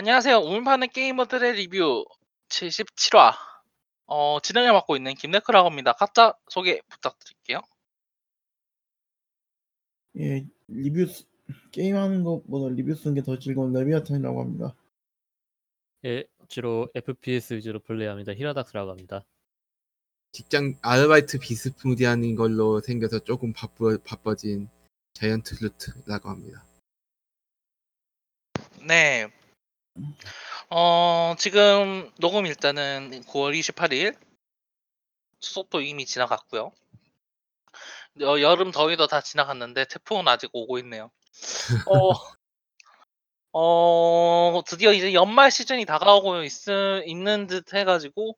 안녕하세요. 0.00 0.40
우물파는 0.40 0.88
게이머들의 0.90 1.54
리뷰 1.54 2.04
77화. 2.50 3.32
어, 4.04 4.38
진행을 4.42 4.70
맡고 4.74 4.94
있는 4.94 5.14
김네크라고 5.14 5.66
합니다. 5.70 5.94
각자 5.94 6.34
소개 6.50 6.82
부탁드릴게요. 6.90 7.62
예, 10.18 10.44
리뷰 10.68 11.06
쓰- 11.06 11.24
게임하는 11.72 12.24
것보다 12.24 12.74
리뷰 12.74 12.94
쓰는 12.94 13.14
게 13.14 13.22
더 13.22 13.38
즐거운 13.38 13.72
레비아탄이라고 13.72 14.38
합니다. 14.42 14.74
예, 16.04 16.24
주로 16.48 16.90
FPS 16.94 17.54
위주로 17.54 17.80
플레이합니다. 17.80 18.34
히라닥스라고 18.34 18.90
합니다. 18.90 19.24
직장 20.32 20.74
아르바이트 20.82 21.38
비스무리한 21.38 22.34
걸로 22.34 22.80
생겨서 22.82 23.20
조금 23.20 23.54
바쁘, 23.54 23.96
바빠진 24.04 24.68
자이언트 25.14 25.54
루트라고 25.64 26.28
합니다. 26.28 26.66
네. 28.86 29.32
어, 30.70 31.34
지금 31.38 32.10
녹음 32.18 32.46
일단은 32.46 33.22
9월 33.24 33.58
28일. 33.58 34.16
추석도 35.40 35.80
이미 35.80 36.06
지나갔고요. 36.06 36.72
어, 38.22 38.40
여름 38.40 38.72
더위도 38.72 39.06
다 39.06 39.20
지나갔는데 39.20 39.84
태풍은 39.86 40.26
아직 40.26 40.50
오고 40.52 40.78
있네요. 40.78 41.10
어, 41.90 42.12
어, 43.52 44.62
드디어 44.66 44.92
이제 44.92 45.12
연말 45.12 45.50
시즌이 45.50 45.84
다가오고 45.84 46.42
있, 46.42 46.52
있는 47.06 47.46
듯 47.46 47.74
해가지고 47.74 48.36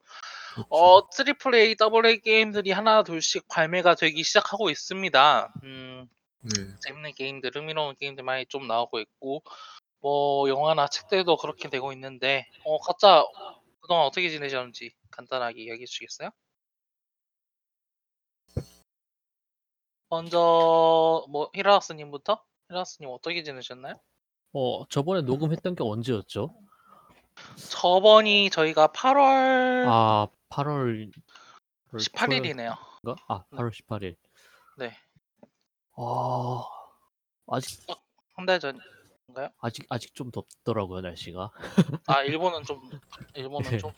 그렇죠. 0.53 0.67
어, 0.69 1.09
triple 1.09 1.55
A, 1.55 1.75
double 1.75 2.05
A 2.05 2.19
게임들이 2.19 2.71
하나 2.71 3.03
둘씩 3.03 3.47
발매가 3.47 3.95
되기 3.95 4.23
시작하고 4.23 4.69
있습니다. 4.69 5.53
음, 5.63 6.07
네. 6.41 6.51
재밌는 6.81 7.13
게임들, 7.15 7.51
흥미로운 7.53 7.95
게임들 7.99 8.23
많이 8.23 8.45
좀 8.47 8.67
나오고 8.67 8.99
있고, 8.99 9.43
뭐 10.01 10.47
영화나 10.49 10.87
책들도 10.87 11.37
그렇게 11.37 11.69
되고 11.69 11.91
있는데, 11.93 12.47
어, 12.65 12.79
각자 12.79 13.23
그동안 13.81 14.05
어떻게 14.05 14.29
지내셨는지 14.29 14.93
간단하게 15.11 15.63
이야기해 15.63 15.85
주시겠어요? 15.85 16.29
먼저 20.09 21.25
뭐 21.29 21.49
히라스님부터? 21.53 22.43
히라스님 22.69 23.09
어떻게 23.11 23.43
지내셨나요? 23.43 23.99
어, 24.53 24.87
저번에 24.87 25.21
녹음했던 25.21 25.75
게 25.75 25.83
언제였죠? 25.83 26.55
저번이 27.69 28.49
저희가 28.49 28.87
8월 28.87 29.85
아, 29.87 30.27
8월 30.49 31.11
18일이네요. 31.93 32.75
아, 33.27 33.43
8월 33.51 33.71
18일. 33.71 34.15
네, 34.77 34.97
아, 35.95 36.63
아직 37.47 37.85
한 38.35 38.45
달 38.45 38.59
전 38.59 38.79
인가요? 39.29 39.49
아직 39.59 39.85
아직 39.89 40.13
좀 40.15 40.31
덥더라고요, 40.31 41.01
날씨가. 41.01 41.51
아, 42.07 42.21
일본은 42.23 42.63
좀 42.63 42.81
일본은 43.35 43.73
예. 43.73 43.77
좀 43.77 43.91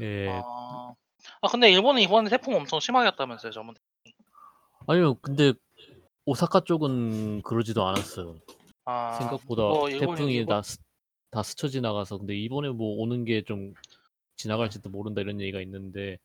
예. 0.00 0.28
아, 0.28 0.94
아 1.42 1.48
근데 1.48 1.70
일본은 1.70 2.00
이번에 2.02 2.30
태풍 2.30 2.54
엄청 2.54 2.80
심하겠다면서요, 2.80 3.52
저번. 3.52 3.74
아니요, 4.86 5.14
근데 5.16 5.52
오사카 6.24 6.60
쪽은 6.60 7.42
그러지도 7.42 7.86
않았어요. 7.86 8.36
아, 8.84 9.12
생각보다 9.18 9.62
뭐 9.64 9.88
태풍이 9.90 10.34
일본- 10.34 10.54
다, 10.56 10.62
스- 10.62 10.78
다 11.30 11.42
스쳐 11.42 11.68
지나가서 11.68 12.18
근데 12.18 12.34
이번에 12.36 12.68
뭐 12.70 12.96
오는 13.02 13.24
게 13.24 13.42
좀 13.42 13.74
지나갈지도 14.36 14.88
모른다 14.90 15.20
이런 15.20 15.40
얘기가 15.40 15.60
있는데 15.62 16.16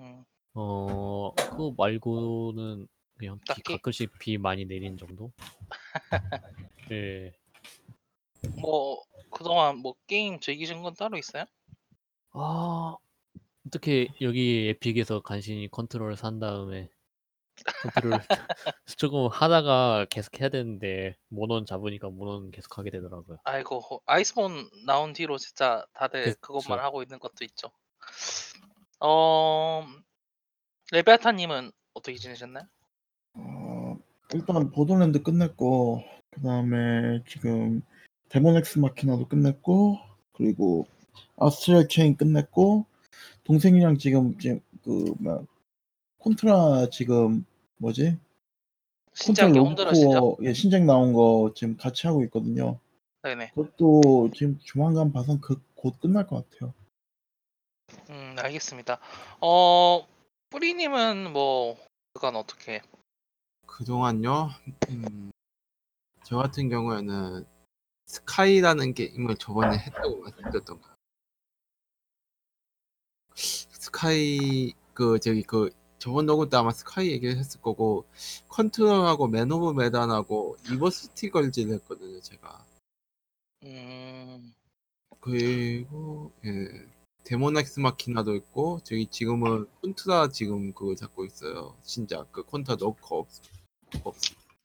음, 0.00 0.24
어, 0.54 1.32
그거 1.36 1.72
말고는 1.78 2.88
그냥 3.16 3.38
비, 3.38 3.44
딱히? 3.46 3.62
가끔씩 3.62 4.10
비 4.18 4.38
많이 4.38 4.64
내리는 4.64 4.96
정도? 4.98 5.30
예. 6.90 7.32
뭐 8.60 9.02
그동안 9.30 9.78
뭐 9.78 9.94
게임 10.06 10.40
즐기신 10.40 10.82
건 10.82 10.94
따로 10.94 11.16
있어요? 11.18 11.44
아, 12.32 12.96
어떻게 13.66 14.08
여기 14.20 14.68
에픽에서 14.68 15.20
간신히 15.20 15.68
컨트롤을 15.70 16.16
산 16.16 16.38
다음에 16.38 16.88
컨트롤 17.82 18.12
조금 18.98 19.28
하다가 19.28 20.06
계속 20.10 20.40
해야 20.40 20.48
되는데 20.48 21.16
모넌 21.28 21.66
잡으니까 21.66 22.10
모넌 22.10 22.50
계속 22.50 22.78
하게 22.78 22.90
되더라고요. 22.90 23.38
아이고 23.44 24.02
아이스본 24.06 24.70
나온 24.86 25.12
뒤로 25.12 25.38
진짜 25.38 25.84
다들 25.92 26.24
그쵸. 26.24 26.36
그것만 26.40 26.78
하고 26.78 27.02
있는 27.02 27.18
것도 27.18 27.44
있죠. 27.44 27.70
어 29.00 29.86
레비아탄님은 30.92 31.70
어떻게 31.94 32.16
지내셨나요? 32.16 32.64
어, 33.34 33.96
일단 34.34 34.70
보더랜드 34.70 35.22
끝냈고 35.22 36.02
그 36.30 36.42
다음에 36.42 37.22
지금 37.26 37.82
데몬 38.30 38.56
엑스 38.56 38.78
마키나도 38.78 39.28
끝냈고 39.28 39.98
그리고 40.32 40.86
아스트랄 41.36 41.88
체인 41.88 42.16
끝냈고 42.16 42.86
동생이랑 43.44 43.98
지금 43.98 44.38
지금 44.38 44.60
그 44.82 45.14
뭐야 45.18 45.40
콘트라 46.18 46.88
지금 46.90 47.44
뭐지? 47.78 48.16
콘트라 49.26 49.48
신작이 49.48 49.58
홍들어시죠? 49.58 50.06
로브코어 50.06 50.36
예 50.42 50.52
신작 50.52 50.84
나온 50.84 51.12
거 51.12 51.52
지금 51.54 51.76
같이 51.76 52.06
하고 52.06 52.22
있거든요. 52.24 52.78
네네. 53.22 53.50
그것도 53.54 54.30
지금 54.34 54.58
조만간 54.64 55.12
봐선 55.12 55.40
그 55.40 55.60
곧 55.80 55.98
끝날 55.98 56.26
것 56.26 56.48
같아요. 56.50 56.74
음 58.10 58.36
알겠습니다. 58.38 58.98
어 59.40 60.06
뿌리님은 60.50 61.32
뭐 61.32 61.78
그간 62.12 62.36
어떻게? 62.36 62.82
그동안요, 63.66 64.50
음, 64.90 65.30
저 66.22 66.36
같은 66.36 66.68
경우에는 66.68 67.46
스카이라는 68.10 68.94
게임을 68.94 69.36
저번에 69.36 69.78
했다고 69.78 70.18
말씀드렸던 70.22 70.80
거예요. 70.80 70.96
스카이 73.36 74.72
그 74.92 75.20
저기 75.20 75.44
그 75.44 75.70
저번 76.00 76.26
녹음 76.26 76.48
때 76.48 76.56
아마 76.56 76.72
스카이 76.72 77.12
얘기를 77.12 77.38
했을 77.38 77.60
거고 77.60 78.08
컨트롤하고 78.48 79.28
맨 79.28 79.52
오브 79.52 79.80
메단하고 79.80 80.56
리버시티 80.72 81.30
걸즈를 81.30 81.74
했거든요 81.74 82.20
제가. 82.20 82.66
음. 83.62 84.54
그리고 85.20 86.32
예 86.44 86.68
데모넥스 87.22 87.78
마키나도 87.78 88.34
있고 88.34 88.80
저기 88.82 89.06
지금은 89.06 89.68
콘트라 89.82 90.30
지금 90.30 90.72
그거 90.72 90.96
잡고 90.96 91.26
있어요. 91.26 91.76
신작 91.84 92.32
그 92.32 92.42
콘트라 92.42 92.76
넣고 92.80 93.18
없, 93.20 93.28
없. 94.02 94.16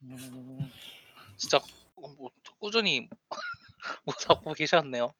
음, 0.02 0.68
진짜 1.36 1.60
뭐 1.94 2.30
꾸준히 2.58 3.08
뭐 4.04 4.14
잡고 4.14 4.52
계셨네요. 4.54 5.12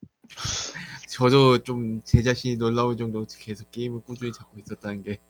저도 1.09 1.63
좀 1.63 2.03
제 2.05 2.23
자신이 2.23 2.57
놀라울 2.57 2.97
정도로 2.97 3.27
계속 3.39 3.71
게임을 3.71 4.01
꾸준히 4.03 4.33
잡고 4.33 4.59
있었다는 4.59 5.03
게 5.03 5.21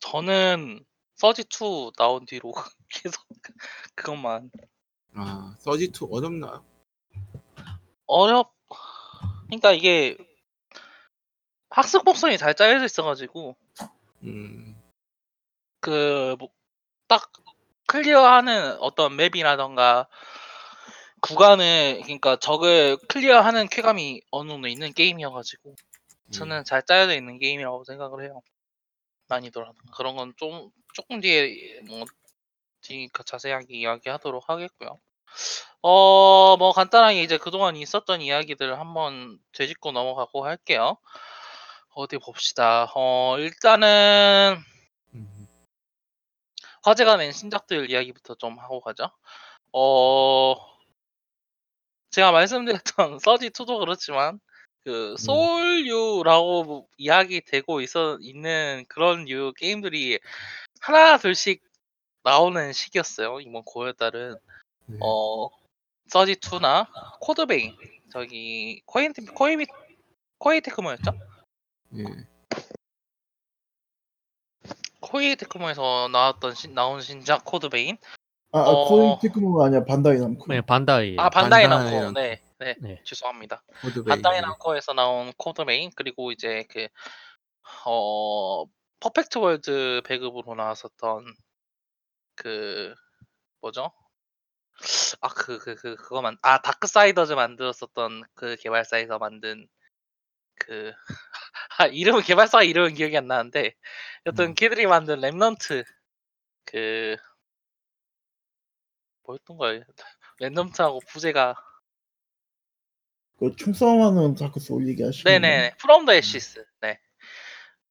저는 0.00 0.84
서지 1.16 1.44
2 1.44 1.92
나온 1.96 2.24
뒤로 2.26 2.52
계속 2.88 3.22
그것만 3.94 4.50
아, 5.14 5.54
서지2 5.58 6.08
어렵나요? 6.10 6.64
어렵. 8.06 8.54
그러니까 9.46 9.72
이게 9.72 10.16
학습 11.68 12.04
곡선이 12.04 12.38
잘 12.38 12.54
짜여져 12.54 12.84
있어가지고 12.84 13.56
음, 14.22 14.80
그딱 15.80 17.32
클리어하는 17.86 18.78
어떤 18.78 19.16
맵이라던가 19.16 20.08
구간을 21.22 22.00
그러니까 22.04 22.36
적을 22.36 22.96
클리어하는 23.08 23.68
쾌감이 23.68 24.22
어느 24.30 24.50
정도 24.50 24.68
있는 24.68 24.92
게임이어가지고 24.92 25.70
음. 25.70 26.30
저는 26.32 26.64
잘 26.64 26.82
짜여져 26.84 27.14
있는 27.14 27.38
게임이라고 27.38 27.84
생각을 27.84 28.24
해요. 28.24 28.42
난이도라든가 29.28 29.92
그런 29.96 30.16
건 30.16 30.34
좀 30.36 30.70
조금 30.94 31.20
뒤에 31.20 31.80
뭐 31.88 32.04
뒤 32.82 33.08
자세하게 33.26 33.76
이야기하도록 33.76 34.48
하겠고요. 34.48 34.98
어, 35.82 36.56
뭐 36.58 36.72
간단하게 36.72 37.22
이제 37.22 37.38
그동안 37.38 37.76
있었던 37.76 38.20
이야기들을 38.20 38.78
한번 38.78 39.38
되짚고 39.52 39.92
넘어가고 39.92 40.44
할게요. 40.44 40.96
어디 41.94 42.18
봅시다. 42.18 42.90
어, 42.94 43.36
일단은 43.38 44.56
음, 45.14 45.46
화제가 46.82 47.16
된 47.18 47.32
신작들 47.32 47.90
이야기부터 47.90 48.34
좀 48.36 48.58
하고 48.58 48.80
가죠. 48.80 49.10
어, 49.72 50.54
제가 52.10 52.32
말씀드렸던 52.32 53.18
서지2도 53.24 53.78
그렇지만, 53.80 54.40
그, 54.84 55.16
소울류라고 55.18 56.88
이야기 56.96 57.40
되고 57.40 57.80
있어, 57.80 58.18
있는 58.20 58.84
그런 58.88 59.24
류 59.24 59.52
게임들이 59.56 60.18
하나, 60.80 61.18
둘씩 61.18 61.62
나오는 62.22 62.72
시기였어요. 62.72 63.40
이번 63.40 63.62
9월 63.64 63.96
달은. 63.96 64.36
네. 64.86 64.98
어, 65.00 65.48
서지 66.08 66.36
2나 66.36 66.88
코드베인, 67.20 67.76
저기, 68.10 68.82
코이티, 68.86 69.26
코이미, 69.26 69.66
코이테크모였죠? 70.38 71.12
예. 71.98 72.30
코이 75.00 75.34
테크모에서 75.36 76.08
나왔던 76.12 76.54
신, 76.54 76.74
나온 76.74 77.00
신작 77.00 77.44
코드베인 77.44 77.98
아, 78.52 78.58
아 78.58 78.62
어. 78.70 78.88
코인 78.88 79.18
테크노가 79.20 79.66
아니라 79.66 79.84
반다이 79.84 80.18
남코. 80.18 80.46
네, 80.48 80.60
반다이. 80.60 81.16
아 81.18 81.30
반다이 81.30 81.68
반다이 81.68 81.68
남코 81.68 82.00
남코. 82.04 82.20
네 82.20 82.42
네, 82.58 82.76
네. 82.80 83.00
죄송합니다. 83.04 83.62
코드 83.82 84.02
베이. 84.04 84.10
반다이 84.10 84.40
남코에서 84.40 84.92
나온 84.94 85.32
코드 85.36 85.62
베인 85.62 85.90
그리고 85.94 86.32
이제 86.32 86.64
그 86.70 86.88
어 87.86 88.64
퍼펙트 89.00 89.38
월드 89.38 90.02
배급으로 90.04 90.54
나왔었던 90.54 91.24
그 92.36 92.94
뭐죠? 93.60 93.92
아 95.20 95.28
그 95.28 95.58
그 95.58 95.74
그 95.76 95.96
그 95.96 96.08
거만 96.08 96.36
아 96.42 96.60
다크 96.62 96.86
사이더즈 96.86 97.34
만들었었던 97.34 98.22
그 98.34 98.56
개발사에서 98.56 99.18
만든 99.18 99.68
그 100.56 100.92
아, 101.78 101.86
이름은 101.86 102.22
개발사 102.22 102.62
이름은 102.62 102.94
기억이 102.94 103.16
안 103.16 103.26
나는데 103.28 103.74
여튼 104.26 104.46
음. 104.48 104.54
걔들이 104.54 104.86
만든 104.86 105.20
렘넌트 105.20 105.84
그 106.66 107.16
뭐였던 109.30 109.56
거예요? 109.56 109.82
렘넌트하고 110.40 111.06
부제가 111.06 111.54
그 113.38 113.54
총싸움하는 113.56 114.34
다크 114.34 114.60
소울 114.60 114.88
얘기하시는 114.88 115.24
네네 115.24 115.76
프롬 115.78 116.04
더 116.04 116.14
애시스 116.14 116.64
네. 116.80 117.00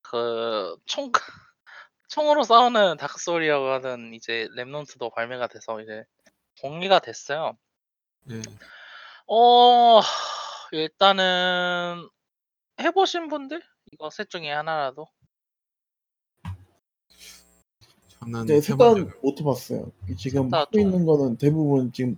그총 0.01 1.11
총으로 2.09 2.43
싸우는 2.43 2.97
다크 2.97 3.19
소울이라고 3.19 3.67
하는 3.67 4.13
이제 4.13 4.47
렘넌트도 4.55 5.13
발매가 5.13 5.47
돼서 5.47 5.79
이제 5.81 6.03
공개가 6.61 6.99
됐어요. 6.99 7.57
네. 8.25 8.41
어 9.27 10.01
일단은 10.71 12.07
해보신 12.79 13.27
분들 13.27 13.61
이거 13.91 14.09
셋 14.09 14.29
중에 14.29 14.51
하나라도 14.51 15.07
저는 18.31 18.45
네, 18.45 18.61
색깔 18.61 19.11
못 19.21 19.39
해봤어요. 19.39 19.91
지금 20.17 20.53
하고 20.53 20.71
좀- 20.71 20.81
있는 20.81 21.05
거는 21.05 21.37
대부분 21.37 21.91
지금 21.91 22.17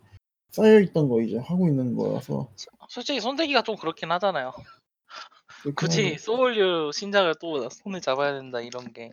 쌓여있던 0.52 1.08
거 1.10 1.22
이제 1.22 1.38
하고 1.38 1.68
있는 1.68 1.96
거라서 1.96 2.50
솔직히 2.90 3.22
손대기가 3.22 3.62
좀 3.64 3.76
그렇긴 3.78 4.12
하잖아요. 4.12 4.52
굳이 5.76 6.18
소울류 6.18 6.92
신작을 6.94 7.36
또 7.40 7.70
손에 7.70 8.00
잡아야 8.00 8.34
된다 8.34 8.60
이런 8.62 8.92
게 8.94 9.12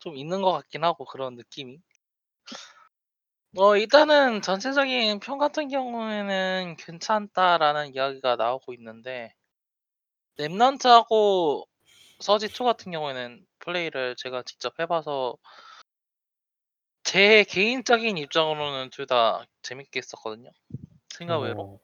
좀 0.00 0.16
있는 0.16 0.42
것 0.42 0.52
같긴 0.52 0.84
하고 0.84 1.04
그런 1.04 1.34
느낌이. 1.34 1.80
어 3.56 3.76
일단은 3.76 4.42
전체적인 4.42 5.18
평 5.20 5.38
같은 5.38 5.68
경우에는 5.68 6.76
괜찮다라는 6.78 7.94
이야기가 7.94 8.36
나오고 8.36 8.74
있는데 8.74 9.32
랩넌트하고 10.38 11.66
서지2 12.20 12.62
같은 12.64 12.92
경우에는 12.92 13.44
플레이를 13.58 14.14
제가 14.16 14.42
직접 14.44 14.78
해봐서 14.78 15.36
제 17.08 17.42
개인적인 17.44 18.18
입장으로는 18.18 18.90
둘 18.90 19.06
다 19.06 19.46
재밌게 19.62 20.00
했었거든요. 20.00 20.50
생각 21.08 21.38
외로. 21.38 21.62
어, 21.62 21.80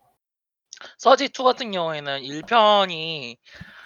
서지 0.98 1.30
2 1.30 1.42
같은 1.44 1.70
경우에는 1.72 2.20
1편이 2.20 3.38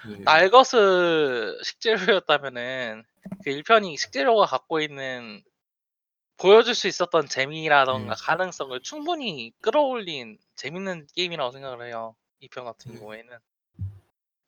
네. 0.09 0.19
날것을 0.25 1.61
식재료였다면은 1.63 3.05
그 3.45 3.51
1편이 3.51 3.97
식재료가 3.97 4.47
갖고 4.47 4.81
있는 4.81 5.41
보여줄 6.39 6.75
수 6.75 6.89
있었던 6.89 7.29
재미라던가 7.29 8.15
음. 8.15 8.17
가능성을 8.19 8.81
충분히 8.83 9.53
끌어올린 9.61 10.39
재밌는 10.57 11.07
게임이라고 11.15 11.53
생각을 11.53 11.87
해요. 11.87 12.17
2편 12.43 12.65
같은 12.65 12.91
음. 12.95 12.99
경우에는. 12.99 13.39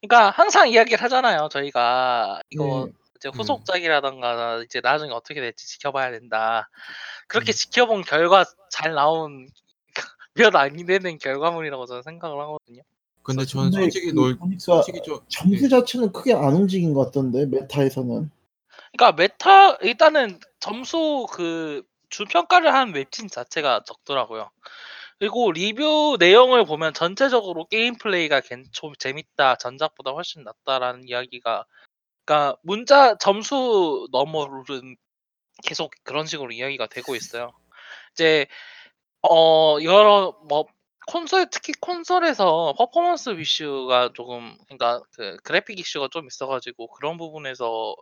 그러니까 0.00 0.30
항상 0.30 0.68
이야기를 0.68 1.00
하잖아요. 1.04 1.48
저희가 1.52 2.40
이거 2.50 2.86
네. 2.86 2.92
이제 3.20 3.28
음. 3.28 3.32
후속작이라던가 3.38 4.62
이제 4.64 4.80
나중에 4.80 5.12
어떻게 5.12 5.40
될지 5.42 5.68
지켜봐야 5.68 6.10
된다. 6.10 6.70
그렇게 7.28 7.52
음. 7.52 7.54
지켜본 7.54 8.02
결과 8.02 8.44
잘 8.70 8.94
나온 8.94 9.46
몇안 10.34 10.86
되는 10.86 11.18
결과물이라고 11.18 11.84
저는 11.84 12.02
생각을 12.02 12.40
하거든요. 12.40 12.82
근데 13.22 13.44
저는 13.44 13.70
근데 13.70 13.82
솔직히 13.82 14.12
그놀 14.12 14.38
솔직히 14.58 15.02
좀 15.02 15.20
점수 15.28 15.62
네. 15.64 15.68
자체는 15.68 16.12
크게 16.12 16.32
안 16.32 16.54
움직인 16.54 16.94
것 16.94 17.04
같던데 17.06 17.44
메타에서는 17.46 18.30
그러니까 18.96 19.12
메타 19.12 19.74
일단은 19.82 20.40
점수 20.58 21.26
그 21.30 21.82
주평가를 22.08 22.72
한 22.72 22.94
웹진 22.94 23.28
자체가 23.28 23.82
적더라고요. 23.84 24.50
그리고 25.18 25.52
리뷰 25.52 26.16
내용을 26.18 26.64
보면 26.64 26.94
전체적으로 26.94 27.66
게임 27.66 27.96
플레이가 27.98 28.40
괜- 28.40 28.64
좀 28.72 28.94
재밌다, 28.98 29.56
전작보다 29.56 30.12
훨씬 30.12 30.42
낫다라는 30.44 31.06
이야기가, 31.06 31.66
그러니까 32.24 32.56
문자 32.62 33.16
점수 33.18 34.08
너머로는 34.12 34.96
계속 35.64 35.92
그런 36.04 36.26
식으로 36.26 36.52
이야기가 36.52 36.86
되고 36.86 37.14
있어요. 37.14 37.52
이제 38.12 38.46
어 39.22 39.78
여러 39.82 40.38
뭐 40.48 40.66
콘솔 41.06 41.48
특히 41.50 41.72
콘솔에서 41.80 42.74
퍼포먼스 42.78 43.30
이슈가 43.30 44.12
조금 44.14 44.56
그러니까 44.66 45.02
그 45.12 45.36
그래픽 45.42 45.78
이슈가 45.80 46.08
좀 46.10 46.26
있어가지고 46.26 46.88
그런 46.88 47.16
부분에서 47.16 47.96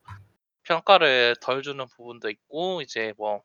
평가를 0.64 1.36
덜 1.40 1.62
주는 1.62 1.86
부분도 1.86 2.30
있고 2.30 2.82
이제 2.82 3.14
뭐 3.16 3.42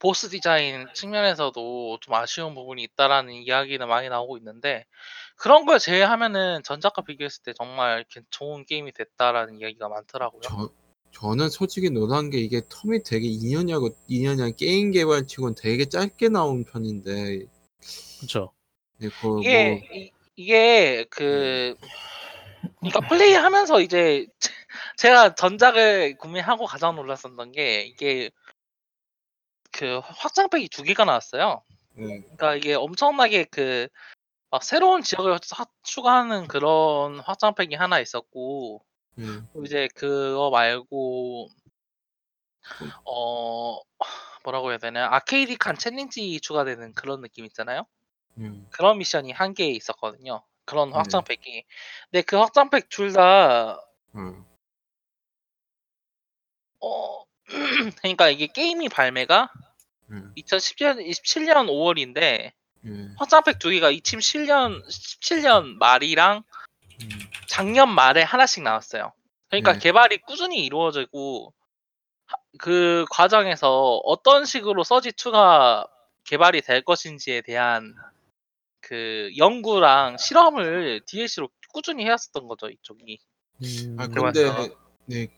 보스 0.00 0.28
디자인 0.30 0.86
측면에서도 0.94 1.98
좀 2.00 2.14
아쉬운 2.14 2.54
부분이 2.54 2.82
있다라는 2.82 3.34
이야기는 3.34 3.86
많이 3.86 4.08
나오고 4.08 4.38
있는데 4.38 4.86
그런 5.36 5.66
걸 5.66 5.78
제외하면은 5.78 6.62
전작과 6.64 7.02
비교했을 7.02 7.42
때 7.44 7.52
정말 7.52 8.04
괜- 8.10 8.24
좋은 8.30 8.64
게임이 8.64 8.92
됐다라는 8.92 9.60
이야기가 9.60 9.88
많더라고요. 9.88 10.40
저 10.42 10.70
저는 11.12 11.50
솔직히 11.50 11.90
놀란 11.90 12.30
게 12.30 12.38
이게 12.38 12.60
텀이 12.60 13.04
되게 13.04 13.26
2년이고 13.28 13.94
2년이야 14.08 14.56
게임 14.56 14.90
개발 14.90 15.26
치고는 15.26 15.54
되게 15.54 15.84
짧게 15.84 16.30
나온 16.30 16.64
편인데 16.64 17.40
그쵸. 18.20 18.52
네, 18.98 19.08
그 19.20 19.40
이게 19.40 19.64
뭐 19.68 19.80
이, 19.92 20.10
이게 20.36 21.04
그 21.10 21.74
그러니까 22.78 23.00
플레이하면서 23.08 23.82
이제 23.82 24.26
제- 24.38 24.50
제가 24.96 25.34
전작을 25.34 26.16
구매하고 26.16 26.64
가장 26.64 26.96
놀랐었던 26.96 27.52
게 27.52 27.82
이게 27.82 28.30
그 29.72 29.98
확장팩이 30.04 30.68
두 30.68 30.82
개가 30.82 31.04
나왔어요. 31.04 31.62
네, 31.94 32.20
그러니까 32.22 32.54
이게 32.56 32.74
엄청나게 32.74 33.44
그 33.44 33.88
막 34.50 34.64
새로운 34.64 35.02
지역을 35.02 35.38
하- 35.52 35.66
추가하는 35.82 36.48
그런 36.48 37.20
확장팩이 37.20 37.74
하나 37.76 38.00
있었고 38.00 38.84
네, 39.14 39.24
또 39.52 39.62
이제 39.64 39.88
그거 39.94 40.50
말고 40.50 41.48
어 43.04 43.78
뭐라고 44.44 44.70
해야 44.70 44.78
되나 44.78 45.06
아케이디칸 45.14 45.76
챌린지 45.78 46.40
추가되는 46.40 46.94
그런 46.94 47.20
느낌 47.20 47.44
있잖아요. 47.44 47.86
네. 48.34 48.50
그런 48.70 48.98
미션이 48.98 49.32
한 49.32 49.54
개 49.54 49.66
있었거든요. 49.66 50.42
그런 50.64 50.90
네. 50.90 50.96
확장팩이. 50.96 51.64
근데 52.10 52.22
그 52.22 52.36
확장팩 52.36 52.88
둘다 52.88 53.74
어, 54.14 54.44
어 56.80 57.24
그러니까 58.00 58.28
이게 58.30 58.46
게임이 58.46 58.88
발매가 58.88 59.50
네, 60.06 60.16
2017년 60.38 61.06
27년 61.06 61.66
5월인데 61.68 62.52
네, 62.82 63.08
확장팩 63.18 63.58
두 63.58 63.70
개가 63.70 63.92
2017년 63.92 64.86
17년 64.88 65.76
말이랑 65.78 66.42
음, 67.02 67.08
작년 67.46 67.90
말에 67.90 68.22
하나씩 68.22 68.62
나왔어요. 68.62 69.12
그러니까 69.48 69.74
네. 69.74 69.78
개발이 69.78 70.18
꾸준히 70.18 70.64
이루어지고 70.64 71.52
하- 72.26 72.36
그 72.58 73.04
과정에서 73.10 73.96
어떤 74.04 74.44
식으로 74.44 74.84
서지 74.84 75.12
2가 75.12 75.88
개발이 76.24 76.62
될 76.62 76.82
것인지에 76.82 77.42
대한 77.42 77.94
그 78.80 79.30
연구랑 79.36 80.16
실험을 80.18 81.00
DLC로 81.06 81.48
꾸준히 81.72 82.04
해왔었던 82.04 82.48
거죠, 82.48 82.68
이쪽이. 82.68 83.18
음, 83.62 83.96
아 83.98 84.08
맞죠. 84.08 84.74
네 85.06 85.28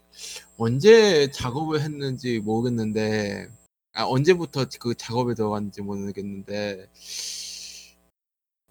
언제 0.58 1.30
작업을 1.30 1.80
했는지 1.80 2.40
모르겠는데 2.40 3.48
아 3.94 4.04
언제부터 4.04 4.66
그 4.80 4.94
작업에 4.94 5.34
들어갔는지 5.34 5.82
모르겠는데 5.82 6.88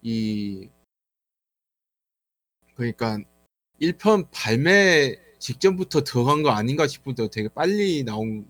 이 0.02 0.68
그러니까 2.74 3.18
1편 3.80 4.28
발매 4.32 5.16
직전부터 5.38 6.02
들어간 6.02 6.42
거 6.42 6.50
아닌가 6.50 6.86
싶을 6.86 7.14
때 7.14 7.28
되게 7.28 7.48
빨리 7.48 8.04
나온 8.04 8.46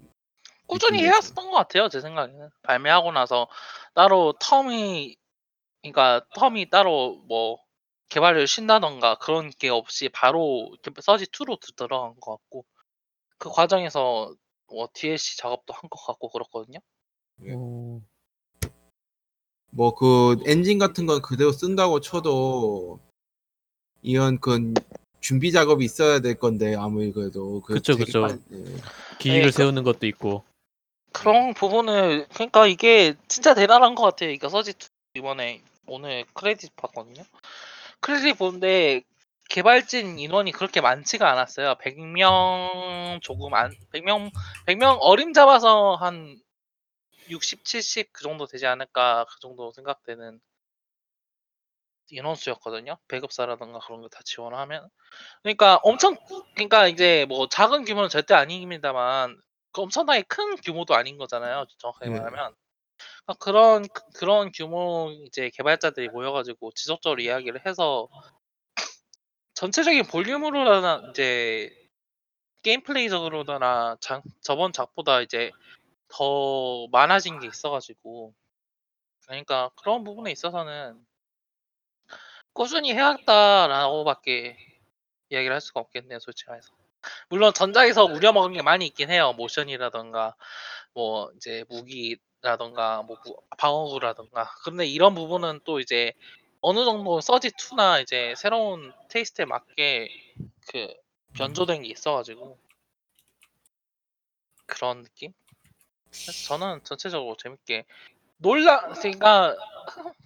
꾸준히 0.67 1.03
해왔었던 1.03 1.51
것 1.51 1.57
같아요, 1.57 1.89
제 1.91 2.01
생각에는. 2.01 2.49
발매하고 2.63 3.13
나서 3.13 3.47
따로 3.95 4.35
텀이, 4.41 5.17
그러니까 5.83 6.25
텀이 6.35 6.71
따로 6.71 7.21
뭐 7.29 7.59
개발을 8.09 8.47
쉰다던가 8.47 9.17
그런 9.17 9.51
게 9.51 9.69
없이 9.69 10.09
바로 10.09 10.75
서지 11.01 11.27
2로 11.27 11.59
들어간 11.77 12.15
것 12.21 12.33
같고 12.33 12.65
그 13.43 13.51
과정에서 13.51 14.33
뭐 14.69 14.89
DLC 14.93 15.37
작업도 15.39 15.75
한 15.75 15.91
것 15.91 16.01
같고 16.07 16.29
그렇거든요. 16.31 16.79
어, 17.51 18.01
뭐그 19.73 20.45
엔진 20.47 20.79
같은 20.79 21.07
건 21.07 21.21
그대로 21.23 21.51
쓴다고 21.51 22.01
쳐도 22.01 23.01
이런 24.03 24.39
그 24.39 24.73
준비 25.21 25.51
작업이 25.51 25.85
있어야 25.85 26.21
될 26.21 26.39
건데 26.39 26.77
아무리 26.77 27.11
그래도 27.13 27.61
그 27.63 27.75
그쵸, 27.75 27.97
그쵸. 27.97 28.23
빨리- 28.23 28.41
예. 28.53 28.77
기획을 29.19 29.47
그- 29.47 29.53
세우는 29.53 29.83
것도 29.83 30.07
있고. 30.07 30.45
그런 31.13 31.53
부분을 31.53 32.27
그러니까 32.29 32.67
이게 32.69 33.15
진짜 33.29 33.55
대단한 33.55 33.95
것 33.97 34.03
같아요. 34.05 34.31
이거 34.31 34.47
서지2 34.49 34.89
이번에 35.17 35.63
오늘 35.87 36.25
크레딧 36.33 36.75
봤거든요. 36.77 37.23
크레딧 38.01 38.39
보는데 38.39 39.03
개발진 39.53 40.19
인원이 40.19 40.53
그렇게 40.53 40.81
많지가 40.81 41.31
않았어요. 41.31 41.77
100명 41.77 43.21
조금 43.23 43.55
안 43.55 43.73
100명 43.93 44.31
100명 44.67 44.99
어림 45.01 45.33
잡아서 45.35 45.95
한 45.97 46.41
60, 47.31 47.65
70 47.65 48.13
그 48.13 48.23
정도 48.25 48.47
되지 48.47 48.67
않을까 48.67 49.27
그 49.31 49.41
정도 49.41 49.73
생각되는 49.73 50.41
인원수였거든요. 52.11 52.99
배급사라든가 53.09 53.79
그런 53.81 54.03
거 54.03 54.09
다 54.09 54.21
지원하면 54.25 54.89
그러니까 55.43 55.81
엄청 55.85 56.17
그러니까 56.55 56.89
이제 56.89 57.27
뭐 57.29 57.49
작은 57.49 57.85
규모는 57.85 58.09
절대 58.11 58.35
아닙니다만 58.35 59.41
그 59.73 59.83
엄청나게 59.83 60.23
큰 60.25 60.57
규모도 60.57 60.95
아닌 60.95 61.19
거잖아요. 61.19 61.67
정확하게 61.79 62.11
네. 62.11 62.19
말하면 62.21 62.55
그러니까 63.27 63.45
그런 63.45 63.89
그- 63.89 64.03
그런 64.15 64.53
규모 64.53 65.11
이제 65.27 65.51
개발자들이 65.55 66.09
모여가지고 66.11 66.73
지속적으로 66.75 67.23
이야기를 67.23 67.67
해서 67.67 68.09
전체적인 69.63 70.07
볼륨으로나 70.09 71.11
이제 71.11 71.71
게임 72.65 72.83
플레이적으로나 72.83 73.97
장- 74.01 74.21
저번 74.41 74.73
작보다 74.73 75.21
이제 75.21 75.53
더 76.09 76.89
많아진 76.89 77.39
게 77.39 77.47
있어가지고 77.47 78.35
그러니까 79.25 79.71
그런 79.77 80.03
부분에 80.03 80.33
있어서는 80.33 81.07
꾸준히 82.53 82.93
해왔다라고밖에 82.93 84.57
이야기를 85.31 85.55
할 85.55 85.61
수가 85.61 85.79
없겠네요, 85.79 86.19
솔직히 86.19 86.51
말해서. 86.51 86.73
물론 87.29 87.55
전작에서 87.55 88.05
우려먹은 88.05 88.55
게 88.55 88.63
많이 88.63 88.87
있긴 88.87 89.11
해요. 89.11 89.33
모션이라던가 89.35 90.35
뭐 90.93 91.31
이제 91.37 91.65
무기라던가 91.69 93.03
뭐 93.03 93.17
무- 93.25 93.37
방어구라던가. 93.59 94.51
근데 94.65 94.87
이런 94.87 95.15
부분은 95.15 95.61
또 95.63 95.79
이제 95.79 96.15
어느 96.63 96.85
정도 96.85 97.21
서지 97.21 97.51
2나 97.51 98.01
이제 98.01 98.35
새로운 98.37 98.93
테이스트에 99.09 99.45
맞게 99.45 100.09
그 100.71 100.95
변조된 101.35 101.83
게 101.83 101.89
있어가지고 101.89 102.57
그런 104.67 105.03
느낌? 105.03 105.33
그래서 106.09 106.33
저는 106.45 106.85
전체적으로 106.85 107.37
재밌게 107.37 107.85
놀라 108.37 108.81
그러니까 108.93 109.57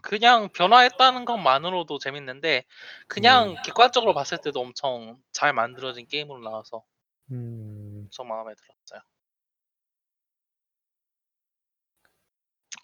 그냥 0.03 0.51
변화했다는 0.51 1.25
것만으로도 1.25 1.99
재밌는데 1.99 2.65
그냥 3.09 3.57
객관적으로 3.65 4.13
봤을 4.13 4.39
때도 4.39 4.61
엄청 4.61 5.19
잘 5.33 5.55
만들어진 5.55 6.07
게임으로 6.07 6.41
나와서 6.41 6.85
음, 7.31 8.03
엄청 8.05 8.29
마음에 8.29 8.53
들었어요. 8.55 9.01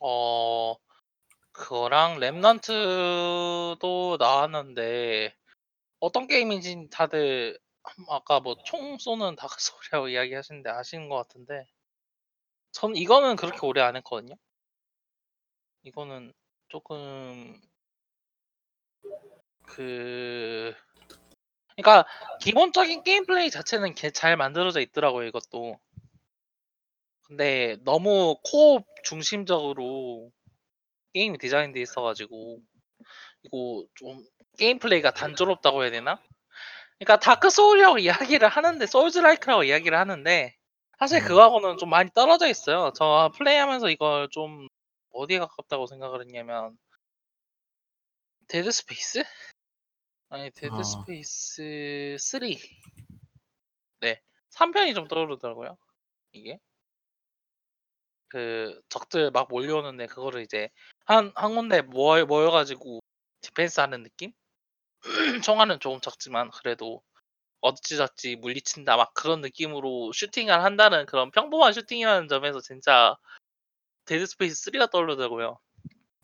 어 0.00 0.74
그거랑 1.52 2.18
랩넌트도 2.18 4.18
나왔는데 4.18 5.34
어떤 6.00 6.26
게임인지 6.26 6.88
다들 6.90 7.58
아까 8.08 8.40
뭐 8.40 8.54
총 8.64 8.98
쏘는 8.98 9.36
다크 9.36 9.56
소리라고 9.58 10.08
이야기하시는데 10.10 10.70
아시는 10.70 11.08
것 11.08 11.16
같은데 11.16 11.66
전 12.72 12.96
이거는 12.96 13.36
그렇게 13.36 13.66
오래 13.66 13.80
안 13.82 13.96
했거든요. 13.96 14.34
이거는 15.84 16.32
조금 16.68 17.60
그 19.66 20.74
그러니까 21.76 22.06
기본적인 22.40 23.02
게임 23.04 23.26
플레이 23.26 23.50
자체는 23.50 23.94
개- 23.94 24.10
잘 24.10 24.36
만들어져 24.36 24.80
있더라고요 24.80 25.26
이것도. 25.28 25.78
근데 27.22 27.76
너무 27.84 28.36
co-op 28.44 28.84
중심적으로 29.04 30.30
게임이 31.12 31.38
디자인돼 31.38 31.80
있어가지고 31.80 32.60
이거 33.42 33.86
좀 33.94 34.24
게임 34.58 34.78
플레이가 34.78 35.12
단조롭다고 35.12 35.82
해야 35.82 35.90
되나? 35.90 36.20
그러니까 36.98 37.18
Dark 37.18 37.50
Soul이라고 37.50 37.98
이야기를 37.98 38.48
하는데 38.48 38.86
Soulslike라고 38.86 39.64
이야기를 39.64 39.98
하는데 39.98 40.54
사실 40.98 41.20
음. 41.20 41.26
그거하고는 41.26 41.78
좀 41.78 41.90
많이 41.90 42.10
떨어져 42.14 42.48
있어요. 42.48 42.92
저 42.94 43.32
플레이하면서 43.36 43.90
이걸 43.90 44.28
좀 44.30 44.68
어디에 45.10 45.38
가깝다고 45.40 45.86
생각을 45.86 46.20
했냐면 46.20 46.78
Dead 48.48 48.70
Space? 48.70 49.24
아니 50.28 50.50
Dead 50.50 50.72
아. 50.74 50.82
Space 50.82 52.16
3. 52.18 52.40
네. 54.00 54.20
3편이 54.50 54.94
좀 54.94 55.08
떠오르더라고요. 55.08 55.76
이게. 56.32 56.58
그 58.28 58.80
적들 58.88 59.30
막 59.30 59.48
몰려오는데 59.48 60.06
그거를 60.06 60.42
이제 60.42 60.70
한, 61.04 61.32
한 61.34 61.54
군데 61.54 61.82
모여, 61.82 62.26
모여가지고 62.26 63.00
디펜스 63.40 63.80
하는 63.80 64.02
느낌? 64.02 64.32
총알은 65.44 65.80
조금 65.80 66.00
적지만 66.00 66.50
그래도 66.50 67.02
어찌저찌 67.60 68.36
물리친다 68.36 68.96
막 68.96 69.14
그런 69.14 69.40
느낌으로 69.40 70.12
슈팅을 70.12 70.62
한다는 70.62 71.06
그런 71.06 71.30
평범한 71.30 71.72
슈팅이라는 71.72 72.28
점에서 72.28 72.60
진짜 72.60 73.16
Dead 74.04 74.26
Space 74.26 74.70
3가 74.70 74.90
떠오르더라고요. 74.90 75.58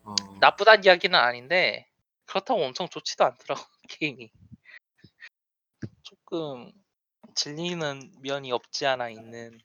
어, 0.04 0.14
나쁘다는 0.40 0.85
이야기는 0.85 1.18
아닌데 1.18 1.88
그렇다고 2.26 2.62
엄청 2.64 2.88
좋지도 2.88 3.25
않더라고 3.25 3.62
게임이 3.88 4.30
조금 6.02 6.73
질리는 7.35 8.12
면이 8.20 8.50
없지 8.52 8.87
않아 8.87 9.11
있는 9.11 9.61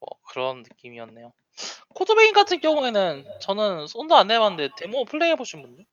뭐 0.00 0.08
그런 0.28 0.62
느낌이었네요. 0.62 1.32
Code 1.94 2.13
Vein 2.13 2.32
같은 2.32 2.60
경우에는 2.60 3.24
저는 3.40 3.86
손도 3.86 4.16
안 4.16 4.26
내봤는데 4.28 4.74
데모 4.76 5.04
플레이 5.04 5.30
해보신 5.30 5.62
분들? 5.62 5.86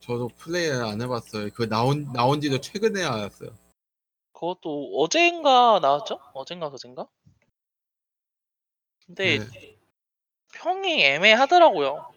저도 0.00 0.28
플레이 0.36 0.70
안 0.70 1.00
해봤어요. 1.00 1.50
그 1.54 1.68
나온 1.68 2.12
나온 2.12 2.40
지도 2.40 2.60
최근에 2.60 3.02
알았어요. 3.04 3.50
그것도 4.32 4.92
어제인가 4.98 5.78
나왔죠? 5.80 6.20
어젠가 6.34 6.70
그젠가? 6.70 7.06
근데 9.06 9.38
네. 9.38 9.78
평이 10.54 11.04
애매하더라고요. 11.04 12.12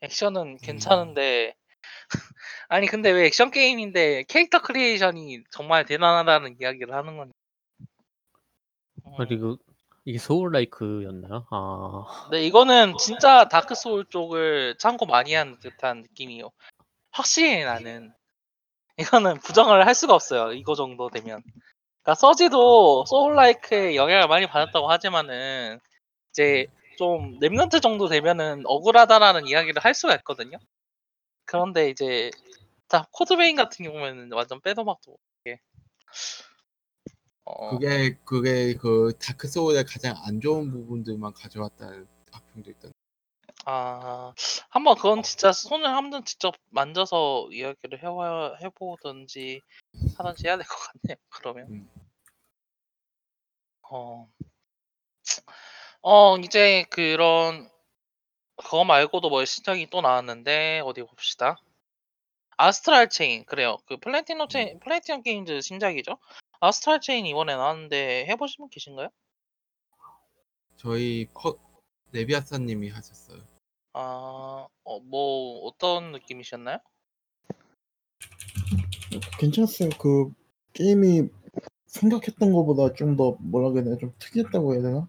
액션은 0.00 0.58
괜찮은데 0.58 1.54
아니 2.68 2.86
근데 2.86 3.10
왜 3.10 3.26
액션 3.26 3.50
게임인데 3.50 4.24
캐릭터 4.28 4.62
creation이 4.62 5.44
정말 5.50 5.84
대단하다는 5.84 6.56
이야기를 6.60 6.94
하는 6.94 7.16
건지 7.16 7.32
음, 9.04 9.12
그리고 9.18 9.58
이게 10.10 10.18
Soul-like였나요? 10.18 11.46
아, 11.50 12.24
근데 12.24 12.44
이거는 12.44 12.96
진짜 12.98 13.46
Dark 13.46 13.76
Soul 13.76 14.04
쪽을 14.06 14.74
참고 14.76 15.06
많이 15.06 15.34
한 15.34 15.60
듯한 15.60 16.02
느낌이요. 16.02 16.50
확실히 17.12 17.62
나는 17.62 18.12
이거는 18.98 19.38
부정을 19.38 19.86
할 19.86 19.94
수가 19.94 20.14
없어요. 20.14 20.52
이거 20.52 20.74
정도 20.74 21.08
되면. 21.10 21.42
그러니까 22.02 22.14
Surge도 22.16 23.04
Soul-like의 23.06 23.94
영향을 23.94 24.26
많이 24.26 24.48
받았다고 24.48 24.90
하지만은 24.90 25.78
이제 26.30 26.66
좀 26.98 27.38
Remnant 27.38 27.80
정도 27.80 28.08
되면은 28.08 28.64
억울하다라는 28.64 29.46
이야기를 29.46 29.84
할 29.84 29.94
수가 29.94 30.16
있거든요. 30.16 30.58
그런데 31.44 31.88
이제 31.88 32.32
다 32.88 33.06
Code 33.12 33.33
Vein 33.33 33.54
같은 33.54 33.84
경우에는 33.84 34.32
완전 34.32 34.60
빼도 34.60 34.84
박도 34.84 35.12
못해. 35.12 35.60
어, 37.44 37.70
그게 37.70 38.16
그게 38.24 38.74
그 38.74 39.12
Dark 39.18 39.48
Soul의 39.48 39.84
가장 39.84 40.14
안 40.24 40.40
좋은 40.40 40.70
부분들만 40.70 41.32
가져왔다는 41.34 42.06
악평도 42.32 42.70
있던. 42.70 42.92
아, 43.66 44.32
한번 44.70 44.96
그건 44.96 45.22
진짜 45.22 45.52
손을 45.52 45.86
한번 45.86 46.24
직접 46.24 46.54
만져서 46.70 47.48
이야기를 47.52 48.02
해와, 48.02 48.56
해보든지 48.62 49.60
하든지 50.16 50.46
해야 50.46 50.56
될 50.56 50.66
것 50.66 50.76
같네요. 51.02 51.16
그러면. 51.28 51.66
음. 51.68 51.90
어, 53.90 54.28
어, 56.02 56.36
이제 56.38 56.84
그런, 56.90 57.68
그거 58.56 58.84
말고도 58.84 59.28
뭐 59.28 59.44
신작이 59.44 59.88
또 59.90 60.00
나왔는데, 60.00 60.80
어디 60.84 61.02
봅시다. 61.02 61.56
Astral 62.56 63.08
Chain, 63.10 63.44
그래요. 63.46 63.78
그 63.86 63.96
Platinum 63.98 64.48
Chain, 64.48 64.78
Platinum 64.80 65.22
Games 65.22 65.60
신작이죠. 65.62 66.18
Astral 66.60 67.00
Chain 67.00 67.26
이번에 67.26 67.54
나왔는데 67.56 68.26
해보신 68.26 68.62
분 68.62 68.68
계신가요? 68.68 69.08
저희 70.76 71.26
커 71.32 71.58
네비아사님이 72.12 72.88
하셨어요. 72.90 73.40
아, 73.92 74.66
어, 74.84 75.00
뭐, 75.00 75.60
어떤 75.66 76.12
느낌이셨나요? 76.12 76.78
괜찮았어요. 79.38 79.90
그 79.98 80.32
게임이 80.72 81.28
생각했던 81.86 82.52
것보다 82.52 82.94
좀 82.94 83.16
더 83.16 83.36
뭐라 83.40 83.70
그래야 83.70 83.84
되나 83.84 83.96
좀 83.98 84.12
특이했다고 84.18 84.74
해야 84.74 84.82
되나? 84.82 85.08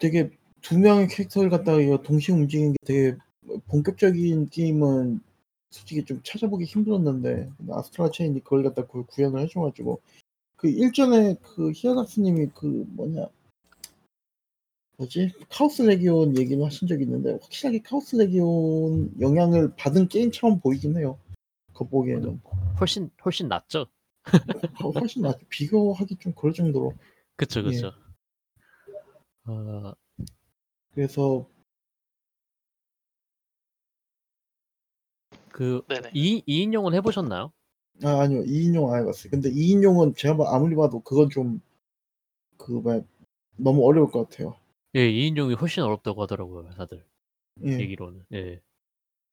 되게 0.00 0.30
두 0.62 0.78
명의 0.78 1.08
캐릭터를 1.08 1.50
갖다가 1.50 1.80
이거 1.80 1.98
동시에 1.98 2.34
움직이는 2.34 2.72
게 2.72 2.76
되게 2.86 3.16
본격적인 3.68 4.48
게임은 4.48 5.20
솔직히 5.70 6.04
좀 6.04 6.20
찾아보기 6.22 6.64
힘들었는데 6.64 7.50
아스트라 7.70 8.10
체인이 8.10 8.42
그걸 8.42 8.62
갖다 8.62 8.86
구, 8.86 9.04
구현을 9.04 9.40
해줘가지고 9.42 10.00
그 10.56 10.68
일전에 10.68 11.36
그 11.42 11.72
히아닥스님이 11.74 12.48
그 12.54 12.86
뭐냐 12.90 13.28
뭐지 14.98 15.32
카오스 15.48 15.82
레기온 15.82 16.36
얘기는 16.36 16.62
하신 16.64 16.88
적이 16.88 17.04
있는데 17.04 17.38
확실하게 17.40 17.82
카오스 17.82 18.16
레기온 18.16 19.14
영향을 19.20 19.72
받은 19.76 20.08
게임처럼 20.08 20.60
보이긴 20.60 20.96
해요. 20.96 21.18
겉보기에는 21.74 22.40
훨씬 22.80 23.10
훨씬 23.24 23.46
낫죠. 23.48 23.86
훨씬 25.00 25.22
낫 25.22 25.38
비교하기 25.48 26.16
좀 26.16 26.32
그럴 26.34 26.52
정도로 26.52 26.94
그쵸 27.36 27.60
예. 27.60 27.64
그쵸. 27.64 27.92
어, 29.46 29.92
그래서 30.92 31.48
그 35.58 35.82
네네. 35.88 36.10
2, 36.14 36.44
2인용은 36.46 36.94
해보셨나요? 36.94 37.50
아 38.04 38.20
아니요 38.20 38.44
2인용 38.44 38.92
안 38.92 39.00
해봤어요. 39.00 39.28
근데 39.32 39.50
2인용은 39.50 40.14
제가 40.16 40.36
봐- 40.36 40.54
아무리 40.54 40.76
봐도 40.76 41.00
그건 41.00 41.28
좀 41.30 41.60
그 42.56 42.72
뭐 42.80 43.04
너무 43.56 43.84
어려울 43.88 44.08
것 44.10 44.28
같아요. 44.28 44.54
예, 44.94 45.00
2인용이 45.10 45.56
훨씬 45.60 45.82
어렵다고 45.82 46.22
하더라고요, 46.22 46.70
다들 46.76 47.04
예. 47.64 47.72
얘기로는. 47.80 48.24
예. 48.34 48.60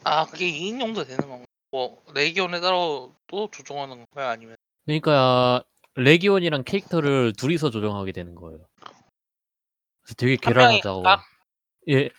아 0.03 0.25
그게 0.25 0.48
2인용도 0.51 1.05
되는 1.05 1.27
건가? 1.29 1.46
뭐 1.72 2.01
레기온에 2.15 2.60
따라 2.60 2.75
또 3.27 3.50
조종하는 3.51 3.98
건가요? 3.98 4.29
아니면 4.29 4.55
그러니까 4.86 5.63
레기온이랑 5.96 6.63
캐릭터를 6.63 7.34
둘이서 7.34 7.70
조정하게 7.70 8.12
되는 8.13 8.34
거예요. 8.34 8.65
그래서 10.01 10.15
되게 10.17 10.38
한 10.41 10.53
명이 10.55 10.82
괴랄하다고. 10.82 11.03
예, 11.89 12.10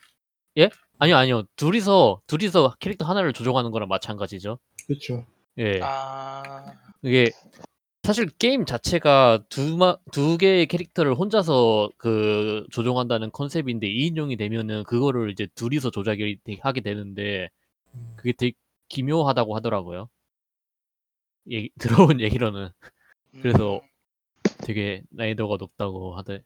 예? 0.59 0.71
아니요, 0.99 1.17
아니요. 1.17 1.43
둘이서 1.57 2.21
둘이서 2.27 2.77
캐릭터 2.81 3.05
하나를 3.05 3.33
조정하는 3.33 3.71
거랑 3.71 3.89
마찬가지죠. 3.89 4.59
그렇죠. 4.87 5.27
예. 5.59 5.81
아 5.83 6.73
이게 7.03 7.31
사실 8.03 8.29
게임 8.39 8.65
자체가 8.65 9.45
두마 9.49 9.97
두 10.13 10.39
개의 10.39 10.67
캐릭터를 10.67 11.15
혼자서 11.15 11.91
그 11.97 12.65
조종한다는 12.71 13.31
컨셉인데 13.33 13.89
2인용이 13.89 14.39
되면은 14.39 14.85
그거를 14.85 15.31
이제 15.31 15.49
둘이서 15.55 15.91
조작이 15.91 16.39
되- 16.45 16.59
하게 16.63 16.81
되는데 16.83 17.49
음. 17.95 18.15
그게 18.17 18.33
되게 18.33 18.53
기묘하다고 18.89 19.57
하더라고요. 19.57 20.09
얘기, 21.51 21.71
들어온 22.11 22.21
얘기로는 22.21 22.71
그래서 23.43 23.77
음, 23.77 23.81
되게 24.65 25.03
난이도가 25.11 25.57
높다고 25.59 26.17
하대 26.17 26.43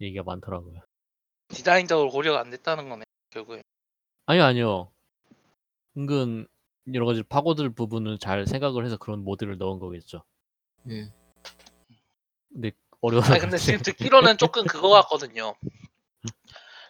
얘기가 0.00 0.22
많더라고요. 0.22 0.80
디자인적으로 1.48 2.10
고려가 2.10 2.40
안 2.40 2.50
됐다는 2.50 2.88
거네 2.88 3.02
결국에. 3.30 3.62
아니요, 4.26 4.44
아니요. 4.44 4.90
은근 5.96 6.46
여러 6.92 7.06
가지 7.06 7.22
파고들 7.22 7.70
부분을 7.70 8.18
잘 8.18 8.46
생각을 8.46 8.84
해서 8.84 8.96
그런 8.96 9.24
모드를 9.24 9.58
넣은 9.58 9.78
거겠죠. 9.78 10.22
예. 10.90 11.12
근데 12.52 12.72
어려워서 13.00 13.34
아 13.34 13.38
근데. 13.38 13.56
지금 13.58 13.80
듣기로는 13.82 14.38
조금 14.38 14.66
그거 14.66 14.88
같거든요. 14.90 15.54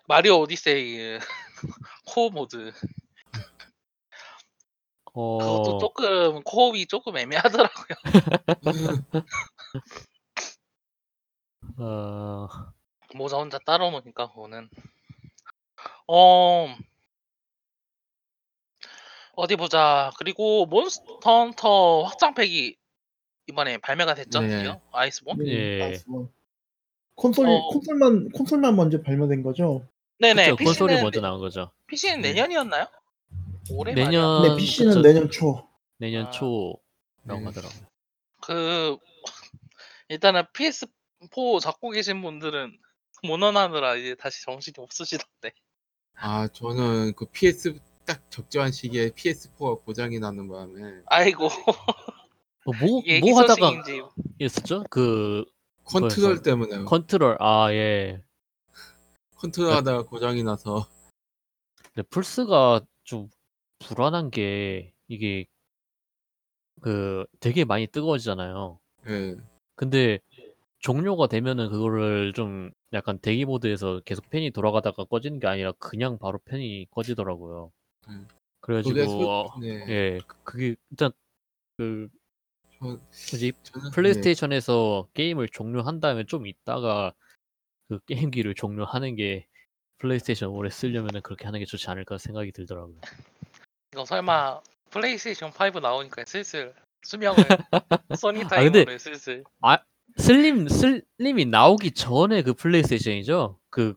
마리오 0.06 0.40
오디세이 0.40 1.18
코어 2.06 2.30
모드 2.30 2.72
그것도 5.04 5.76
어, 5.76 5.78
조금 5.78 6.42
코업이 6.42 6.86
조금 6.86 7.16
애매하더라고요. 7.16 7.96
어, 11.78 12.48
모자 13.14 13.36
혼자 13.38 13.58
따로 13.58 13.90
노니까 13.90 14.28
그거는 14.28 14.68
어 16.08 16.76
어디 19.36 19.56
보자. 19.56 20.10
그리고 20.18 20.66
몬스터 20.66 21.18
헌터 21.24 22.02
확장팩이 22.04 22.76
이번에 23.48 23.78
발매가 23.78 24.14
됐죠, 24.14 24.40
네. 24.40 24.48
드디어 24.48 24.80
아이스본. 24.92 25.38
네, 25.38 25.50
예. 25.52 25.82
아이스본. 25.82 26.32
콘솔 27.16 27.46
어. 27.46 27.68
콘솔만 27.68 28.30
콘솔만 28.30 28.76
먼저 28.76 29.00
발매된 29.02 29.42
거죠. 29.42 29.86
네네. 30.18 30.52
그쵸, 30.52 30.64
콘솔이 30.64 30.88
PC는 30.88 31.02
먼저 31.02 31.20
나온 31.20 31.40
거죠. 31.40 31.70
PC는 31.86 32.22
네. 32.22 32.32
내년이었나요? 32.32 32.86
올해 33.70 33.94
내년 33.94 34.42
네, 34.42 34.56
PC는 34.56 34.90
그쵸, 34.94 35.02
내년 35.02 35.30
초. 35.30 35.68
내년 35.98 36.26
아. 36.26 36.30
초라고 36.30 36.80
네. 37.24 37.44
하더라고요. 37.44 37.86
그 38.40 38.98
일단은 40.08 40.44
PS4 40.52 41.60
잡고 41.60 41.90
계신 41.90 42.20
분들은 42.22 42.76
몬헌하느라 43.22 43.96
이제 43.96 44.14
다시 44.16 44.44
정신이 44.44 44.74
없으시던데. 44.78 45.52
아 46.16 46.48
저는 46.48 47.14
그 47.14 47.26
PS 47.26 47.80
딱 48.06 48.30
적절한 48.30 48.72
시기에 48.72 49.10
PS4가 49.10 49.82
고장이 49.84 50.18
나는 50.18 50.48
바람에 50.48 51.02
아이고 51.06 51.46
어, 51.46 52.72
뭐, 52.80 53.00
이게 53.04 53.20
뭐 53.20 53.40
하다가 53.40 53.82
있었죠? 54.38 54.84
그 54.90 55.44
컨트롤 55.84 56.42
때문에 56.42 56.84
컨트롤 56.84 57.36
아 57.40 57.72
예. 57.72 58.22
컨트롤 59.36 59.72
하다가 59.72 60.02
고장이 60.04 60.42
나서 60.42 60.86
근데 61.94 62.06
플스가 62.08 62.80
좀 63.04 63.28
불안한 63.78 64.30
게 64.30 64.92
이게 65.08 65.46
그 66.80 67.24
되게 67.40 67.64
많이 67.64 67.86
뜨거워지잖아요. 67.86 68.78
예. 69.08 69.36
근데 69.76 70.18
종료가 70.80 71.28
되면은 71.28 71.70
그거를 71.70 72.32
좀 72.34 72.70
약간 72.92 73.18
대기 73.18 73.44
모드에서 73.44 74.00
계속 74.04 74.28
팬이 74.30 74.50
돌아가다가 74.50 75.04
꺼지는 75.04 75.40
게 75.40 75.46
아니라 75.46 75.72
그냥 75.78 76.18
바로 76.18 76.38
팬이 76.44 76.86
꺼지더라고요. 76.90 77.72
음. 78.08 78.28
그래가지고 78.60 79.06
소- 79.06 79.30
어, 79.30 79.58
네. 79.60 79.84
예 79.88 80.20
그- 80.26 80.36
그게 80.44 80.76
일단 80.90 81.12
그 81.76 82.08
저, 82.78 82.84
뭐지 82.86 83.52
저는 83.62 83.90
PlayStation에서 83.92 85.08
게임을 85.14 85.48
종료한 85.48 86.00
다음에 86.00 86.24
좀 86.24 86.46
있다가 86.46 87.12
그 87.88 87.98
게임기를 88.06 88.54
종료하는 88.54 89.16
게 89.16 89.46
플레이스테이션 89.98 90.50
오래 90.50 90.70
쓰려면 90.70 91.20
그렇게 91.22 91.44
하는 91.44 91.60
게 91.60 91.66
좋지 91.66 91.88
않을까 91.90 92.18
생각이 92.18 92.52
들더라고요. 92.52 92.96
이거 93.92 94.04
설마 94.04 94.60
플레이스테이션 94.90 95.50
5 95.50 95.80
나오니까 95.80 96.24
슬슬 96.26 96.74
수명을 97.02 97.36
소니 98.20 98.44
아, 98.44 98.48
타임으로 98.48 98.98
슬슬 98.98 99.44
slim 100.16 100.68
slim이 100.68 101.46
나오기 101.46 101.92
전에 101.92 102.42
그 102.42 102.54
PlayStation이죠. 102.54 103.58
그 103.70 103.96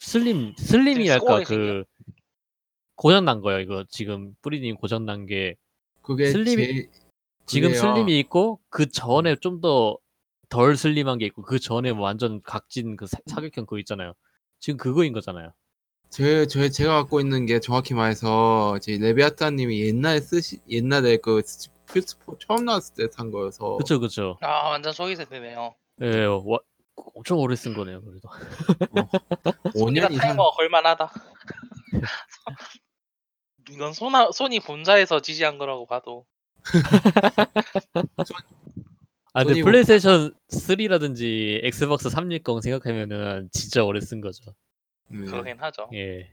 slim 0.00 0.54
slim이랄까 0.56 1.44
그 1.44 1.84
고장 2.98 3.24
난 3.24 3.40
거예요. 3.40 3.60
이거 3.60 3.84
지금 3.88 4.34
뿌리님 4.42 4.74
고장 4.76 5.06
난게 5.06 5.54
그게 6.02 6.32
slim이- 6.32 6.56
제 6.56 6.90
지금 7.46 7.68
그래요. 7.70 7.80
slim이 7.80 8.18
있고 8.20 8.60
그 8.68 8.90
전에 8.90 9.36
좀 9.36 9.60
더 9.60 9.98
덜 10.50 10.76
슬림한 10.78 11.18
게 11.18 11.26
있고 11.26 11.42
그 11.42 11.58
전에 11.58 11.90
완전 11.90 12.40
각진 12.42 12.96
그 12.96 13.06
사- 13.06 13.18
사격형 13.26 13.66
그거 13.66 13.78
있잖아요. 13.80 14.14
지금 14.60 14.78
그거인 14.78 15.12
거잖아요. 15.12 15.52
제, 16.08 16.46
제 16.46 16.70
제가 16.70 16.94
갖고 17.02 17.20
있는 17.20 17.44
게 17.44 17.60
정확히 17.60 17.92
말해서 17.92 18.78
제 18.80 18.96
레비아타님이 18.96 19.82
옛날에 19.88 20.20
쓰시 20.20 20.58
옛날에 20.70 21.18
그 21.18 21.42
플스4 21.86 22.38
처음 22.40 22.64
나왔을 22.64 22.94
때 22.94 23.08
산 23.12 23.30
거여서 23.30 23.76
그쵸 23.76 24.00
그쵸. 24.00 24.38
아 24.40 24.70
완전 24.70 24.90
소위 24.94 25.14
세대네요. 25.16 25.74
예, 26.00 26.24
와, 26.24 26.58
엄청 27.14 27.38
오래 27.40 27.54
쓴 27.54 27.74
거네요. 27.74 28.00
그래도. 28.00 28.28
5년 29.74 29.78
소니가 29.78 30.06
이상 30.08 30.28
타이머 30.28 30.50
걸만하다. 30.52 31.12
이건 33.70 33.92
소나, 33.92 34.32
소니 34.32 34.60
본사에서 34.60 35.20
지지한 35.20 35.58
거라고 35.58 35.86
봐도 35.86 36.26
아 39.34 39.44
근데 39.44 39.54
Sony 39.54 39.62
PlayStation 39.62 40.34
3라든지 40.48 41.60
Xbox 41.64 42.10
360 42.10 42.62
생각하면은 42.62 43.48
진짜 43.52 43.84
오래 43.84 44.00
쓴 44.00 44.20
거죠. 44.20 44.54
네. 45.08 45.26
그러긴 45.26 45.58
하죠. 45.60 45.88
예. 45.94 46.32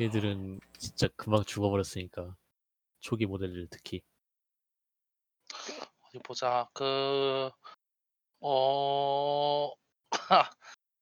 얘들은 0.00 0.60
진짜 0.78 1.08
금방 1.16 1.44
죽어버렸으니까 1.44 2.36
초기 3.00 3.26
모델들 3.26 3.68
특히. 3.70 4.02
어디 6.02 6.18
보자. 6.22 6.68
그 6.72 7.50
어. 8.40 9.72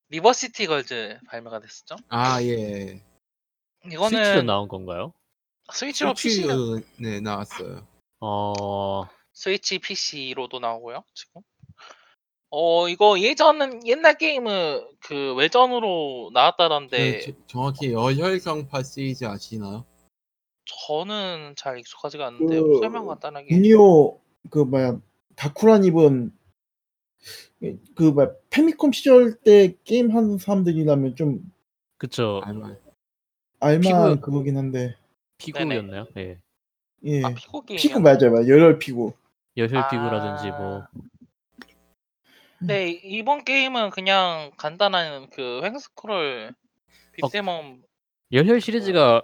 River 0.09 0.41
City 0.41 0.67
Girls 0.67 1.19
발매가 1.29 1.61
됐었죠. 1.61 1.97
아 2.09 2.43
예. 2.43 3.03
스위치로 3.83 3.89
이거는 3.89 4.47
나온 4.47 4.69
건가요? 4.69 5.13
스위치로 5.73 6.15
PC는 6.15 6.49
스위치로 6.57 6.81
네 6.99 7.21
나왔어요. 7.21 7.87
어, 8.21 9.05
스위치 9.33 9.79
PC로도 9.79 10.59
나오고요. 10.61 11.05
지금. 11.15 11.41
어 12.51 12.89
이거 12.89 13.19
예전은 13.19 13.85
옛날 13.87 14.17
게임은 14.17 14.87
그 15.01 15.35
외전으로 15.35 16.31
나왔다던데 16.33 17.19
그 17.19 17.25
저- 17.33 17.47
정확히 17.49 17.93
열혈성파 17.93 18.83
시리즈 18.85 19.25
아시나요? 19.25 19.85
저는 20.87 21.55
잘 21.57 21.79
익숙하지가 21.81 22.27
않는데요. 22.29 22.65
그 22.65 22.79
설명 22.79 23.07
간단하게. 23.07 23.49
유니오 23.51 24.21
그 24.51 24.61
뭐야 24.61 25.01
다쿠란 25.35 25.83
입은 25.85 26.33
그 27.97 28.03
뭐야 28.05 28.31
페미컴 28.51 28.93
시절 28.93 29.35
때 29.41 29.75
게임 29.83 30.15
하는 30.15 30.39
사람들이라면 30.39 31.17
좀 31.17 31.41
그쵸. 31.99 32.41
알만. 32.45 32.79
알만한 33.59 34.15
피구- 34.17 34.21
그거긴 34.21 34.57
한데 34.59 34.95
피구였나요? 35.39 36.07
예. 36.17 36.39
예 37.05 37.23
아 37.23 37.35
피구 37.35 37.63
게임. 37.63 37.79
피구 37.79 38.01
맞아요 38.01 38.31
맞아요 38.33 38.49
열혈 38.49 38.79
피구 38.79 39.13
열혈 39.57 39.77
아. 39.77 39.89
피구라든지 39.89 40.49
뭐 40.51 40.87
네 42.61 42.89
이번 42.89 43.45
게임은 43.45 43.91
그냥 43.91 44.53
간단한 44.57 45.29
그 45.31 45.61
횡스크롤 45.63 46.55
beat 47.13 47.44
'em 47.44 47.67
up 47.67 47.83
열혈 48.33 48.61
시리즈가 48.63 49.23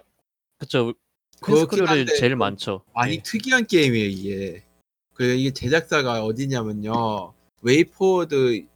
그쵸. 0.59 0.93
그렇긴 1.41 1.79
횡스크롤이 1.79 1.87
한데 1.87 2.13
제일 2.19 2.31
좀 2.33 2.39
많죠. 2.39 2.85
많이 2.93 3.15
예. 3.15 3.21
특이한 3.23 3.65
게임이에요 3.65 4.05
이게. 4.09 4.63
그 5.15 5.23
이게 5.23 5.49
제작사가 5.51 6.23
어디냐면요. 6.23 7.33
WayForward 7.61 8.67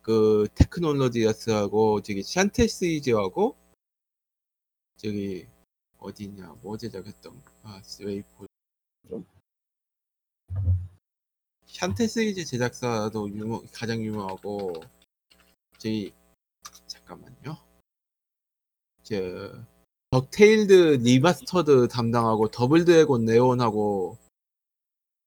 그 0.00 0.48
Technologies하고 0.54 2.00
저기 2.00 2.22
Shantae 2.22 2.66
시리즈하고 2.68 3.56
저기 4.96 5.46
어디냐 6.02 6.56
뭐 6.62 6.76
제작했던 6.76 7.42
아 7.62 7.80
WayForward 8.00 8.46
Shantae 11.66 12.06
시리즈 12.06 12.44
제작사도 12.44 13.30
유명 13.30 13.62
가장 13.72 14.02
유명하고 14.02 14.74
저기 15.78 16.12
잠깐만요. 16.86 17.56
저 19.02 19.64
DuckTales 20.10 21.00
Remastered 21.02 21.88
담당하고 21.88 22.48
Double 22.48 22.84
Dragon 22.84 23.24
Neon하고 23.24 24.18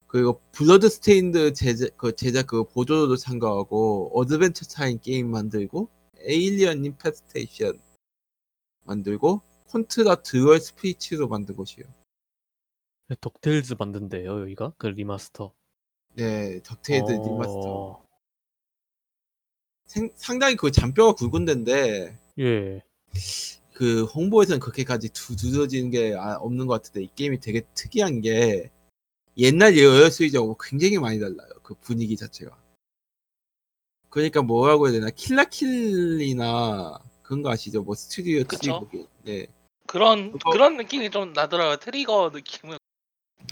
그리고 0.08 0.40
Bloodstained 0.52 1.54
제작 1.54 1.98
그 1.98 2.16
제작 2.16 2.48
그 2.48 2.64
보조도 2.64 3.18
참가하고 3.18 4.12
Adventure 4.14 4.66
Time 4.68 5.00
게임 5.00 5.32
만들고 5.32 5.90
Alien 6.20 6.86
Infestation 6.86 7.82
만들고 8.84 9.42
Contra 9.70 10.16
Dual 10.24 10.60
Spirits도 10.60 11.28
만든 11.28 11.56
곳이에요. 11.56 11.88
DuckTales 13.22 13.76
만든대요 13.78 14.42
여기가 14.42 14.74
그 14.78 14.88
remaster. 14.88 15.54
네, 16.14 16.62
DuckTales 16.64 17.12
어, 17.12 17.24
remaster. 17.24 18.06
생- 19.86 20.12
상당히 20.16 20.56
그 20.56 20.72
잔뼈가 20.72 21.14
굵은 21.14 21.46
데인데 21.46 22.18
예. 22.40 22.82
그 23.74 24.06
홍보에서는 24.06 24.60
그렇게까지 24.60 25.10
두드러지는 25.10 25.90
게 25.92 26.16
아- 26.16 26.38
없는 26.38 26.66
것 26.66 26.74
같은데 26.82 27.04
이 27.04 27.10
게임이 27.14 27.40
되게 27.42 27.62
특이한 27.74 28.22
게 28.22 28.72
옛날 29.38 29.78
열혈 29.78 30.10
시리즈하고 30.10 30.58
굉장히 30.60 30.98
많이 30.98 31.20
달라요. 31.20 31.50
그 31.62 31.76
분위기 31.76 32.16
자체가. 32.16 32.58
그러니까 34.10 34.42
뭐라고 34.42 34.88
해야 34.88 34.94
되나 34.94 35.10
킬라킬이나 35.12 37.00
그런 37.26 37.42
거 37.42 37.50
아시죠? 37.52 37.82
뭐 37.84 37.96
스튜디오 37.96 38.44
그쵸. 38.44 38.88
트리거. 38.92 39.08
네. 39.24 39.48
그런 39.88 40.32
그거- 40.32 40.52
그런 40.52 40.78
느낌이 40.78 41.10
좀 41.12 41.34
나더라고요 41.34 41.78
트리거 41.78 42.32
느낌은 42.34 42.78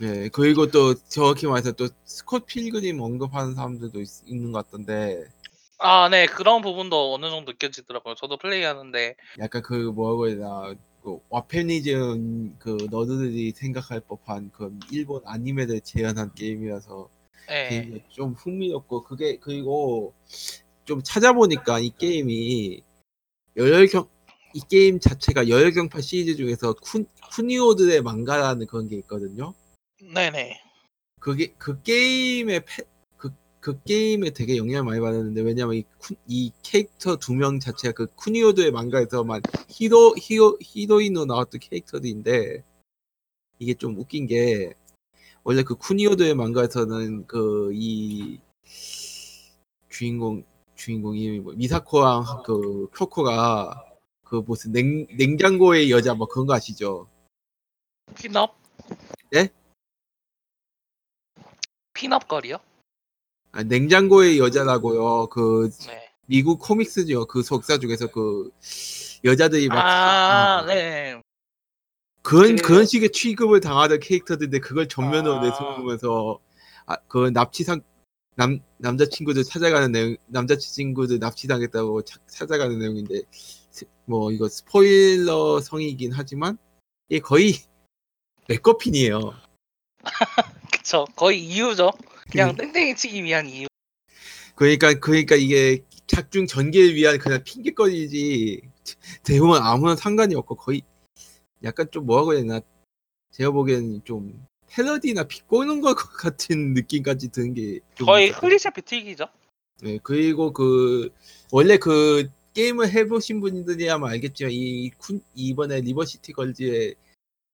네. 0.01 0.29
그리고 0.29 0.67
또 0.71 0.95
정확히 0.95 1.45
말해서 1.45 1.71
또 1.73 1.88
Scott 2.06 2.45
Pilgrim 2.47 2.99
언급하는 2.99 3.53
사람들도 3.53 4.01
있, 4.01 4.07
있는 4.25 4.51
것 4.51 4.65
같던데 4.65 5.25
아 5.79 6.07
네 6.09 6.25
그런 6.25 6.62
부분도 6.62 7.13
어느 7.13 7.29
정도 7.29 7.51
느껴지더라고요 7.51 8.15
저도 8.15 8.38
플레이하는데 8.38 9.15
약간 9.39 9.62
그 9.62 9.73
뭐라고 9.73 10.27
해야 10.27 10.36
되나 10.38 10.73
그 11.03 11.19
와페니즘 11.29 12.55
그 12.57 12.88
너드들이 12.89 13.51
생각할 13.51 13.99
법한 13.99 14.51
그 14.53 14.77
일본 14.91 15.21
아니메를 15.25 15.81
재현한 15.81 16.33
게임이라서 16.36 17.09
예 17.51 17.69
게임이 17.69 18.01
좀 18.09 18.33
흥미롭고 18.33 19.03
그게 19.03 19.38
그리고 19.38 20.13
좀 20.86 21.03
찾아보니까 21.03 21.79
이 21.79 21.91
게임이 21.97 22.81
열혈경 23.57 24.07
이 24.55 24.61
게임 24.69 24.99
자체가 24.99 25.47
열혈경파 25.49 26.01
시리즈 26.01 26.35
중에서 26.35 26.73
쿤 26.73 27.07
쿠니오들의 27.31 28.01
망가라는 28.01 28.67
그런 28.67 28.87
게 28.87 28.95
있거든요. 28.97 29.53
네네 30.13 30.59
그게 31.19 31.53
그 31.57 31.81
게임의 31.81 32.65
패, 32.65 32.83
그, 33.17 33.31
그 33.59 33.81
게임에 33.83 34.31
되게 34.31 34.57
영향을 34.57 34.83
많이 34.83 34.99
받았는데 34.99 35.41
왜냐면 35.41 35.75
이, 35.75 35.83
쿠- 35.97 36.15
이 36.27 36.51
캐릭터 36.61 37.15
두 37.17 37.33
명 37.33 37.59
자체가 37.59 37.93
그 37.93 38.07
쿠니오드의 38.15 38.71
망가에서만 38.71 39.41
히로 39.69 40.15
히로 40.19 40.57
히로인으로 40.61 41.25
나왔던 41.25 41.59
캐릭터들인데 41.61 42.63
이게 43.59 43.73
좀 43.75 43.97
웃긴 43.97 44.27
게 44.27 44.73
원래 45.43 45.63
그 45.63 45.75
쿠니오드의 45.75 46.35
망가에서는 46.35 47.25
그 47.27 47.71
이 47.73 48.39
주인공 49.89 50.43
주인공이 50.84 51.39
뭐 51.39 51.54
미사코랑 51.54 52.43
그 52.46 52.89
쿄코가 52.93 53.86
그 54.26 54.43
무슨 54.46 54.74
냉 54.74 55.08
냉장고의 55.15 55.89
여자 55.91 56.13
뭐 56.13 56.28
그런 56.28 56.46
거 56.46 56.54
아시죠? 56.54 57.08
핀업 58.15 58.58
네? 59.32 59.48
핀업 61.93 62.28
거리요? 62.28 62.58
아, 63.54 63.63
냉장고의 63.63 64.39
여자라고요. 64.39 65.28
그 65.28 65.69
네. 65.88 66.10
미국 66.26 66.60
코믹스죠. 66.60 67.28
그 67.28 67.43
속사 67.43 67.78
중에서 67.78 68.08
그 68.08 68.52
여자들이 69.24 69.69
막 69.69 69.78
아, 69.78 70.62
어, 70.62 70.65
네. 70.65 71.22
그런 72.22 72.58
그- 72.58 72.62
그런 72.63 72.86
식의 72.86 73.12
취급을 73.12 73.62
당하던 73.62 74.02
캐릭터들인데 74.02 74.60
그걸 74.60 74.89
전면으로 74.89 75.36
아. 75.36 75.41
내세우면서 75.43 76.39
아, 76.88 76.98
그 77.08 77.30
납치상 77.30 77.82
남 78.36 78.60
남자친구들 78.78 79.43
찾아가는 79.43 79.91
내용 79.91 80.15
남자친구들 80.28 81.19
납치당했다고 81.19 82.02
차- 82.04 82.19
찾아가는 82.28 82.78
내용인데 82.80 83.22
스- 83.32 83.86
뭐 84.06 84.32
이거 84.32 84.50
스포일러 84.50 85.62
성이긴 85.62 86.12
하지만 86.13 86.58
이게 87.10 87.19
거의 87.19 87.54
맥거핀이에요. 88.50 89.34
그쵸. 90.72 91.06
거의 91.15 91.43
이유죠. 91.46 91.91
그냥 92.32 92.56
그- 92.56 92.63
땡땡이 92.63 92.96
치기 92.96 93.24
위한 93.24 93.48
이유. 93.48 93.67
그러니까 94.56 94.93
그러니까 95.00 95.36
이게 95.36 95.84
작중 96.08 96.46
전개를 96.46 96.96
위한 96.96 97.17
그냥 97.17 97.43
핑계거리지 97.43 98.62
대부분 99.24 99.62
아무런 99.62 99.96
상관이 99.96 100.36
없고 100.36 100.56
거의 100.56 100.82
약간 101.63 101.88
좀 101.91 102.06
뭐라고 102.06 102.34
해야 102.34 102.41
되나 102.41 102.60
제가 103.32 103.52
보기에는 103.52 104.04
좀 104.04 104.46
패러디나 104.77 105.23
비꼬는 105.25 105.81
것 105.81 105.93
같은 106.17 106.73
느낌까지 106.73 107.29
드는 107.29 107.53
게 107.53 107.75
좀 107.75 108.08
거의 108.07 108.31
클리셰 108.31 108.73
비틀기죠. 108.73 109.25
네, 109.81 109.99
그리고 110.01 110.51
그 110.53 111.12
원래 111.51 111.77
그 111.77 112.29
게임을 112.53 112.89
해보신 112.91 113.39
분들이야만 113.41 114.12
알겠지만 114.12 114.51
이 114.51 114.91
쿤- 114.91 115.21
이번에 115.36 115.81
River 115.82 116.10
City 116.10 116.34
Girls에 116.34 116.93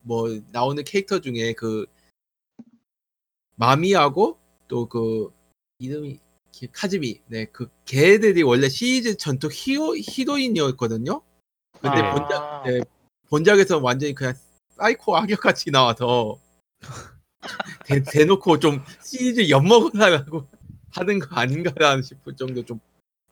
뭐 0.01 0.29
나오는 0.51 0.81
캐릭터 0.83 1.19
중에 1.19 1.53
그 1.53 1.85
마미하고 3.55 4.37
또 4.67 4.87
그 4.87 5.31
이름이 5.79 6.19
기- 6.51 6.67
카즈미 6.71 7.21
네 7.27 7.44
그 7.44 7.69
걔들이 7.85 8.43
원래 8.43 8.69
시리즈 8.69 9.15
전투 9.17 9.49
히로 9.51 9.95
히로인이었거든요. 9.97 11.21
근데 11.81 11.97
아. 12.01 12.13
본작 12.13 12.63
네, 12.65 12.81
본작에서 13.29 13.79
완전히 13.79 14.13
그냥 14.13 14.33
사이코 14.77 15.15
악역같이 15.17 15.71
나와서 15.71 16.39
대, 17.85 18.03
대놓고 18.03 18.59
좀 18.59 18.83
시리즈 19.03 19.49
엿먹으려고 19.49 20.47
하는 20.91 21.19
거 21.19 21.35
아닌가라는 21.35 22.03
싶을 22.03 22.35
정도 22.35 22.63
좀 22.63 22.79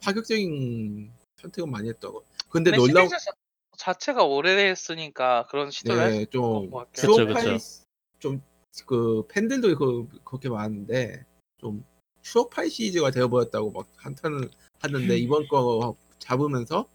파격적인 0.02 1.12
선택을 1.42 1.70
많이 1.70 1.90
했다고. 1.90 2.24
근데 2.50 2.72
근데 2.72 2.78
놀라운 2.78 3.10
시리즈 3.10 3.26
자- 3.26 3.32
자체가 3.78 4.24
오래됐으니까 4.24 5.48
그런 5.50 5.72
시도를 5.72 6.12
네, 6.12 6.26
좀 6.26 6.72
그쵸. 6.92 8.40
좀 8.76 9.02
그 9.02 9.28
팬들도 9.30 9.78
그, 9.78 10.08
그렇게 10.24 10.50
많은데 10.50 11.26
좀 11.58 11.86
추억팔이 12.22 12.70
시리즈가 12.70 13.12
되어버렸다고 13.12 13.72
막 13.72 13.88
한탄을 13.98 14.50
하는데 14.80 15.18
이번 15.18 15.48
거 15.48 15.96
잡으면서 16.20 16.90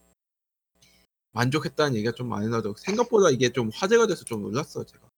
만족했다는 1.32 1.94
얘기가 1.96 2.12
좀 2.12 2.28
많이 2.28 2.48
나죠. 2.48 2.74
생각보다 2.76 3.30
이게 3.30 3.50
좀 3.50 3.70
화제가 3.72 4.06
돼서 4.06 4.24
좀 4.24 4.42
놀랐어 4.42 4.84
제가. 4.84 5.11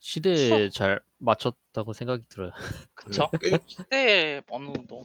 시대에 0.00 0.70
잘 0.70 1.00
맞췄다고 1.18 1.92
생각이 1.92 2.24
들어요. 2.28 2.50
그쵸. 2.94 3.30
게, 3.40 3.58
시대에 3.66 4.42
어느 4.48 4.72
정도. 4.72 5.02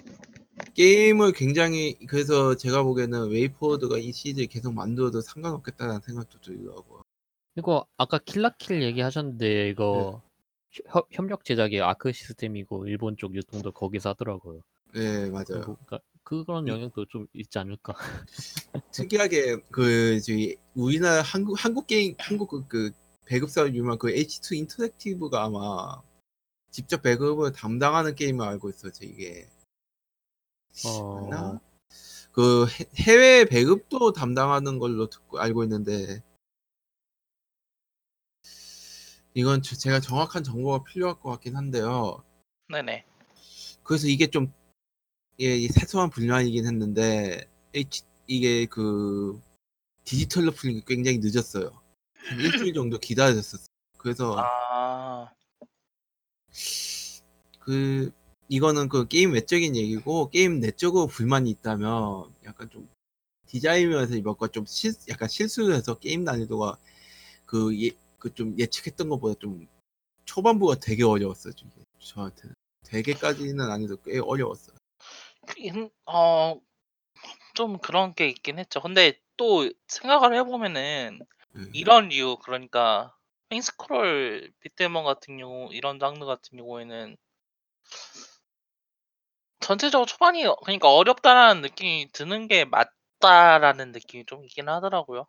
게임을 0.74 1.34
굉장히 1.34 1.96
그래서 2.08 2.56
제가 2.56 2.84
보기에는 2.84 3.30
WayForward가 3.30 3.98
이 3.98 4.12
시리즈 4.12 4.48
계속 4.48 4.74
만들어도 4.74 5.22
상관없겠다는 5.22 6.00
생각도 6.02 6.40
들더라고요. 6.40 7.02
그리고 7.54 7.86
아까 7.98 8.18
킬라킬 8.18 8.82
얘기하셨는데 8.84 9.70
이거 9.70 10.22
네. 10.72 10.84
협, 10.88 11.08
협력 11.12 11.46
제작이 11.46 11.82
Arc 11.82 12.12
System이고 12.12 12.88
일본 12.88 13.16
쪽 13.18 13.36
유통도 13.36 13.72
거기서 13.72 14.10
하더라고요. 14.10 14.62
네 14.94 15.30
맞아요. 15.30 15.62
그러니까 15.62 16.00
그런 16.24 16.68
영향도 16.68 17.06
좀 17.06 17.28
있지 17.34 17.60
않을까. 17.60 17.94
특이하게 18.92 19.58
그 19.72 20.20
저희 20.22 20.56
우리나라 20.74 21.22
한국 21.22 21.64
한국 21.64 21.88
게임 21.88 22.16
한국 22.18 22.50
그, 22.50 22.68
그 22.68 22.92
배급사 23.26 23.68
유명 23.68 23.98
그 23.98 24.10
H2 24.12 24.56
인터랙티브가 24.56 25.44
아마 25.46 26.02
직접 26.72 27.02
배급을 27.02 27.52
담당하는 27.54 28.16
게임을 28.16 28.46
알고 28.46 28.70
있어요. 28.70 28.92
제 28.92 29.06
이게 29.06 29.48
어, 30.86 31.16
맞나? 31.16 31.60
그 32.32 32.66
해- 32.68 32.86
해외 32.98 33.46
배급도 33.46 34.12
담당하는 34.14 34.78
걸로 34.78 35.10
듣고 35.10 35.40
알고 35.40 35.64
있는데 35.64 36.22
이건 39.34 39.62
저- 39.62 39.76
제가 39.76 40.00
정확한 40.00 40.44
정보가 40.44 40.84
필요할 40.84 41.20
것 41.20 41.30
같긴 41.32 41.56
한데요. 41.56 42.24
네네. 42.70 43.06
그래서 43.84 44.08
이게 44.08 44.28
좀 44.28 45.33
이 45.33 45.68
사소한 45.74 46.10
불만이긴 46.10 46.66
했는데 46.66 47.50
H, 47.74 48.04
이게 48.28 48.66
그 48.66 49.42
디지털로 50.04 50.52
풀린 50.52 50.80
게 50.80 50.96
굉장히 50.96 51.20
늦었어요. 51.20 51.85
한 52.28 52.40
일주일 52.40 52.74
정도 52.74 52.98
기다렸었어요. 53.00 53.68
그래서 53.98 54.36
아, 54.38 55.32
그 57.60 58.12
이거는 58.48 58.90
그 58.90 59.08
게임 59.08 59.34
외적인 59.34 59.76
얘기고 59.76 60.30
게임 60.30 60.60
내적으로 60.60 61.08
불만이 61.08 61.50
있다면 61.50 62.34
약간 62.46 62.70
좀 62.70 62.88
디자인 63.48 63.90
면에서 63.90 64.20
몇 64.22 64.40
가 64.40 64.48
좀 64.48 64.66
실, 64.66 64.94
약간 65.10 65.28
실수를 65.30 65.76
해서 65.76 65.96
게임 65.98 66.24
난이도가 66.24 66.78
그 67.46 67.80
예, 67.84 67.92
그 68.20 68.34
좀 68.34 68.58
예측했던 68.58 69.08
것보다 69.10 69.38
좀 69.40 69.68
초반부가 70.26 70.76
되게 70.76 71.04
어려웠어요. 71.04 71.54
좀 71.54 71.70
저한테는 72.00 72.56
되게까지는 72.84 73.70
아니도 73.70 73.98
꽤 73.98 74.20
어려웠어요. 74.20 74.76
인- 75.58 75.92
어, 76.08 76.60
좀 77.54 77.78
그런 77.80 78.14
게 78.16 78.28
있긴 78.30 78.58
했죠. 78.60 78.82
근데 78.82 79.20
또 79.38 79.70
생각을 79.88 80.36
해보면은 80.38 81.20
음. 81.56 81.72
이런 81.74 82.12
이유 82.12 82.38
그러니까 82.38 83.16
횡스크롤 83.52 84.52
빗대먼 84.62 85.04
같은 85.04 85.38
경우 85.38 85.70
이런 85.74 86.00
장르 86.00 86.26
같은 86.26 86.58
경우에는 86.58 87.18
전체적으로 89.60 90.06
초반이 90.06 90.44
그러니까 90.64 90.94
어렵다라는 90.94 91.62
느낌이 91.62 92.10
드는 92.12 92.48
게 92.48 92.66
맞다라는 92.66 93.92
느낌이 93.92 94.26
좀 94.26 94.44
있긴 94.44 94.70
하더라고요. 94.70 95.28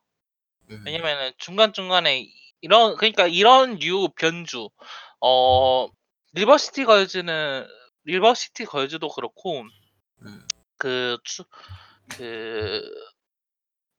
음. 0.70 0.82
왜냐면은 0.84 1.32
중간 1.38 1.72
중간에 1.72 2.26
이런 2.60 2.96
그러니까 2.96 3.26
이런 3.26 3.76
류 3.76 4.08
변주 4.16 4.68
어 5.20 5.88
River 6.33 6.61
City 6.61 6.85
Girls는 6.85 7.66
River 8.05 8.38
City 8.38 8.64
Girls도 8.66 9.09
그렇고 9.08 9.62
음. 10.22 10.46
그, 10.78 11.18
추, 11.24 11.44
그, 12.08 12.82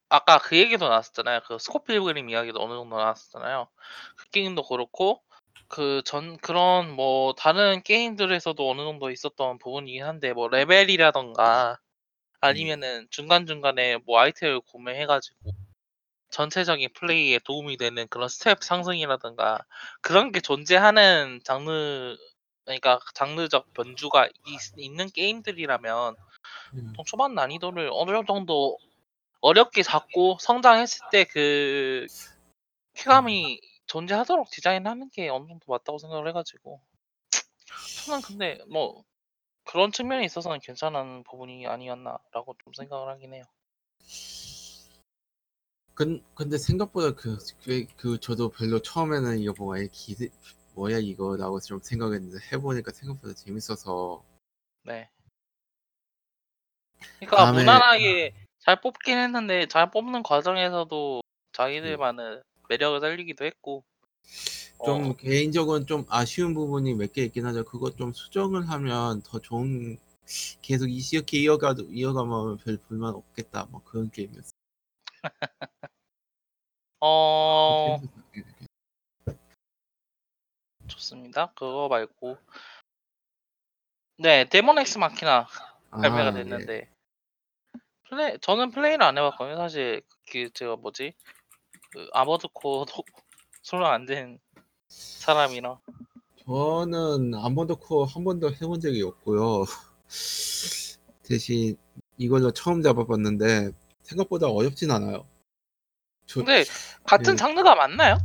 아까 0.10 0.38
그 0.40 0.58
얘기도 0.58 0.88
나왔었잖아요. 0.88 1.42
그 1.46 1.58
Scott 1.60 1.89
Pilgrim 1.89 2.30
이야기도 2.30 2.62
어느 2.62 2.74
정도 2.74 2.98
나왔었잖아요. 2.98 3.68
그 4.16 4.30
게임도 4.30 4.64
그렇고, 4.64 5.22
그 5.68 6.02
전, 6.06 6.38
그런 6.38 6.92
뭐, 6.92 7.34
다른 7.34 7.84
게임들에서도 7.84 8.70
어느 8.70 8.82
정도 8.82 9.12
있었던 9.12 9.60
부분이긴 9.60 10.04
한데, 10.04 10.34
뭐, 10.34 10.48
레벨이라던가, 10.48 11.80
아니면은 12.40 13.08
중간중간에 13.10 13.98
뭐 14.06 14.20
아이템을 14.20 14.62
구매해가지고, 14.62 15.52
전체적인 16.30 16.90
플레이에 16.94 17.40
도움이 17.40 17.78
되는 17.78 18.08
그런 18.10 18.30
stat 18.30 18.64
상승이라든가, 18.64 19.66
그런 20.02 20.32
게 20.32 20.40
존재하는 20.40 21.42
장르, 21.44 22.16
그러니까 22.66 23.00
장르적 23.14 23.74
변주가 23.74 24.28
있, 24.28 24.60
있는 24.78 25.10
게임들이라면, 25.10 26.16
음. 26.76 26.94
초반 27.06 27.36
난이도를 27.36 27.90
어느 27.92 28.24
정도 28.26 28.78
어렵게 29.42 29.84
잡고 29.84 30.38
성장했을 30.40 31.08
때 31.12 31.26
그 31.26 32.08
쾌감이 32.96 33.62
존재하도록 33.86 34.50
디자인하는 34.50 35.10
게 35.12 35.30
어느 35.30 35.48
정도 35.48 35.72
맞다고 35.72 35.98
생각을 36.00 36.28
해가지고 36.30 36.82
저는 38.06 38.22
근데 38.22 38.58
뭐 38.70 39.04
그런 39.66 39.92
측면에 39.92 40.26
있어서는 40.26 40.60
괜찮은 40.62 41.24
부분이 41.24 41.68
아니었나라고 41.68 42.56
좀 42.64 42.74
생각을 42.74 43.10
하긴 43.10 43.34
해요. 43.34 43.44
근, 45.94 46.24
근데 46.36 46.58
생각보다 46.58 47.12
그, 47.16 47.38
그, 47.64 47.86
그 47.98 48.20
저도 48.20 48.50
별로 48.50 48.80
처음에는 48.80 49.40
이거 49.40 49.74
아예 49.76 49.88
기대 49.92 50.30
뭐야 50.76 51.00
이거라고 51.00 51.60
좀 51.60 51.80
생각했는데 51.82 52.38
해보니까 52.52 52.92
생각보다 52.92 53.34
재밌어서 53.34 54.24
네. 54.84 55.10
그러니까 57.20 57.38
다음에- 57.52 57.60
무난하게 57.60 58.47
잘 58.68 58.82
뽑긴 58.82 59.18
했는데 59.18 59.66
잘 59.68 59.90
뽑는 59.92 60.24
과정에서도 60.24 61.22
자기들만의 61.54 62.42
매력을 62.68 63.00
살리기도 63.00 63.46
했고 63.46 63.86
좀 64.84 65.12
어, 65.12 65.16
개인적으로는 65.16 65.88
좀 65.88 66.06
아쉬운 66.10 66.54
부분이 66.54 66.96
몇 66.96 67.14
개 67.14 67.24
있긴 67.24 67.46
하죠. 67.46 67.64
그거 67.64 67.92
좀 67.92 68.12
수정을 68.12 68.70
하면 68.70 69.22
더 69.24 69.40
좋은 69.40 69.98
계속 70.62 70.88
이렇게 70.90 71.38
이어가도 71.40 71.84
이어가면 71.84 72.58
별 72.58 72.76
불만 72.76 73.14
없겠다. 73.16 73.68
뭐 73.72 73.82
그런 73.86 74.12
게임이었어. 74.12 74.52
어 77.00 78.02
좋습니다. 80.88 81.54
그거 81.56 81.88
말고 81.88 82.38
네 84.18 84.44
Daemon 84.50 84.78
X 84.80 84.98
Machina 84.98 85.48
발매가 85.92 86.28
아, 86.28 86.34
됐는데 86.34 86.97
플레이 88.10 88.38
저는 88.42 88.72
플레이를 88.72 89.04
안 89.04 89.18
해봤거든요. 89.18 89.58
사실 89.58 90.02
그 90.32 90.50
제가 90.54 90.76
뭐지 90.78 91.14
그 91.92 92.08
아머드 92.14 92.48
코어도 92.54 93.04
손을 93.62 93.86
안댄 93.86 94.40
사람이라 94.88 95.80
저는 96.46 97.36
Armored 97.36 97.76
Core 97.76 98.06
한 98.06 98.24
번도 98.24 98.52
해본 98.54 98.80
적이 98.80 99.04
없고요. 99.04 99.66
대신 101.24 101.76
이걸로 102.18 102.52
처음 102.52 102.82
잡아봤는데 102.82 103.72
생각보다 104.04 104.48
어렵진 104.48 104.92
않아요. 104.92 105.26
저, 106.26 106.40
근데 106.44 106.64
같은 107.04 107.34
예. 107.34 107.36
장르가 107.36 107.76
맞나요? 107.76 108.18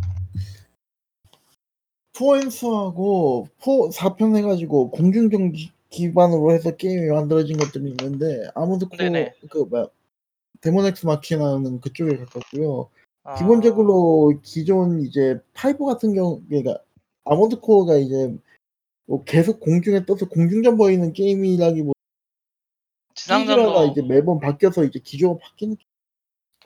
For 2.16 2.47
Answer하고 2.47 3.48
포 3.60 3.88
4편 3.90 4.36
해가지고 4.36 4.90
공중전 4.90 5.52
기- 5.52 5.72
기반으로 5.92 6.52
해서 6.52 6.74
게임이 6.74 7.08
만들어진 7.08 7.56
것들이 7.58 7.90
있는데 7.90 8.48
아무도 8.54 8.88
네네. 8.88 9.34
그 9.50 9.58
뭐야 9.58 9.86
Daemon 10.60 11.00
X 11.00 11.06
Machina는 11.06 11.80
그쪽에 11.80 12.16
가깝고요. 12.16 12.90
아, 13.24 13.34
기본적으로 13.36 14.40
기존 14.42 15.02
이제 15.02 15.40
five 15.52 15.84
같은 15.84 16.14
경우 16.14 16.42
그러니까 16.48 16.78
아모드 17.24 17.60
코어가 17.60 17.96
이제 17.96 18.34
뭐 19.06 19.22
계속 19.24 19.60
공중에 19.60 20.06
떠서 20.06 20.28
공중전 20.28 20.76
보이는 20.76 21.12
게임이라기보다 21.12 21.92
지상전도 23.14 23.86
이제 23.92 24.02
매번 24.02 24.40
바뀌어서 24.40 24.84
이제 24.84 24.98
기조가 24.98 25.38
바뀌는 25.40 25.76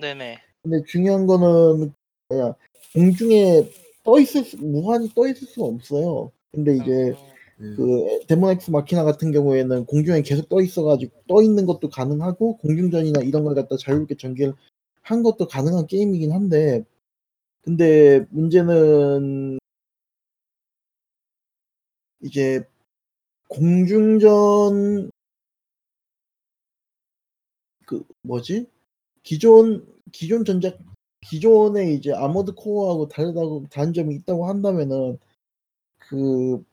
네네 0.01 0.39
근데 0.63 0.83
중요한 0.87 1.27
거는 1.27 1.93
뭐야 2.29 2.55
공중에 2.95 3.69
떠 4.05 4.21
있을 4.21 4.45
수, 4.45 4.57
무한히 4.59 5.13
떠 5.15 5.27
있을 5.27 5.49
수가 5.49 5.67
없어요. 5.67 6.31
근데 6.53 6.77
이제 6.77 6.93
음, 7.11 7.36
예. 7.61 7.75
그 7.75 8.21
Daemon 8.27 8.64
X 8.64 8.71
Machina 8.71 9.05
같은 9.05 9.33
경우에는 9.33 9.87
공중에 9.87 10.23
계속 10.23 10.49
떠 10.49 10.61
있어가지고 10.61 11.23
떠 11.27 11.43
있는 11.43 11.67
것도 11.67 11.89
가능하고 11.89 12.59
공중전이나 12.59 13.21
이런 13.23 13.45
걸 13.45 13.55
갖다 13.55 13.77
자유롭게 13.77 14.17
전개를 14.17 14.55
한 15.03 15.23
것도 15.23 15.47
가능한 15.47 15.87
게임이긴 15.87 16.33
한데 16.33 16.85
근데 17.63 18.27
문제는 18.31 19.59
이제 22.23 22.63
공중전 23.49 25.11
그 27.87 28.05
뭐지 28.23 28.67
기존 29.23 29.87
기존 30.13 30.45
전작 30.45 30.79
기존의 31.23 31.95
이제 31.95 32.13
아머드 32.13 32.55
코어하고 32.55 33.09
다르다고 33.09 33.67
다른 33.71 33.93
점이 33.93 34.15
있다고 34.17 34.47
한다면은 34.47 35.19
그 35.99 36.65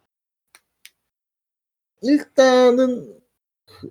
일단은 2.03 3.19
그, 3.65 3.89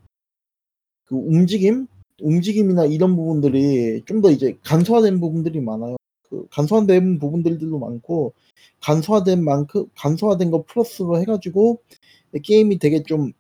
그 1.05 1.17
움직임 1.17 1.87
움직임이나 2.21 2.85
이런 2.87 3.17
부분들이 3.17 4.03
좀 4.07 4.23
더 4.23 4.31
이제 4.31 4.57
간소화된 4.65 5.21
부분들이 5.21 5.61
많아요. 5.61 5.97
그 6.29 6.47
간소화된 6.51 7.19
부분들도 7.19 7.79
많고 7.79 8.33
간소화된 8.83 9.45
만큼 9.45 9.87
간소화된 9.97 10.51
거 10.51 10.65
플러스로 10.65 11.19
해가지고 11.21 11.81
게임이 12.43 12.79
되게 12.79 13.03
좀 13.03 13.33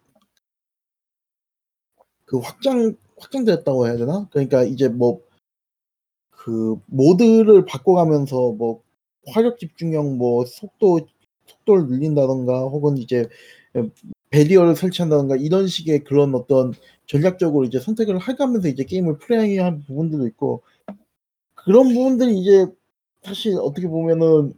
그 2.26 2.38
확장 2.38 2.96
확장됐다고 3.18 3.86
해야 3.86 3.96
되나? 3.96 4.28
그러니까 4.32 4.64
이제 4.64 4.88
뭐 4.88 5.20
그 6.30 6.76
모드를 6.86 7.64
바꿔가면서 7.66 8.52
뭐 8.52 8.82
화력 9.28 9.58
집중형 9.58 10.18
뭐 10.18 10.44
속도 10.46 11.00
속도를 11.46 11.86
늘린다던가 11.88 12.62
혹은 12.62 12.98
이제 12.98 13.28
barrier를 14.32 14.76
설치한다던가 14.76 15.36
이런 15.36 15.68
식의 15.68 16.04
그런 16.04 16.34
어떤 16.34 16.72
전략적으로 17.06 17.64
이제 17.66 17.78
선택을 17.80 18.20
해가면서 18.28 18.68
이제 18.68 18.84
게임을 18.84 19.18
플레이해야 19.18 19.66
하는 19.66 19.84
부분들도 19.84 20.26
있고 20.28 20.62
그런 21.54 21.88
부분들이 21.94 22.38
이제 22.40 22.66
사실 23.22 23.56
어떻게 23.58 23.88
보면은 23.88 24.54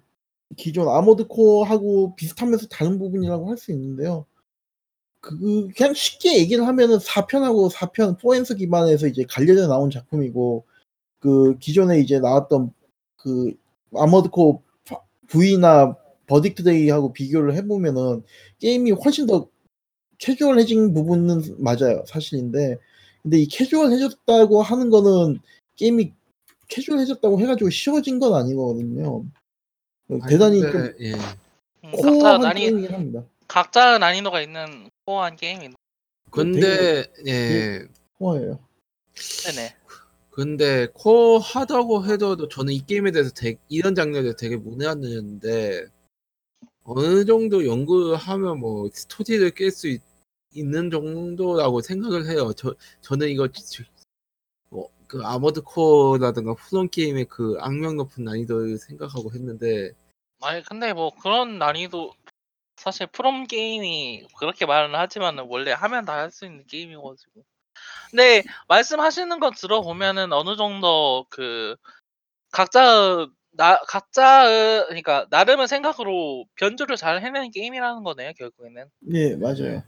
기존 0.56 0.88
아모드 0.88 1.26
코어하고 1.28 2.14
비슷하면서 2.16 2.68
다른 2.68 2.98
부분이라고 2.98 3.50
할 3.50 3.56
수 3.58 3.72
있는데요. 3.72 4.26
그 5.20 5.68
그냥 5.76 5.94
쉽게 5.94 6.38
얘기를 6.38 6.66
하면은 6.66 6.98
4편하고 6.98 7.70
4편 7.72 8.20
for 8.20 8.32
Answer 8.32 8.56
기반에서 8.56 9.06
이제 9.08 9.24
갈려져 9.28 9.66
나온 9.68 9.90
작품이고 9.90 10.64
그 11.20 11.58
기존에 11.58 12.00
이제 12.00 12.20
나왔던 12.20 12.72
그 13.16 13.54
아머드 13.94 14.30
코어 14.30 14.62
V나 15.28 15.96
버딕트 16.26 16.64
데이하고 16.64 17.12
비교를 17.12 17.54
해보면은 17.56 18.22
게임이 18.60 18.92
훨씬 18.92 19.26
더 19.26 19.48
캐주얼해진 20.24 20.94
부분은 20.94 21.56
맞아요 21.58 22.02
사실인데 22.06 22.78
근데 23.22 23.38
이 23.38 23.46
캐주얼해졌다고 23.46 24.62
하는 24.62 24.88
거는 24.88 25.40
게임이 25.76 26.12
캐주얼해졌다고 26.68 27.40
해가지고 27.40 27.68
쉬워진 27.68 28.18
건 28.18 28.34
아니거든요. 28.34 29.24
대단히 30.28 30.60
좀 30.60 30.72
근데, 30.72 30.94
예. 31.00 31.12
음, 31.12 31.90
각자 31.92 32.10
core한 32.10 32.40
난이 32.40 32.60
게임이긴 32.60 32.94
합니다. 32.94 33.24
각자 33.46 33.98
난이도가 33.98 34.40
있는 34.40 34.88
core한 35.04 35.36
게임이 35.36 35.70
근데 36.30 37.04
예. 37.26 37.86
코어예요. 38.18 38.58
네네. 39.44 39.76
근데 40.30 40.88
코어 40.94 41.38
하다고 41.38 42.06
해도 42.06 42.48
저는 42.48 42.72
이 42.72 42.84
게임에 42.84 43.10
대해서 43.12 43.30
되게, 43.30 43.58
이런 43.68 43.94
장르에 43.94 44.22
대해서 44.22 44.36
되게 44.38 44.56
문외한는데 44.56 45.86
어느 46.84 47.24
정도 47.24 47.66
연구하면 47.66 48.58
뭐 48.58 48.88
스토리를 48.92 49.50
깰 49.50 49.68
수 49.68 49.88
있 49.88 50.13
는 50.56 50.90
정도라고 50.90 51.80
생각을 51.80 52.28
해요. 52.28 52.52
저 52.56 52.74
저는 53.00 53.28
이거 53.28 53.48
뭐 54.70 54.90
그 55.06 55.22
아머드 55.22 55.62
코어라든가 55.62 56.54
프롬 56.54 56.88
게임의 56.88 57.26
그 57.26 57.56
악명 57.60 57.96
높은 57.96 58.24
난이도를 58.24 58.78
생각하고 58.78 59.32
했는데 59.32 59.92
아니 60.40 60.62
근데 60.64 60.92
뭐 60.92 61.10
그런 61.22 61.58
난이도 61.58 62.12
사실 62.76 63.06
프롬 63.06 63.46
게임이 63.46 64.26
그렇게 64.38 64.66
말은 64.66 64.94
하지만은 64.94 65.44
원래 65.48 65.72
하면 65.72 66.04
다 66.04 66.14
할 66.14 66.30
수 66.30 66.44
있는 66.46 66.66
게임이가지고. 66.66 67.44
근데 68.10 68.42
말씀하시는 68.68 69.40
거 69.40 69.50
들어보면은 69.52 70.32
어느 70.32 70.56
정도 70.56 71.26
그 71.30 71.76
각자 72.50 73.26
나 73.52 73.78
각자 73.86 74.44
그러니까 74.88 75.26
나름의 75.30 75.68
생각으로 75.68 76.44
변주를 76.56 76.96
잘 76.96 77.22
해내는 77.22 77.52
게임이라는 77.52 78.02
거네요 78.02 78.32
결국에는. 78.36 78.86
예 79.14 79.36
맞아요. 79.36 79.82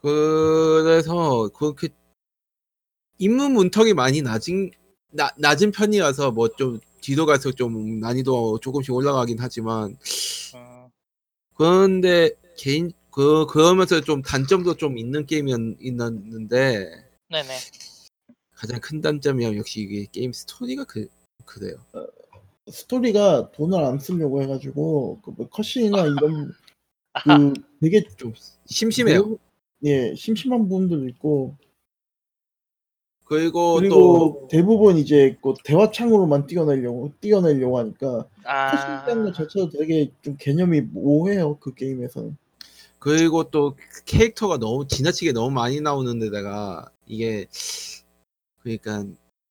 그래서 0.00 1.48
그렇게 1.48 1.88
입문 3.18 3.52
문턱이 3.52 3.94
많이 3.94 4.22
낮은 4.22 4.70
나, 5.10 5.30
낮은 5.38 5.72
편이라서 5.72 6.30
뭐 6.32 6.48
좀 6.56 6.78
뒤로 7.00 7.26
갈수록 7.26 7.52
좀 7.56 8.00
난이도 8.00 8.58
조금씩 8.60 8.92
올라가긴 8.92 9.38
하지만 9.40 9.96
음, 10.54 10.88
그런데 11.54 12.30
개인 12.56 12.92
그 13.10 13.46
그러면서 13.46 14.00
좀 14.00 14.20
단점도 14.22 14.74
좀 14.76 14.98
있는 14.98 15.24
게임이었는데 15.26 16.58
네네. 17.30 17.48
그 18.28 18.60
가장 18.60 18.80
큰 18.80 19.00
단점이 19.00 19.44
역시 19.56 19.80
이게 19.80 20.06
게임 20.10 20.32
스토리가 20.32 20.84
그 20.84 21.08
그래요. 21.44 21.76
스토리가 22.70 23.52
돈을 23.52 23.82
안 23.82 23.98
쓰려고 23.98 24.42
해가지고 24.42 25.20
그뭐 25.22 25.48
컷신이나 25.48 26.02
이런 26.06 26.52
아하. 27.14 27.38
그 27.38 27.54
되게 27.80 28.04
좀 28.16 28.34
심심해요. 28.66 29.38
예 29.84 30.14
심심한 30.14 30.68
부분들도 30.68 31.08
있고 31.08 31.56
그리고, 33.28 33.74
또 33.74 33.76
그리고 33.76 34.48
대부분 34.50 34.96
이제 34.96 35.36
그 35.42 35.52
대화창으로만 35.62 36.46
뛰어내려고 36.46 37.12
뛰어내려고 37.20 37.78
하니까 37.78 38.26
아. 38.44 39.04
것 39.04 39.34
자체도 39.34 39.68
되게 39.70 40.10
좀 40.22 40.36
개념이 40.38 40.80
모호해요 40.80 41.58
그 41.58 41.74
게임에서는. 41.74 42.36
그리고 42.98 43.44
또 43.50 43.76
캐릭터가 44.06 44.56
너무 44.58 44.86
지나치게 44.88 45.32
너무 45.32 45.50
많이 45.50 45.80
나오는 45.80 46.18
데다가 46.18 46.90
이게 47.06 47.46
그러니까 48.62 49.04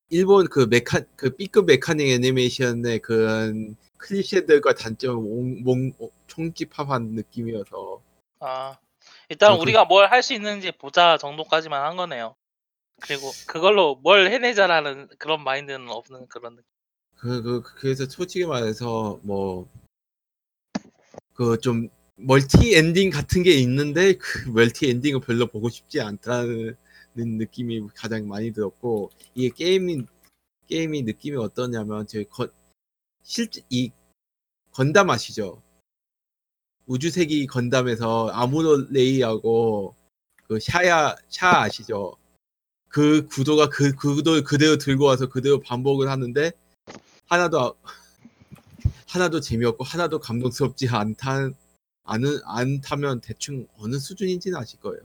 일본 0.10 0.48
그 0.48 0.68
메카 0.70 1.02
그 1.16 1.36
B급 1.36 1.66
메카닉 1.66 2.10
애니메이션의 2.10 3.00
그런 3.00 3.76
클리셰들과 3.98 4.74
단점을 4.74 5.22
몽, 5.22 5.64
몽, 5.64 5.92
어, 6.00 6.10
총집합한 6.28 7.12
느낌이어서 7.12 8.02
아, 8.40 8.78
일단 9.30 9.54
어, 9.54 9.56
그- 9.58 9.62
우리가 9.64 9.86
뭘 9.86 10.10
할 10.12 10.22
수 10.24 10.34
있는지 10.34 10.72
보자 10.72 11.18
정도까지만 11.18 11.84
한 11.84 11.98
거네요. 11.98 12.36
그리고 13.02 13.32
그걸로 13.48 13.96
뭘 13.96 14.32
해내자라는 14.32 15.10
그런 15.20 15.44
마인드는 15.44 15.90
없는 15.90 16.28
그런 16.28 16.56
느낌. 16.56 16.68
그, 17.16 17.42
그 17.44 17.62
그래서 17.76 18.06
솔직히 18.08 18.46
말해서 18.46 19.20
뭐 19.24 19.68
그 21.34 21.58
좀 21.62 21.90
multi 22.16 22.76
ending 22.76 23.12
같은 23.12 23.44
게 23.44 23.52
있는데 23.60 24.14
그 24.14 24.50
multi 24.50 24.90
ending을 24.90 25.20
별로 25.22 25.46
보고 25.46 25.70
싶지 25.70 26.02
않다는 26.02 26.76
느낌이 27.14 27.88
가장 27.96 28.28
많이 28.28 28.52
들었고 28.52 29.12
이게 29.36 29.50
게임이 29.54 30.04
게임이 30.68 31.04
느낌이 31.04 31.38
어떠냐면 31.38 32.08
저 32.08 32.24
거, 32.24 32.48
실제 33.22 33.62
이 33.70 33.92
건담 34.72 35.12
아시죠? 35.12 35.62
우주세기 36.88 37.48
건담에서 37.48 38.30
아무로 38.30 38.88
레이하고 38.90 39.96
그 40.48 40.60
샤아 40.60 41.16
샤아 41.30 41.62
아시죠? 41.64 42.16
그 42.88 43.28
구도가 43.28 43.70
그 43.70 43.94
구도 43.94 44.42
그대로 44.44 44.78
들고 44.78 45.06
와서 45.06 45.28
그대로 45.28 45.60
반복을 45.60 46.10
하는데 46.10 46.52
하나도 47.28 47.60
아- 47.60 47.74
하나도 49.08 49.42
재미없고 49.42 49.84
하나도 49.84 50.20
감동스럽지 50.20 50.88
않다 50.90 51.50
않은 52.06 52.40
않다면 52.46 53.20
대충 53.20 53.68
어느 53.78 54.00
수준인지는 54.00 54.58
아실 54.58 54.80
거예요. 54.80 55.02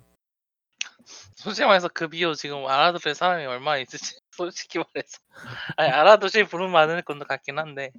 솔직히 1.35 1.67
말해서 1.67 1.89
그 1.89 2.07
비유 2.09 2.35
지금 2.37 2.65
알아들을 2.65 3.17
사람이 3.17 3.45
얼마나 3.45 3.79
있을지 3.79 4.21
솔직히 4.31 4.79
말해서 4.79 5.19
아니 5.77 5.91
알아두실 5.91 6.47
분은 6.47 6.71
많을 6.71 7.03
것 7.03 7.19
같긴 7.27 7.59
한데 7.59 7.91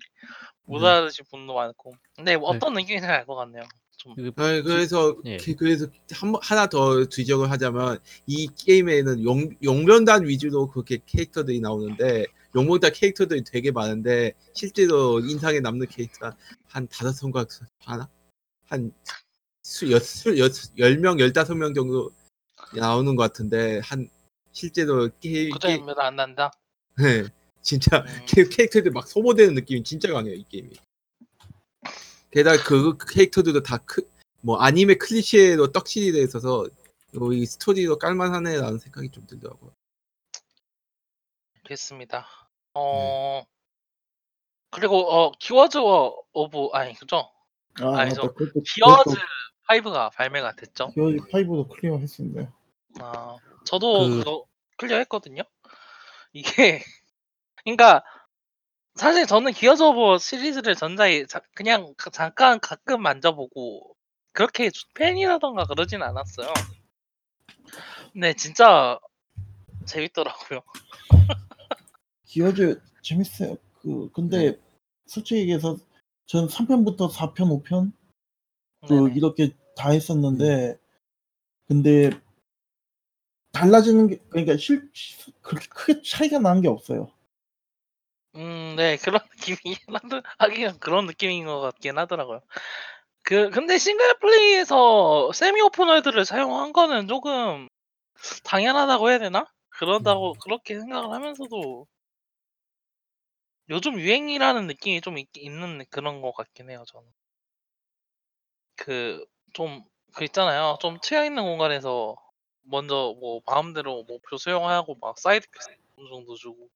못 0.66 0.80
네. 0.80 0.88
알아두실 0.88 1.26
분도 1.30 1.54
많고 1.56 1.94
근데 2.16 2.38
뭐 2.38 2.52
네. 2.52 2.58
어떤 2.58 2.74
느낌인지 2.74 3.06
알것 3.06 3.36
같네요 3.38 3.64
좀 3.98 4.16
그 4.16 4.32
아니, 4.36 4.62
그래서 4.62 5.16
예. 5.26 5.38
그- 5.38 5.56
그래서 5.56 5.88
한, 6.12 6.32
번- 6.32 6.42
하나 6.44 6.68
더 6.68 7.06
지적을 7.06 7.50
하자면 7.50 8.00
이 8.28 8.48
게임에는 8.56 9.24
용, 9.24 9.50
용변단 9.64 10.28
위주로 10.28 10.68
그렇게 10.68 11.00
캐릭터들이 11.06 11.60
나오는데 11.62 12.26
용변단 12.56 12.92
캐릭터들이 12.94 13.44
되게 13.44 13.72
많은데 13.72 14.34
실제로 14.54 15.20
인상에 15.20 15.60
남는 15.60 15.88
캐릭터 15.88 16.32
한 16.68 16.88
다섯 16.88 17.12
손가락 17.12 17.48
하나 17.80 18.08
한수여명 19.64 21.20
열다섯 21.20 21.58
명 21.58 21.74
정도 21.74 22.12
나오는 22.76 23.16
것 23.16 23.24
같은데 23.24 23.80
한 23.84 24.10
실제로 24.52 25.10
게, 25.20 25.50
그저 25.50 25.68
게, 25.70 25.78
몇안 25.80 26.16
난다 26.16 26.52
네, 26.98 27.24
진짜 27.64 28.00
음, 28.02 28.26
캐- 28.28 28.44
캐릭터들 28.48 28.92
막 28.92 29.08
소모되는 29.08 29.56
느낌이 29.56 29.84
진짜 29.84 30.12
강해요 30.14 30.36
이 30.36 30.44
게임이. 30.50 30.76
게다가 32.32 32.62
그 32.64 32.98
캐릭터들도 32.98 33.64
다 33.64 33.80
뭐 34.46 34.58
아니메 34.58 34.96
클리셰로 34.96 35.72
떡칠이 35.72 36.12
돼 36.12 36.22
있어서 36.22 36.68
어, 37.18 37.32
이 37.32 37.46
스토리도 37.46 37.98
깔만하네라는 37.98 38.78
생각이 38.78 39.10
좀 39.10 39.26
들더라고요. 39.26 39.72
그렇습니다 41.64 42.20
네. 42.20 42.72
어 42.74 43.46
그리고 44.70 44.98
어 45.10 45.32
Gears 45.40 45.78
of 46.34 46.70
아니 46.74 46.94
그죠 46.96 47.30
아 47.80 48.00
아니죠. 48.00 48.34
Gears 48.36 49.16
5가 49.70 50.12
발매가 50.14 50.56
됐죠 50.58 50.90
Gears 50.90 51.18
5도 51.32 51.70
clear 51.70 51.98
했습니다. 52.00 52.54
아, 53.00 53.38
저도 53.66 54.10
그- 54.10 54.18
그... 54.18 54.24
거 54.26 54.46
clear 54.78 54.98
했거든요. 54.98 55.44
이게 56.34 56.84
그러니까 57.64 58.04
사실 58.96 59.26
저는 59.26 59.54
Gears 59.54 59.82
of 59.84 60.20
시리즈를 60.20 60.76
전자에 60.76 61.26
자- 61.26 61.42
그냥 61.56 61.94
가- 61.98 62.10
잠깐 62.12 62.60
가끔 62.60 63.02
만져보고 63.02 63.96
그렇게 64.34 64.70
팬이라던가 64.96 65.66
그러진 65.66 66.02
않았어요. 66.02 66.54
근데 68.14 68.34
진짜 68.34 69.00
재밌더라고요. 69.86 70.62
기어즈 72.26 72.82
재밌어요. 73.02 73.58
그 73.82 74.10
근데 74.14 74.52
네. 74.52 74.60
솔직히 75.06 75.42
얘기해서 75.42 75.78
전 76.26 76.48
3편부터 76.48 77.10
4편, 77.12 77.50
5편 77.64 77.92
그 78.88 78.94
네네. 78.94 79.16
이렇게 79.16 79.56
다 79.76 79.90
했었는데 79.90 80.78
근데 81.68 82.12
달라지는 83.52 84.08
게 84.08 84.18
그러니까 84.30 84.58
실 84.58 84.90
그렇게 85.42 85.68
크게 85.70 86.02
차이가 86.04 86.40
나는 86.40 86.62
게 86.62 86.68
없어요. 86.68 87.12
음, 88.36 88.76
네 88.78 88.98
그런 89.20 89.22
느낌이긴 89.38 89.96
하더 89.96 90.22
하긴 90.40 90.80
그런 90.80 91.06
느낌인 91.06 91.46
것 91.46 91.60
같긴 91.62 91.98
하더라고요. 91.98 92.42
그 93.24 93.50
근데 93.52 93.78
single 93.80 94.18
play에서 94.20 95.32
semi 95.34 95.62
open 95.62 95.81
world를 95.81 96.26
사용한 96.26 96.74
거는 96.74 97.08
조금 97.08 97.70
당연하다고 98.46 99.10
해야 99.12 99.20
되나? 99.20 99.48
그런다고 99.70 100.34
그렇게 100.36 100.80
생각을 100.80 101.12
하면서도 101.14 101.88
요즘 103.70 104.00
유행이라는 104.00 104.68
느낌이 104.68 105.02
좀 105.02 105.18
있, 105.18 105.28
있는 105.36 105.84
그런 105.90 106.22
것 106.22 106.32
같긴 106.32 106.70
해요 106.70 106.86
저는. 106.88 107.12
그 108.76 109.26
좀 109.54 109.84
그 110.14 110.24
있잖아요. 110.26 110.78
좀 110.80 111.00
트여 111.02 111.26
있는 111.26 111.42
공간에서 111.44 112.16
먼저 112.64 113.16
뭐 113.20 113.42
마음대로 113.48 114.04
목표 114.04 114.38
수행하고 114.38 114.96
막 115.02 115.18
side 115.18 115.48
quest 115.52 115.76
어느 115.98 116.08
정도 116.10 116.36
주고. 116.36 116.70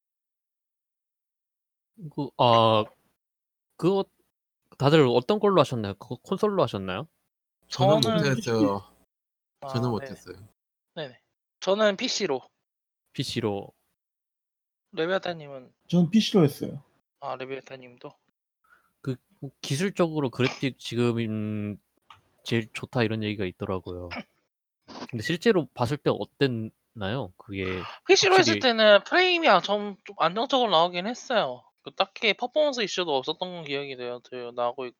그, 2.15 2.29
아, 2.37 2.83
그거 3.75 4.05
다들 4.77 5.05
어떤 5.07 5.39
걸로 5.39 5.59
하셨나요? 5.59 5.95
그거 5.95 6.15
콘솔로 6.21 6.61
하셨나요? 6.63 7.07
저는 7.69 8.01
저는 8.01 8.17
못했어요. 8.29 8.83
아, 9.61 9.67
저는 9.67 9.81
네네. 9.81 9.89
못했어요. 9.89 10.35
네네. 10.95 11.19
저는 11.59 11.97
PC로. 11.97 12.41
PC로 13.13 13.71
레비아타님은 14.91 15.73
저는 15.87 16.09
PC로 16.11 16.43
했어요. 16.43 16.83
아 17.19 17.35
레비아타님도 17.35 18.11
그 19.01 19.15
기술적으로 19.61 20.29
그래픽 20.29 20.77
지금 20.79 21.17
음, 21.17 21.77
제일 22.43 22.71
좋다 22.73 23.03
이런 23.03 23.23
얘기가 23.23 23.45
있더라고요. 23.45 24.09
근데 25.09 25.23
실제로 25.23 25.65
봤을 25.73 25.97
때 25.97 26.11
어땠나요? 26.11 27.33
그게 27.37 27.81
PC로 28.07 28.35
했을 28.37 28.53
확실히- 28.55 28.59
때는 28.61 29.03
프레임이 29.03 29.47
아, 29.49 29.59
좀, 29.61 29.95
좀 30.05 30.15
안정적으로 30.19 30.69
나오긴 30.71 31.07
했어요. 31.07 31.63
그 31.87 31.95
딱히 31.95 32.33
퍼포먼스 32.33 32.81
이슈도 32.81 33.15
없었던 33.15 33.63
기억이 33.63 33.95
돼요. 33.95 34.19
돼요. 34.29 34.51
나고 34.51 34.87
있고. 34.87 34.97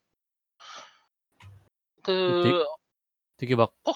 그 2.04 2.64
되게 3.36 3.56
막 3.56 3.74
어, 3.84 3.92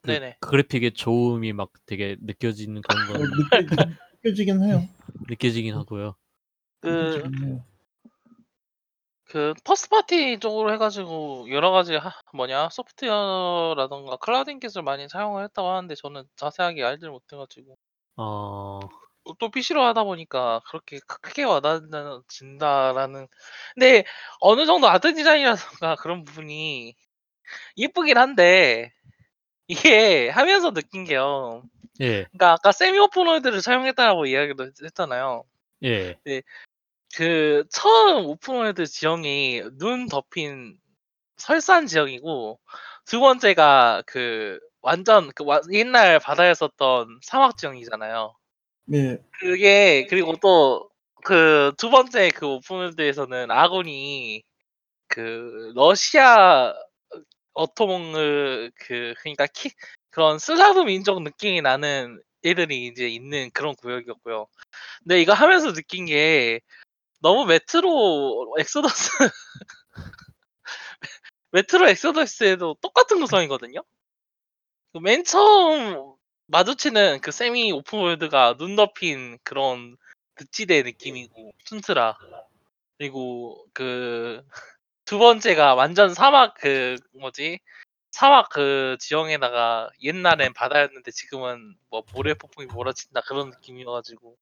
그 0.00 0.06
네네. 0.06 0.38
그래픽의 0.40 0.92
좋음이 0.94 1.52
막 1.52 1.70
되게 1.84 2.16
느껴지는 2.22 2.80
그런 2.80 3.04
어, 3.10 3.18
건 3.18 3.30
느껴, 3.52 3.84
느껴지긴 4.24 4.62
해요. 4.64 4.82
느껴지긴 5.28 5.74
하고요. 5.74 6.16
그. 6.80 7.30
그 9.24 9.54
first 9.62 9.90
party 9.90 10.40
쪽으로 10.40 10.72
해가지고 10.72 11.46
여러 11.50 11.70
가지 11.70 11.94
하, 11.94 12.10
뭐냐 12.34 12.68
소프트웨어라던가 12.70 14.16
클라우드 14.16 14.58
기술 14.58 14.82
많이 14.82 15.08
사용을 15.08 15.44
했다고 15.44 15.68
하는데 15.68 15.94
저는 15.94 16.24
자세하게 16.34 16.82
알질 16.82 17.10
못해가지고 17.10 17.76
어, 18.16 18.80
또 19.38 19.50
PC로 19.50 19.82
하다 19.84 20.04
보니까 20.04 20.60
그렇게 20.68 20.98
크- 21.06 21.20
크게 21.20 21.44
와닿는다라는 21.44 23.28
근데 23.74 24.04
어느 24.40 24.66
정도 24.66 24.88
아트 24.88 25.14
디자인이라던가 25.14 25.96
그런 26.02 26.24
부분이 26.24 26.94
예쁘긴 27.76 28.18
한데 28.18 28.92
이게 29.68 30.28
하면서 30.30 30.72
느낀 30.72 31.04
게요. 31.04 31.62
예, 32.00 32.24
그러니까 32.24 32.52
아까 32.52 32.72
semi 32.72 32.98
open 32.98 33.18
world를 33.18 33.62
사용했다고 33.62 34.26
이야기도 34.26 34.64
했- 34.64 34.82
했잖아요. 34.82 35.44
예, 36.28 36.42
그 37.14 37.64
처음 37.70 38.26
open 38.26 38.53
world 38.53 38.86
지형이 38.86 39.62
눈 39.78 40.08
덮인 40.08 40.78
설산 41.36 41.86
지형이고 41.86 42.58
두 43.06 43.20
번째가 43.20 44.02
그 44.06 44.58
완전 44.82 45.30
그 45.34 45.44
와- 45.44 45.60
옛날 45.72 46.18
바다에 46.18 46.54
썼던 46.54 47.20
사막 47.22 47.56
지형이잖아요. 47.56 48.34
네, 48.90 49.18
그게 49.40 50.06
그리고 50.08 50.36
또 50.36 50.90
그 51.24 51.72
두 51.78 51.90
번째 51.90 52.30
그 52.30 52.46
open 52.46 52.70
world에서는 52.70 53.50
아군이 53.50 54.42
그 55.08 55.72
러시아 55.74 56.74
어토몽을 57.54 58.72
그 58.76 59.14
그러니까 59.20 59.46
키 59.48 59.70
그런 60.10 60.38
슬라브 60.38 60.80
민족 60.82 61.22
느낌이 61.22 61.62
나는 61.62 62.22
애들이 62.44 62.86
이제 62.86 63.08
있는 63.08 63.50
그런 63.52 63.74
구역이었고요. 63.76 64.46
근데 65.04 65.20
이거 65.22 65.32
하면서 65.34 65.72
느낀 65.72 66.06
게 66.06 66.60
너무 67.22 67.46
Metro 67.46 68.56
Exodus 68.60 69.10
Metro 71.52 71.88
Exodus에도 71.88 72.76
똑같은 72.80 73.20
구성이거든요. 73.20 73.82
그맨 74.92 75.24
처음 75.24 76.14
마주치는 76.50 77.20
그 77.20 77.30
세미 77.30 77.70
오픈월드가 77.72 78.56
눈 78.56 78.74
덮인 78.74 79.38
그런 79.44 79.96
늪지대 80.38 80.82
느낌이고 80.82 81.52
툰트라. 81.66 82.18
그리고 82.98 83.64
그 83.72 84.42
두 85.04 85.18
번째가 85.18 85.74
완전 85.76 86.12
사막 86.12 86.54
그 86.54 86.96
뭐지? 87.18 87.60
사막 88.10 88.48
그 88.48 88.96
지형에다가 88.98 89.90
옛날엔 90.02 90.52
바다였는데 90.54 91.10
지금은 91.12 91.76
뭐 91.88 92.02
모래 92.12 92.34
폭풍이 92.34 92.66
몰아친다 92.66 93.20
그런 93.22 93.50
느낌이어가지고. 93.50 94.36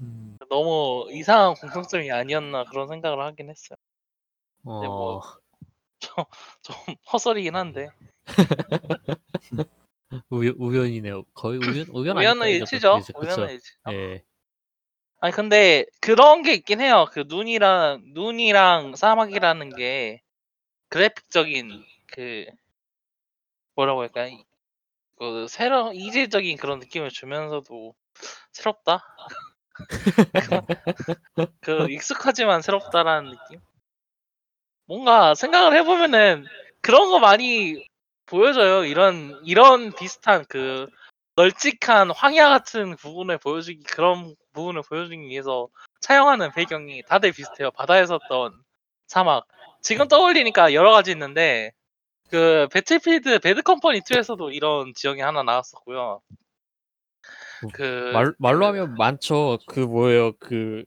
음, 0.00 0.38
너무 0.48 1.08
이상한 1.10 1.54
공통점이 1.54 2.10
아니었나 2.10 2.64
그런 2.64 2.88
생각을 2.88 3.22
하긴 3.24 3.50
했어요. 3.50 3.76
어, 4.64 4.86
뭐, 4.86 5.22
좀 5.98 6.74
헛소리긴 7.12 7.54
한데 7.56 7.90
우연, 10.30 10.54
우연이네요. 10.58 11.24
거의 11.34 11.58
우연, 11.58 11.86
우연 11.92 12.16
우연의 12.16 12.26
아닐까요? 12.26 12.50
일치죠. 12.50 13.00
그죠? 13.00 13.18
그쵸? 13.18 13.40
우연의 13.40 13.54
일치. 13.54 13.72
예, 13.90 14.24
아니 15.20 15.32
근데 15.34 15.84
그런 16.00 16.42
게 16.42 16.54
있긴 16.54 16.80
해요. 16.80 17.06
그 17.10 17.24
눈이랑 17.26 18.02
눈이랑 18.12 18.94
사막이라는 18.94 19.76
게 19.76 20.22
그래픽적인 20.88 21.84
그 22.06 22.46
뭐라고 23.74 24.00
할까? 24.02 24.28
그 25.18 25.46
새로 25.48 25.92
이질적인 25.92 26.56
그런 26.56 26.78
느낌을 26.78 27.10
주면서도 27.10 27.94
새롭다. 28.52 29.04
그 31.60 31.90
익숙하지만 31.90 32.62
새롭다라는 32.62 33.30
느낌. 33.32 33.60
뭔가 34.86 35.34
생각을 35.34 35.76
해보면은 35.76 36.46
그런 36.80 37.10
거 37.10 37.18
많이 37.18 37.86
보여줘요. 38.28 38.84
이런 38.84 39.40
이런 39.44 39.92
비슷한 39.92 40.44
그 40.48 40.86
널찍한 41.36 42.10
황야 42.10 42.48
같은 42.48 42.96
부분을 42.96 43.38
보여주기 43.38 43.82
그런 43.84 44.34
부분을 44.52 44.82
보여주기 44.82 45.20
위해서 45.28 45.68
차용하는 46.00 46.52
배경이 46.52 47.02
다들 47.04 47.32
비슷해요. 47.32 47.70
바다에 47.72 48.06
섰던 48.06 48.52
사막. 49.06 49.46
지금 49.80 50.08
떠올리니까 50.08 50.74
여러 50.74 50.90
가지 50.90 51.12
있는데 51.12 51.72
그 52.28 52.68
배틀필드 52.72 53.38
배드 53.38 53.62
컴퍼니 53.62 54.00
2에서도 54.00 54.52
이런 54.54 54.92
지형이 54.94 55.20
하나 55.20 55.42
나왔었고요. 55.42 56.20
그 57.72 58.10
말, 58.12 58.34
말로 58.38 58.66
하면 58.66 58.94
많죠. 58.94 59.58
그 59.66 59.80
뭐예요? 59.80 60.32
그 60.38 60.84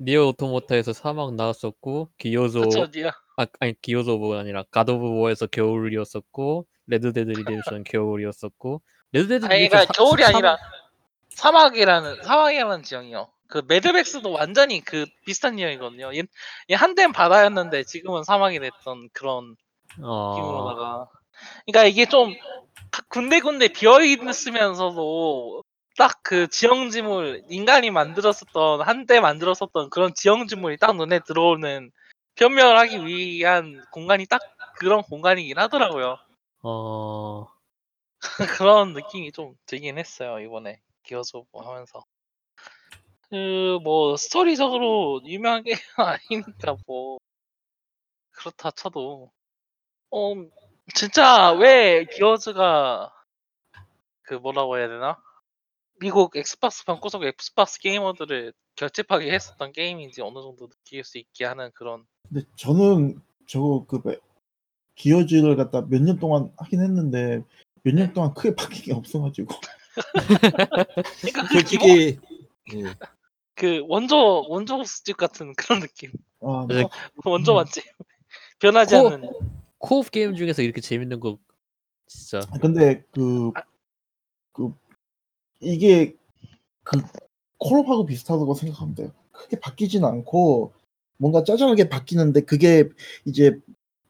NieR 0.00 0.28
Automata에서 0.28 0.92
사막 0.92 1.34
나왔었고 1.34 2.10
Gears 2.18 2.60
그쵸, 2.62 2.86
NieR. 2.92 3.10
아, 3.36 3.46
아니 3.60 3.74
Gears 3.80 4.14
of가 4.14 4.40
아니라 4.40 4.64
God 4.70 4.88
of 4.88 5.20
War에서 5.20 5.46
겨울이었었고 5.46 6.66
Red 6.86 7.12
Dead 7.12 7.30
Redemption 7.30 7.84
겨울이었었고 7.84 8.82
Red 9.12 9.28
Dead 9.28 9.46
아니, 9.46 9.64
Redemption 9.64 9.70
그러니까 9.70 9.92
겨울이 9.92 10.24
아니라 10.24 10.58
사막이라는 11.30 12.22
사막이라는 12.22 12.82
지형이요. 12.82 13.28
그 13.48 13.62
Mad 13.66 13.91
Max도 13.91 14.32
완전히 14.32 14.80
그 14.80 15.06
비슷한 15.26 15.56
지형이거든요. 15.56 16.10
얘 16.14 16.74
한땐 16.74 17.12
바다였는데 17.12 17.84
지금은 17.84 18.24
사막이 18.24 18.58
됐던 18.60 19.10
그런 19.12 19.56
어, 20.02 20.34
느낌으로다가. 20.34 21.08
그러니까 21.66 21.84
이게 21.88 22.06
좀 22.06 22.34
군데군데 23.08 23.68
비어 23.68 24.00
있으면서도 24.02 25.64
딱 25.98 26.22
그 26.22 26.48
지형지물 26.48 27.42
인간이 27.50 27.90
만들었었던 27.90 28.80
한때 28.80 29.20
만들었었던 29.20 29.90
그런 29.90 30.14
지형지물이 30.14 30.78
딱 30.78 30.96
눈에 30.96 31.18
들어오는 31.20 31.90
변명을 32.42 32.76
하기 32.78 33.06
위한 33.06 33.84
공간이 33.92 34.26
딱 34.26 34.40
그런 34.78 35.02
공간이긴 35.02 35.58
하더라고요. 35.58 36.18
어, 36.64 37.46
그런 38.58 38.94
느낌이 38.94 39.30
좀 39.32 39.54
들긴 39.66 39.96
했어요 39.98 40.40
이번에 40.40 40.80
of 41.34 41.46
하면서. 41.64 42.04
그 43.30 43.78
뭐 43.82 44.16
스토리적으로 44.16 45.20
유명한 45.24 45.62
게 45.62 45.72
아니니까 45.96 46.76
뭐 46.86 47.18
그렇다 48.32 48.70
쳐도. 48.72 49.30
어 50.10 50.34
진짜 50.94 51.52
왜 51.52 52.04
Gears가 52.06 53.12
그 54.22 54.34
뭐라고 54.34 54.78
해야 54.78 54.88
되나 54.88 55.16
미국 56.02 56.34
Xbox 56.36 56.84
방구석 56.84 57.22
Xbox 57.22 57.78
게이머들을 57.78 58.52
결집하게 58.74 59.32
했었던 59.32 59.70
게임인지 59.70 60.20
어느 60.20 60.34
정도 60.40 60.66
느낄 60.68 61.04
수 61.04 61.16
있게 61.18 61.44
하는 61.44 61.70
그런 61.74 62.04
근데 62.28 62.44
저는 62.56 63.20
저거 63.46 63.84
그 63.86 64.00
매- 64.04 64.18
Gears를 64.96 65.54
갖다 65.54 65.82
몇 65.88 66.00
년 66.02 66.18
동안 66.18 66.52
하긴 66.56 66.80
했는데 66.82 67.44
몇 67.84 67.94
년 67.94 68.12
동안 68.12 68.34
크게 68.34 68.56
바뀐 68.56 68.82
게 68.82 68.92
없어가지고. 68.92 69.54
그러니까 71.20 71.46
그 71.46 71.62
기본 71.64 71.88
솔직히 71.88 72.18
예. 72.74 72.82
그 73.54 73.84
원조 73.86 74.44
원조 74.48 74.82
집 74.82 75.16
같은 75.16 75.54
그런 75.54 75.80
느낌. 75.80 76.10
아, 76.40 76.66
그래서 76.66 76.90
원조 77.24 77.52
음. 77.52 77.56
맛집 77.56 77.84
변하지 78.58 78.96
코- 78.96 79.06
않는. 79.08 79.30
co-op 79.78 80.10
게임 80.10 80.34
중에서 80.34 80.62
이렇게 80.62 80.80
재밌는 80.80 81.20
거 81.20 81.38
진짜. 82.06 82.40
아, 82.52 82.58
근데 82.58 83.04
그, 83.12 83.52
그 84.52 84.72
이게 85.62 86.16
그 86.84 87.00
콜옵하고 87.58 88.06
비슷하다고 88.06 88.54
생각하면 88.54 88.94
돼요. 88.94 89.12
크게 89.32 89.60
바뀌진 89.60 90.04
않고 90.04 90.72
뭔가 91.18 91.44
짜잘하게 91.44 91.88
바뀌는데 91.88 92.42
그게 92.42 92.88
이제 93.24 93.58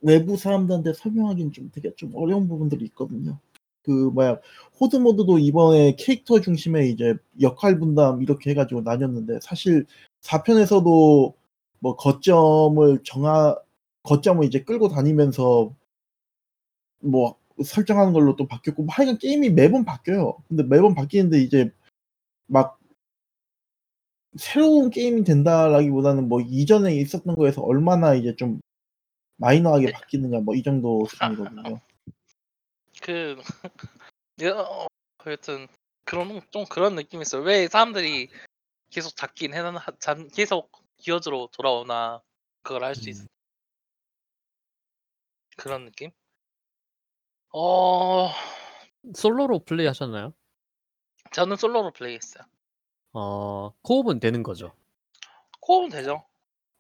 외부 0.01 0.37
사람들한테 0.37 0.95
설명하기는 0.95 1.53
좀 1.53 1.71
되게 1.73 1.95
좀 1.97 2.13
어려운 2.17 2.49
부분들이 2.49 2.85
있거든요. 2.87 3.39
그 3.83 3.91
뭐야 3.91 4.39
Horde 4.81 4.97
mode도 4.97 5.39
이번에 5.39 5.97
캐릭터 5.97 6.41
중심의 6.41 6.91
이제 6.91 7.15
역할 7.41 7.79
분담 7.79 8.23
이렇게 8.23 8.51
해가지고 8.51 8.83
나뉘었는데 8.83 9.41
사실 9.43 9.87
4편에서도 10.23 11.35
뭐 11.81 11.97
거점을 11.97 13.01
정하 13.05 13.57
거점을 14.05 14.45
이제 14.47 14.63
끌고 14.63 14.89
다니면서 14.89 15.75
뭐 17.01 17.37
설정하는 17.65 18.13
걸로 18.13 18.37
또 18.37 18.47
바뀌었고 18.47 18.85
뭐 18.85 18.95
하여간 18.95 19.19
게임이 19.19 19.51
매번 19.51 19.85
바뀌어요. 19.85 20.39
근데 20.49 20.63
매번 20.63 20.95
바뀌는데 20.95 21.41
이제 21.41 21.71
막 22.47 22.79
새로운 24.37 24.91
게임이 24.91 25.25
된다라기보다는 25.25 26.29
뭐 26.29 26.41
이전에 26.41 26.95
있었던 26.97 27.35
거에서 27.37 27.63
얼마나 27.63 28.15
이제 28.15 28.35
좀 28.37 28.61
마이너하게 29.37 29.87
네. 29.87 29.93
바뀌느냐 29.93 30.41
뭐 30.41 30.55
이 30.55 30.63
정도 30.63 31.05
수준이거든요. 31.07 31.81
그 33.03 33.37
어, 34.55 34.87
하여튼 35.19 35.69
그런 36.05 36.41
좀 36.51 36.65
그런 36.67 36.95
느낌이 36.95 37.23
있어요. 37.23 37.43
왜 37.43 37.69
사람들이 37.69 38.29
계속 38.91 39.17
잡긴 39.17 39.55
해나 39.55 39.85
잡 39.99 40.19
계속 40.33 40.71
기어즈로 40.99 41.49
돌아오나 41.53 42.23
그걸 42.63 42.85
할수 42.85 43.09
있어. 43.11 43.23
음. 43.25 43.27
그런 45.57 45.85
느낌? 45.85 46.11
어 47.53 48.31
솔로로 49.15 49.61
플레이 49.61 49.87
하셨나요? 49.87 50.33
저는 51.33 51.57
솔로로 51.57 51.93
플레이했어요. 51.93 52.45
어, 53.15 53.73
코업은 53.83 54.21
되는 54.21 54.43
거죠. 54.43 54.73
코업은 55.61 55.91
되죠. 55.91 56.25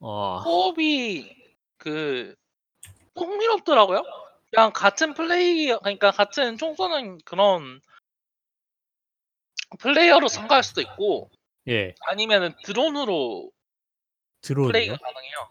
어, 0.01 0.43
코업이 0.43 1.31
그 1.77 2.35
흥미롭더라고요. 3.17 4.03
그냥 4.51 4.73
같은 4.73 5.15
플레이 5.15 5.67
그러니까 5.67 6.11
같은 6.11 6.57
총 6.57 6.75
쏘는 6.75 7.19
그런 7.25 7.81
플레이어로 9.79 10.29
참가할 10.29 10.63
수도 10.63 10.81
있고 10.81 11.31
예. 11.69 11.95
아니면은 12.07 12.55
드론으로 12.65 13.51
드론이요? 14.43 14.73
플레이가 14.73 14.97
가능해요. 14.97 15.49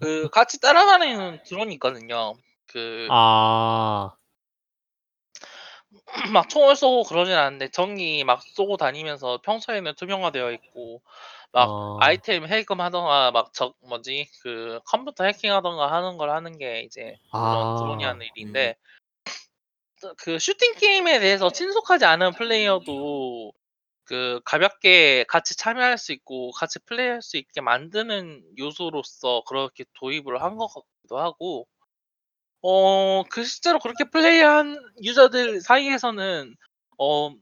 그 0.00 0.30
같이 0.30 0.60
따라다니는 0.60 1.42
드론이 1.44 1.74
있거든요. 1.74 2.34
그 2.72 3.08
막 6.32 6.46
아, 6.46 6.48
총을 6.48 6.74
쏘고 6.76 7.04
그러진 7.04 7.34
않는데 7.34 7.68
전기 7.70 8.24
막 8.24 8.42
쏘고 8.42 8.76
다니면서 8.76 9.40
평소에는 9.42 9.94
투명화되어 9.94 10.52
있고 10.52 11.02
막 11.52 11.68
어, 11.68 11.98
아이템 12.00 12.46
해금하던가 12.46 13.30
막 13.30 13.52
저 13.52 13.74
뭐지? 13.82 14.28
그 14.42 14.80
컴퓨터 14.86 15.24
해킹하던가 15.24 15.92
하는 15.92 16.16
걸 16.16 16.30
하는 16.30 16.56
게 16.58 16.80
이제 16.80 17.18
그런 17.30 17.76
아, 17.76 17.76
드론이 17.78 18.04
하는 18.04 18.26
일인데 18.36 18.76
그 20.18 20.38
슈팅 20.38 20.74
게임에 20.74 21.20
대해서 21.20 21.50
친숙하지 21.50 22.04
않은 22.06 22.32
플레이어도 22.32 23.52
그 24.04 24.40
가볍게 24.44 25.24
같이 25.28 25.56
참여할 25.56 25.96
수 25.98 26.12
있고 26.12 26.50
같이 26.52 26.78
플레이할 26.80 27.22
수 27.22 27.36
있게 27.36 27.60
만드는 27.60 28.42
요소로서 28.58 29.42
그렇게 29.46 29.84
도입을 29.94 30.42
한 30.42 30.56
것 30.56 30.66
같기도 30.68 31.18
하고 31.20 31.68
어 32.62 33.24
그 33.30 33.44
실제로 33.44 33.78
그렇게 33.78 34.04
플레이한 34.10 34.76
유저들 35.02 35.60
사이에서는 35.62 36.54
어 36.98 37.34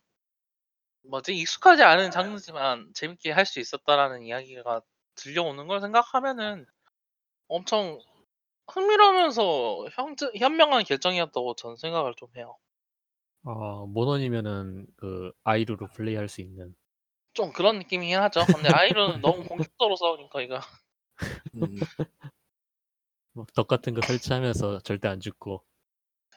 뭐지 1.03 1.35
익숙하지 1.37 1.83
않은 1.83 2.11
장르지만 2.11 2.93
재밌게 2.95 3.33
할 3.33 3.45
수 3.47 3.61
있었다라는 3.61 4.23
이야기가 4.23 4.81
들려오는 5.15 5.67
걸 5.67 5.81
생각하면은 5.81 6.65
엄청 7.49 8.01
흥미로우면서 8.69 9.87
현 9.93 10.17
현명한 10.37 10.85
결정이었다고 10.85 11.57
저는 11.57 11.77
생각을 11.77 12.15
좀 12.17 12.29
해요. 12.37 12.59
어, 13.45 13.87
모넌이면은 13.87 14.87
그 14.97 15.33
아이루로 15.45 15.89
플레이할 15.89 16.29
수 16.29 16.41
있는. 16.41 16.75
좀 17.33 17.53
그런 17.53 17.79
느낌이긴 17.79 18.19
하죠. 18.19 18.45
근데 18.53 18.69
아이론은 18.69 19.21
너무 19.21 19.43
공격적으로 19.49 19.97
싸우니까 19.97 20.43
이거 20.43 20.61
음. 21.55 21.81
뭐덕 23.41 23.69
같은 23.69 23.95
거 23.95 24.01
설치하면서 24.07 24.81
절대 24.81 25.09
안 25.09 25.21
죽고. 25.21 25.63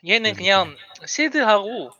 얘는 0.06 0.34
그냥 0.34 0.76
실드하고 1.06 1.92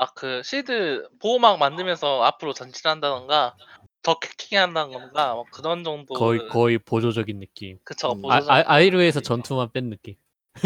아 0.00 0.06
그 0.14 0.42
실드 0.42 1.08
보호막 1.20 1.58
만들면서 1.58 2.22
앞으로 2.22 2.54
전진한다던가 2.54 3.54
더 4.02 4.18
캐킹한다던가 4.18 5.34
뭐 5.34 5.44
그런 5.52 5.84
정도 5.84 6.14
거의 6.14 6.48
거의 6.48 6.78
보조적인 6.78 7.38
느낌. 7.38 7.78
그쵸 7.84 8.12
음. 8.12 8.24
아, 8.24 8.38
보조적 8.38 8.50
아, 8.50 8.64
아 8.66 8.80
이루에서 8.80 9.20
전투만 9.20 9.72
뺀 9.72 9.90
느낌. 9.90 10.16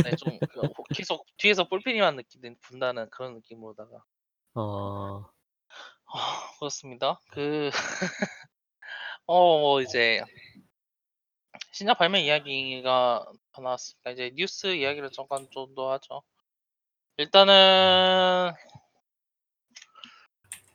네, 0.04 0.14
좀 0.16 0.38
그 0.52 0.62
계속 0.94 1.26
뒤에서 1.36 1.68
볼펜이만 1.68 2.14
느끼는 2.14 2.56
분다는 2.60 3.10
그런 3.10 3.34
느낌으로다가 3.34 4.04
어, 4.54 5.24
아, 6.06 6.50
그렇습니다. 6.60 7.18
그 7.32 7.70
어, 9.26 9.58
뭐 9.58 9.80
이제 9.82 10.22
신작 11.72 11.98
발매 11.98 12.22
이야기가 12.22 13.26
더 13.26 13.32
나왔으니까 13.62 14.10
이제 14.10 14.30
뉴스 14.34 14.74
이야기를 14.74 15.10
잠깐 15.10 15.48
좀더 15.50 15.92
하죠. 15.92 16.22
일단은 17.16 18.52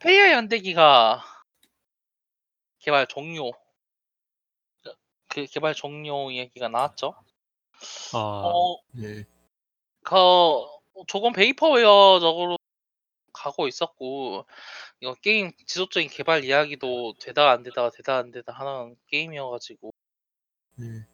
페이아 0.00 0.32
연대기가 0.32 1.22
개발 2.78 3.06
종료 3.06 3.52
그 5.28 5.46
개발 5.46 5.74
종료 5.74 6.30
이야기가 6.30 6.68
나왔죠. 6.68 7.14
아, 8.14 8.18
어, 8.18 8.80
예. 8.98 9.24
그 10.02 10.14
조금 11.06 11.32
베이퍼웨어적으로 11.32 12.56
가고 13.32 13.68
있었고 13.68 14.44
이거 15.00 15.14
게임 15.22 15.52
지속적인 15.66 16.10
개발 16.10 16.44
이야기도 16.44 17.14
되다가 17.20 17.52
안 17.52 17.62
되다가 17.62 17.90
되다가 17.90 18.18
안 18.18 18.30
되다 18.30 18.52
하는 18.52 18.96
게임이어가지고 19.06 19.92
예. 20.80 21.09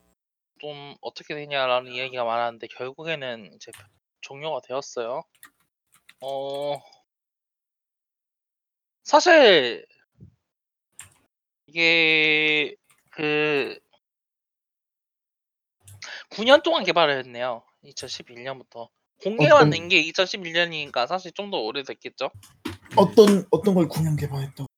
좀 0.59 0.95
어떻게 1.03 1.35
되냐라는 1.35 1.93
이야기가 1.93 2.25
많았는데 2.25 2.69
결국에는 2.69 3.53
이제 3.55 3.71
종료가 4.23 4.61
되었어요. 4.67 5.23
어 6.23 6.75
사실 9.05 9.87
이게 11.67 12.75
그 13.11 13.79
9년 16.31 16.63
동안 16.63 16.85
개발을 16.85 17.19
했네요. 17.19 17.63
2011년부터 17.85 18.89
공개만 19.23 19.57
어떤- 19.59 19.71
된게 19.71 20.03
2011년이니까 20.05 21.07
사실 21.07 21.33
좀 21.33 21.51
더 21.51 21.59
오래됐겠죠. 21.59 22.31
어떤 22.97 23.47
어떤 23.51 23.75
걸 23.75 23.89
9년 23.89 24.19
개발했다고? 24.19 24.69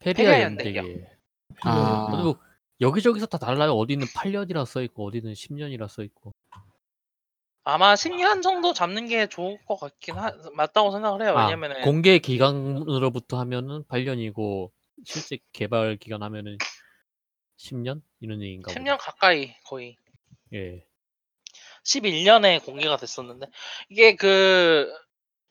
페리아 0.00 0.42
연대기. 0.42 0.78
아. 1.62 2.06
여기저기서 2.84 3.26
다 3.26 3.38
달라요. 3.38 3.72
어디는 3.72 4.06
8년이라 4.08 4.66
써 4.66 4.82
있고 4.82 5.06
어디는 5.06 5.32
10년이라 5.32 5.88
써 5.88 6.02
있고. 6.02 6.34
아마 7.64 7.94
10년 7.94 8.42
정도 8.42 8.74
잡는 8.74 9.08
게 9.08 9.26
좋을 9.26 9.58
것 9.64 9.76
같긴 9.76 10.16
하, 10.16 10.32
맞다고 10.54 10.90
생각을 10.90 11.22
해요. 11.22 11.36
아, 11.36 11.46
왜냐면은 11.46 11.80
공개 11.80 12.18
기간으로부터 12.18 13.38
하면은 13.40 13.84
8년이고 13.84 14.70
실제 15.04 15.38
개발 15.52 15.96
기간 15.96 16.22
하면은 16.22 16.58
10년 17.56 18.02
이런 18.20 18.42
얘기인가 18.42 18.70
10년 18.70 18.98
가까이 19.00 19.54
거의. 19.64 19.96
예. 20.52 20.84
11년에 21.84 22.62
공개가 22.64 22.98
됐었는데 22.98 23.46
이게 23.88 24.14
그 24.14 24.92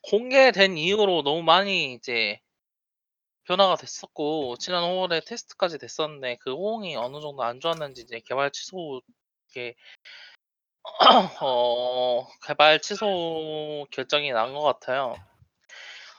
공개된 0.04 0.78
이후로 0.78 1.24
너무 1.24 1.42
많이 1.42 1.94
이제 1.94 2.40
변화가 3.46 3.76
됐었고 3.78 4.58
지난 4.58 4.84
5월에 4.84 5.26
테스트까지 5.26 5.78
됐었는데 5.78 6.38
그 6.42 6.54
호응이 6.54 6.96
어느 6.96 7.20
정도 7.22 7.44
안 7.44 7.60
좋았는지 7.60 8.02
이제 8.04 8.22
개발 8.26 8.52
취소 8.52 9.02
이게 9.50 9.76
어 11.42 12.28
개발 12.46 12.80
취소 12.82 13.86
결정이 13.92 14.32
난 14.32 14.54
것 14.54 14.62
같아요. 14.62 15.16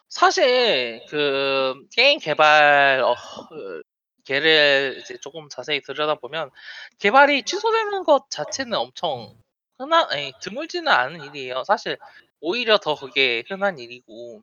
사실 0.09 1.05
그 1.09 1.75
게임 1.93 2.19
개발 2.21 3.01
어, 3.05 3.15
그 3.49 3.83
걔를 4.25 4.99
이제 5.03 5.19
조금 5.21 5.49
자세히 5.49 5.83
들여다보면 5.83 6.51
개발이 6.99 7.45
취소되는 7.45 8.05
것 8.05 8.31
자체는 8.31 8.75
엄청 8.79 9.37
흔한 9.79 10.07
아니 10.11 10.33
드물지는 10.41 10.89
않은 10.91 11.23
일이에요. 11.25 11.65
사실 11.65 11.99
오히려 12.41 12.79
더 12.79 12.95
그게 12.95 13.43
흔한 13.49 13.79
일이고 13.79 14.43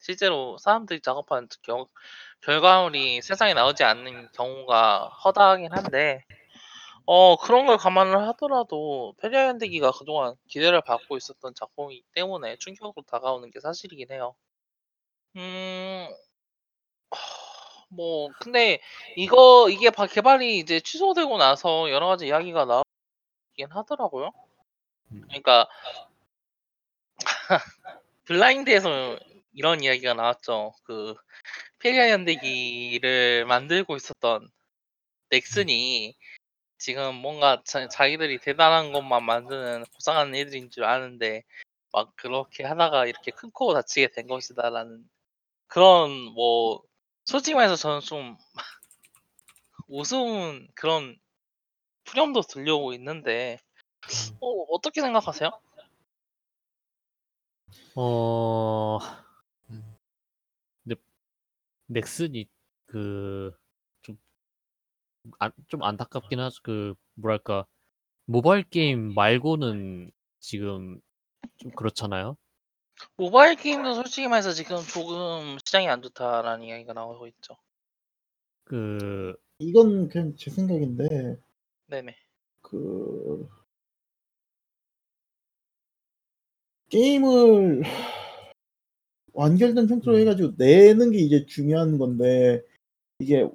실제로 0.00 0.56
사람들이 0.58 1.00
작업하는 1.00 1.48
경, 1.62 1.86
결과물이 2.42 3.22
세상에 3.22 3.54
나오지 3.54 3.84
않는 3.84 4.32
경우가 4.32 5.08
허다하긴 5.24 5.72
한데 5.72 6.24
어 7.06 7.36
그런 7.36 7.66
걸 7.66 7.76
감안을 7.76 8.18
하더라도 8.28 9.14
페리아 9.20 9.46
연대기가 9.48 9.90
그동안 9.92 10.34
기대를 10.48 10.80
받고 10.82 11.16
있었던 11.16 11.54
작품이기 11.54 12.04
때문에 12.14 12.56
충격으로 12.58 13.04
다가오는 13.06 13.50
게 13.50 13.60
사실이긴 13.60 14.10
해요. 14.12 14.34
음. 15.36 16.08
뭐 17.88 18.30
근데 18.40 18.80
이거 19.16 19.68
이게 19.68 19.90
바- 19.90 20.06
개발이 20.06 20.58
이제 20.58 20.80
취소되고 20.80 21.36
나서 21.38 21.90
여러 21.90 22.06
가지 22.06 22.26
이야기가 22.26 22.64
나오긴 22.64 23.70
하더라고요. 23.70 24.30
음. 25.12 25.22
그러니까 25.26 25.68
블라인드에서 28.26 29.18
이런 29.54 29.82
이야기가 29.82 30.14
나왔죠. 30.14 30.72
그 30.84 31.14
페리아 31.80 32.10
연대기를 32.10 33.46
만들고 33.46 33.96
있었던 33.96 34.48
넥슨이 35.30 36.16
지금 36.78 37.14
뭔가 37.16 37.62
자, 37.64 37.88
자기들이 37.88 38.38
대단한 38.40 38.92
것만 38.92 39.24
만드는 39.24 39.84
고상한 39.94 40.34
애들인 40.34 40.70
줄 40.70 40.84
아는데 40.84 41.44
막 41.92 42.14
그렇게 42.16 42.64
하다가 42.64 43.06
이렇게 43.06 43.30
큰 43.32 43.50
코 43.52 43.74
다치게 43.74 44.08
된 44.14 44.26
것이다라는 44.28 45.08
그런 45.68 46.10
뭐 46.34 46.82
솔직히 47.26 47.54
말해서 47.56 47.76
저는 47.76 48.00
좀 48.00 48.36
우스운 49.88 50.68
그런 50.74 51.18
푸념도 52.04 52.42
들려오고 52.42 52.92
있는데 52.94 53.58
어, 54.40 54.48
어떻게 54.70 55.00
생각하세요? 55.00 55.50
어, 57.94 58.98
음. 58.98 59.19
넥슨이 61.90 62.48
그 62.86 63.52
좀 64.02 64.16
안, 65.38 65.52
좀 65.68 65.82
안타깝긴 65.82 66.40
하죠. 66.40 66.60
그 66.62 66.94
뭐랄까 67.14 67.66
모바일 68.24 68.64
게임 68.64 69.14
말고는 69.14 70.10
지금 70.38 71.00
좀 71.58 71.70
그렇잖아요. 71.72 72.36
모바일 73.16 73.56
게임도 73.56 73.94
솔직히 73.94 74.28
말해서 74.28 74.52
지금 74.52 74.76
조금 74.78 75.58
시장이 75.64 75.88
안 75.88 76.02
좋다라는 76.02 76.64
이야기가 76.64 76.92
나오고 76.92 77.26
있죠. 77.28 77.56
그 78.64 79.34
이건 79.58 80.08
그냥 80.08 80.34
제 80.36 80.50
생각인데 80.50 81.38
네네. 81.86 82.16
그 82.62 83.48
게임을 86.88 87.82
완결된 89.34 89.88
형태로 89.88 90.18
해가지고 90.18 90.52
내는 90.56 91.10
게 91.12 91.18
이제 91.18 91.46
중요한 91.46 91.98
건데 91.98 92.62
이게 93.18 93.48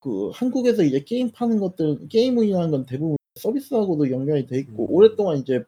그 0.00 0.30
한국에서 0.34 0.82
이제 0.82 1.00
게임 1.04 1.30
파는 1.32 1.58
것들 1.60 2.08
게임이라는 2.08 2.70
건 2.70 2.86
대부분 2.86 3.16
서비스하고도 3.36 4.10
연결이 4.10 4.46
돼 4.46 4.58
있고 4.60 4.84
음. 4.86 4.90
오랫동안 4.90 5.38
이제 5.38 5.64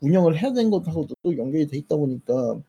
운영을 0.00 0.36
해야 0.38 0.52
되는 0.52 0.70
것하고도 0.70 1.14
또 1.22 1.36
연결이 1.36 1.66
돼 1.66 1.78
있다 1.78 1.96
보니까 1.96 2.60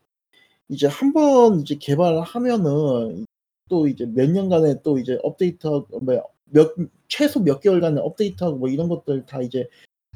이제 0.70 0.88
한 0.88 1.14
번 1.14 1.62
이제 1.62 1.76
개발을 1.76 2.22
하면은 2.22 3.26
또 3.70 3.88
이제 3.88 4.06
몇 4.06 4.30
년간의 4.32 4.82
또 4.84 4.98
이제 5.00 5.20
업데이트하고 5.24 6.00
뭐야, 6.02 6.22
몇 6.46 6.76
최소 7.08 7.40
몇 7.42 7.60
개월간의 7.60 8.04
업데이트하고 8.04 8.58
뭐 8.58 8.70
이런 8.70 8.90
것들 8.90 9.26
다 9.26 9.42
이제 9.42 9.68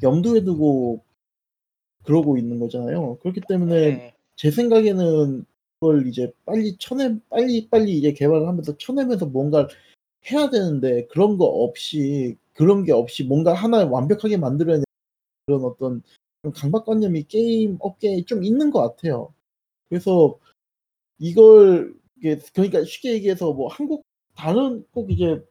염두에 0.02 0.42
두고 0.44 1.02
그러고 2.04 2.36
있는 2.38 2.58
거잖아요. 2.60 3.18
그렇기 3.20 3.42
때문에 3.48 3.74
네. 3.96 4.14
제 4.36 4.50
생각에는 4.50 5.44
그걸 5.84 6.06
이제 6.06 6.32
빨리 6.46 6.76
쳐내 6.78 7.18
빨리 7.28 7.68
빨리 7.68 7.98
이제 7.98 8.12
개발을 8.14 8.48
하면서 8.48 8.74
쳐내면서 8.78 9.26
뭔가를 9.26 9.68
해야 10.30 10.48
되는데 10.48 11.06
그런 11.08 11.36
거 11.36 11.44
없이 11.44 12.38
그런 12.54 12.84
게 12.84 12.92
없이 12.92 13.24
뭔가 13.24 13.52
하나 13.52 13.84
완벽하게 13.84 14.38
만들어야 14.38 14.76
되는 14.76 14.84
그런 15.46 15.64
어떤 15.64 16.02
좀 16.42 16.52
강박관념이 16.52 17.24
게임 17.24 17.76
업계에 17.80 18.24
좀 18.24 18.44
있는 18.44 18.70
것 18.70 18.80
같아요. 18.80 19.34
그래서 19.90 20.38
이걸 21.18 21.94
그러니까 22.54 22.84
쉽게 22.84 23.12
얘기해서 23.14 23.52
뭐 23.52 23.68
한국 23.68 24.04
다른 24.34 24.86
꼭 24.92 25.10
이제 25.10 25.44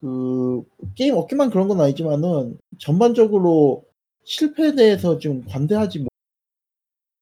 그 0.00 0.64
게임 0.96 1.14
업계만 1.16 1.48
그런 1.48 1.68
건 1.68 1.80
아니지만은 1.80 2.58
전반적으로 2.78 3.86
실패에 4.24 4.74
대해서 4.74 5.18
좀 5.18 5.44
관대하지 5.46 6.00
못 6.00 6.08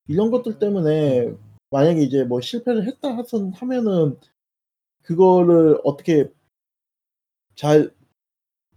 이런 0.08 0.32
것들 0.32 0.58
때문에 0.58 1.32
만약에 1.70 2.02
이제 2.02 2.24
뭐 2.24 2.40
실패를 2.40 2.86
했다 2.86 3.16
하선 3.16 3.52
하면은 3.54 4.18
그거를 5.02 5.78
어떻게 5.84 6.28
잘 7.54 7.90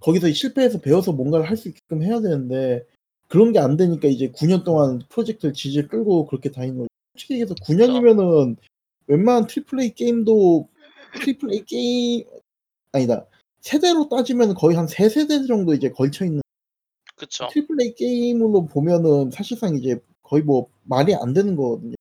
거기서 0.02 0.32
실패해서 0.32 0.80
배워서 0.82 1.14
뭔가를 1.14 1.50
할 1.50 1.58
수 1.58 1.70
있게끔 1.70 2.04
해야 2.04 2.22
되는데 2.22 2.86
그런 3.30 3.54
게 3.54 3.60
안 3.60 3.78
되니까 3.78 4.08
이제 4.08 4.32
9년 4.32 4.64
동안 4.66 5.02
프로젝트를 5.10 5.54
질질 5.54 5.88
끌고 5.90 6.28
그렇게 6.28 6.52
다니는 6.52 6.78
거죠. 6.80 6.88
솔직히 7.16 7.36
얘기해서 7.36 7.56
9년이면은 7.56 8.58
웬만한 9.08 9.48
triple 9.48 9.82
A 9.82 9.94
게임도 9.96 10.70
triple 11.22 11.54
A 11.54 11.66
게임 11.66 12.26
아니다. 12.94 13.28
세대로 13.62 14.10
따지면 14.10 14.56
거의 14.56 14.76
한 14.78 14.88
세 14.88 15.10
세대 15.10 15.46
정도 15.48 15.74
이제 15.74 15.90
걸쳐 15.92 16.26
있는 16.26 16.42
그쵸. 17.16 17.48
triple 17.52 17.82
A 17.82 17.96
게임으로 17.96 18.68
보면은 18.68 19.32
사실상 19.32 19.76
이제 19.78 20.00
거의 20.24 20.44
뭐 20.44 20.70
말이 20.84 21.16
안 21.16 21.34
되는 21.34 21.56
거거든요. 21.56 21.96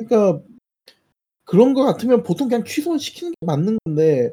음. 0.00 0.06
그러니까 0.06 0.42
그런 1.44 1.74
거 1.74 1.84
같으면 1.84 2.22
보통 2.22 2.48
그냥 2.48 2.64
취소시키는 2.64 3.32
게 3.32 3.46
맞는 3.46 3.78
건데 3.84 4.32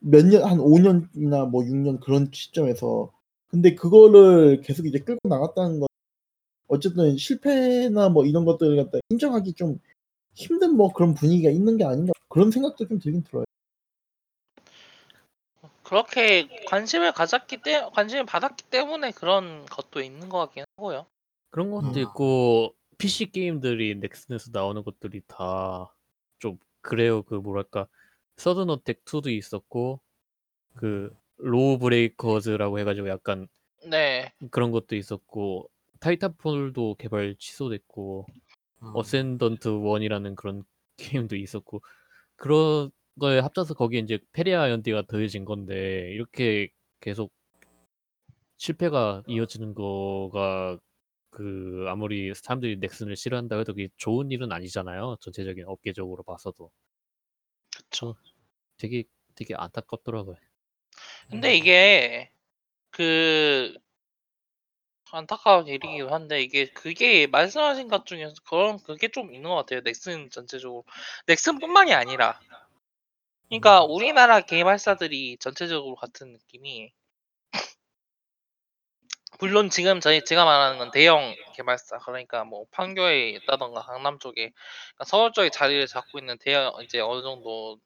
몇 0.00 0.24
년 0.26 0.44
한 0.44 0.58
5년이나 0.60 1.46
뭐 1.50 1.62
6년 1.64 2.00
그런 2.00 2.30
시점에서 2.32 3.10
근데 3.48 3.74
그거를 3.74 4.60
계속 4.60 4.86
이제 4.86 4.98
끌고 4.98 5.28
나갔다는 5.28 5.80
건 5.80 5.88
어쨌든 6.68 7.16
실패나 7.16 8.10
뭐 8.10 8.26
이런 8.26 8.44
것들을 8.44 8.76
갖다 8.76 8.98
인정하기 9.10 9.54
좀 9.54 9.80
힘든 10.34 10.76
뭐 10.76 10.92
그런 10.92 11.14
분위기가 11.14 11.50
있는 11.50 11.76
게 11.78 11.84
아닌가 11.84 12.12
그런 12.28 12.50
생각도 12.50 12.86
좀 12.86 12.98
들긴 12.98 13.24
들어요. 13.24 13.44
그렇게 15.82 16.48
관심을 16.66 17.12
가졌기 17.12 17.62
때 17.62 17.88
관심을 17.94 18.26
받았기 18.26 18.64
때문에 18.64 19.10
그런 19.12 19.64
것도 19.66 20.02
있는 20.02 20.28
것 20.28 20.38
같긴 20.38 20.64
하고요. 20.76 21.06
그런 21.50 21.70
것도 21.70 21.92
음. 21.94 21.98
있고 21.98 22.74
PC 22.98 23.30
게임들이 23.32 23.96
넥슨에서 23.96 24.50
나오는 24.52 24.82
것들이 24.82 25.22
다 25.26 25.92
좀 26.38 26.58
그래요. 26.80 27.22
그 27.22 27.34
뭐랄까 27.34 27.88
서든 28.36 28.70
어택 28.70 29.04
2도 29.04 29.28
있었고 29.36 30.00
그 30.74 31.12
로우 31.38 31.78
브레이커즈라고 31.78 32.78
해가지고 32.78 33.08
약간 33.08 33.48
네. 33.88 34.32
그런 34.50 34.70
것도 34.70 34.96
있었고 34.96 35.70
타이탄폴도 36.00 36.96
개발 36.98 37.34
취소됐고 37.38 38.26
어. 38.80 38.92
어센던트 38.94 39.68
1이라는 39.68 40.36
그런 40.36 40.64
게임도 40.96 41.36
있었고 41.36 41.82
그런 42.36 42.90
거에 43.18 43.40
합쳐서 43.40 43.74
거기에 43.74 44.00
이제 44.00 44.18
페리아 44.32 44.70
연대기가 44.70 45.02
더해진 45.02 45.44
건데 45.44 46.10
이렇게 46.12 46.70
계속 47.00 47.32
실패가 48.56 49.24
이어지는 49.26 49.74
거가 49.74 50.78
그 51.30 51.84
아무리 51.88 52.34
사람들이 52.34 52.76
넥슨을 52.76 53.16
싫어한다 53.16 53.58
해도 53.58 53.74
그게 53.74 53.88
좋은 53.96 54.30
일은 54.30 54.52
아니잖아요. 54.52 55.16
전체적인 55.20 55.64
업계적으로 55.66 56.22
봐서도. 56.22 56.70
그쵸. 57.76 58.16
되게 58.76 59.04
되게 59.34 59.54
안타깝더라고요. 59.54 60.36
근데 61.30 61.54
이게 61.54 62.30
그 62.90 63.74
안타까운 65.10 65.66
일이기도 65.66 66.10
한데 66.10 66.42
이게 66.42 66.66
그게 66.66 67.26
말씀하신 67.26 67.88
것 67.88 68.04
중에서 68.06 68.34
그런 68.48 68.78
그게 68.82 69.08
좀 69.08 69.32
있는 69.32 69.48
것 69.50 69.56
같아요. 69.56 69.80
넥슨 69.80 70.30
전체적으로 70.30 70.84
넥슨뿐만이 71.26 71.94
아니라 71.94 72.38
그러니까 73.48 73.84
우리나라 73.84 74.40
개발사들이 74.40 75.38
전체적으로 75.38 75.94
같은 75.94 76.32
느낌이 76.32 76.92
물론 79.38 79.70
지금 79.70 80.00
저희 80.00 80.24
제가 80.24 80.44
말하는 80.44 80.78
건 80.78 80.90
대형 80.90 81.34
개발사 81.54 81.98
그러니까 81.98 82.44
뭐 82.44 82.64
판교에 82.72 83.30
있다던가 83.30 83.82
강남 83.82 84.18
쪽에 84.18 84.52
그러니까 84.52 85.04
서울 85.04 85.32
쪽에 85.32 85.48
자리를 85.50 85.86
잡고 85.86 86.18
있는 86.18 86.36
대형 86.38 86.72
이제 86.82 86.98
어느 87.00 87.22
정도 87.22 87.78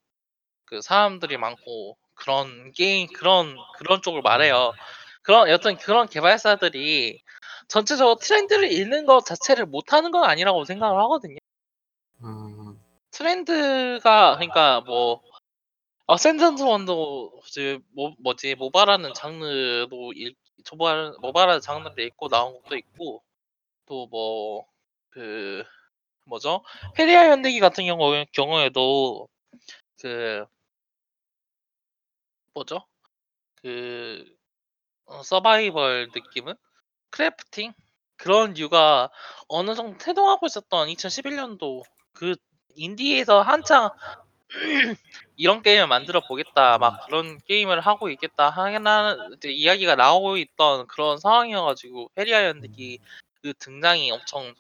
그 0.65 0.81
사람들이 0.81 1.37
많고 1.37 1.99
그런 2.15 2.73
게임 2.73 3.07
그런 3.09 3.57
그런 3.77 4.01
쪽을 4.01 4.23
말해요. 4.23 4.73
그런 5.23 5.49
여튼 5.51 5.77
그런 5.77 6.09
개발사들이 6.09 7.21
전체적으로 7.69 8.17
트렌드를 8.17 8.73
읽는 8.73 9.05
것 9.05 9.25
자체를 9.27 9.67
못하는 9.67 10.11
건 10.11 10.25
아니라고 10.25 10.65
생각을 10.65 10.99
하거든요. 11.03 11.37
어. 12.23 12.75
트렌드가 13.11 14.37
그러니까 14.37 14.81
뭐 14.81 15.21
어센던트 16.07 16.63
원도 16.63 17.33
뭐 17.95 18.15
뭐지 18.19 18.55
MOBA라는 18.55 19.13
장르도 19.15 20.13
읽 20.17 20.42
MOBA 20.71 21.13
MOBA라는 21.21 21.61
장르를 21.61 22.05
읽고 22.07 22.29
나온 22.29 22.55
것도 22.63 22.77
있고 22.77 23.23
또 23.87 24.07
뭐 24.11 24.73
그 25.13 25.65
뭐죠? 26.27 26.65
페리아 26.95 27.31
연대기 27.31 27.61
같은 27.61 27.85
경우 27.87 28.25
경우에도 28.33 29.29
그 30.01 30.47
뭐죠? 32.55 32.87
그 33.57 34.25
어, 35.07 35.23
서바이벌 35.23 36.11
느낌은? 36.15 36.55
crafting? 37.11 37.75
그런 38.17 38.55
류가 38.55 39.11
어느 39.49 39.75
정도 39.75 39.99
태동하고 39.99 40.47
있었던 40.47 40.89
2011년도 40.89 41.83
그 42.13 42.37
인디에서 42.77 43.43
한창 43.43 43.91
이런 45.37 45.63
게임을 45.63 45.87
만들어 45.87 46.21
보겠다 46.21 46.79
막 46.79 47.07
그런 47.07 47.39
게임을 47.47 47.81
하고 47.81 48.11
있겠다 48.11 48.51
하는 48.51 49.17
이제 49.37 49.51
이야기가 49.51 49.97
나오고 49.97 50.37
있던 50.37 50.87
그런 50.87 51.19
상황이어가지고 51.19 52.11
페리아 52.15 52.45
연대기 52.45 52.99
그 53.43 53.55
등장이 53.59 54.11
엄청 54.11 54.55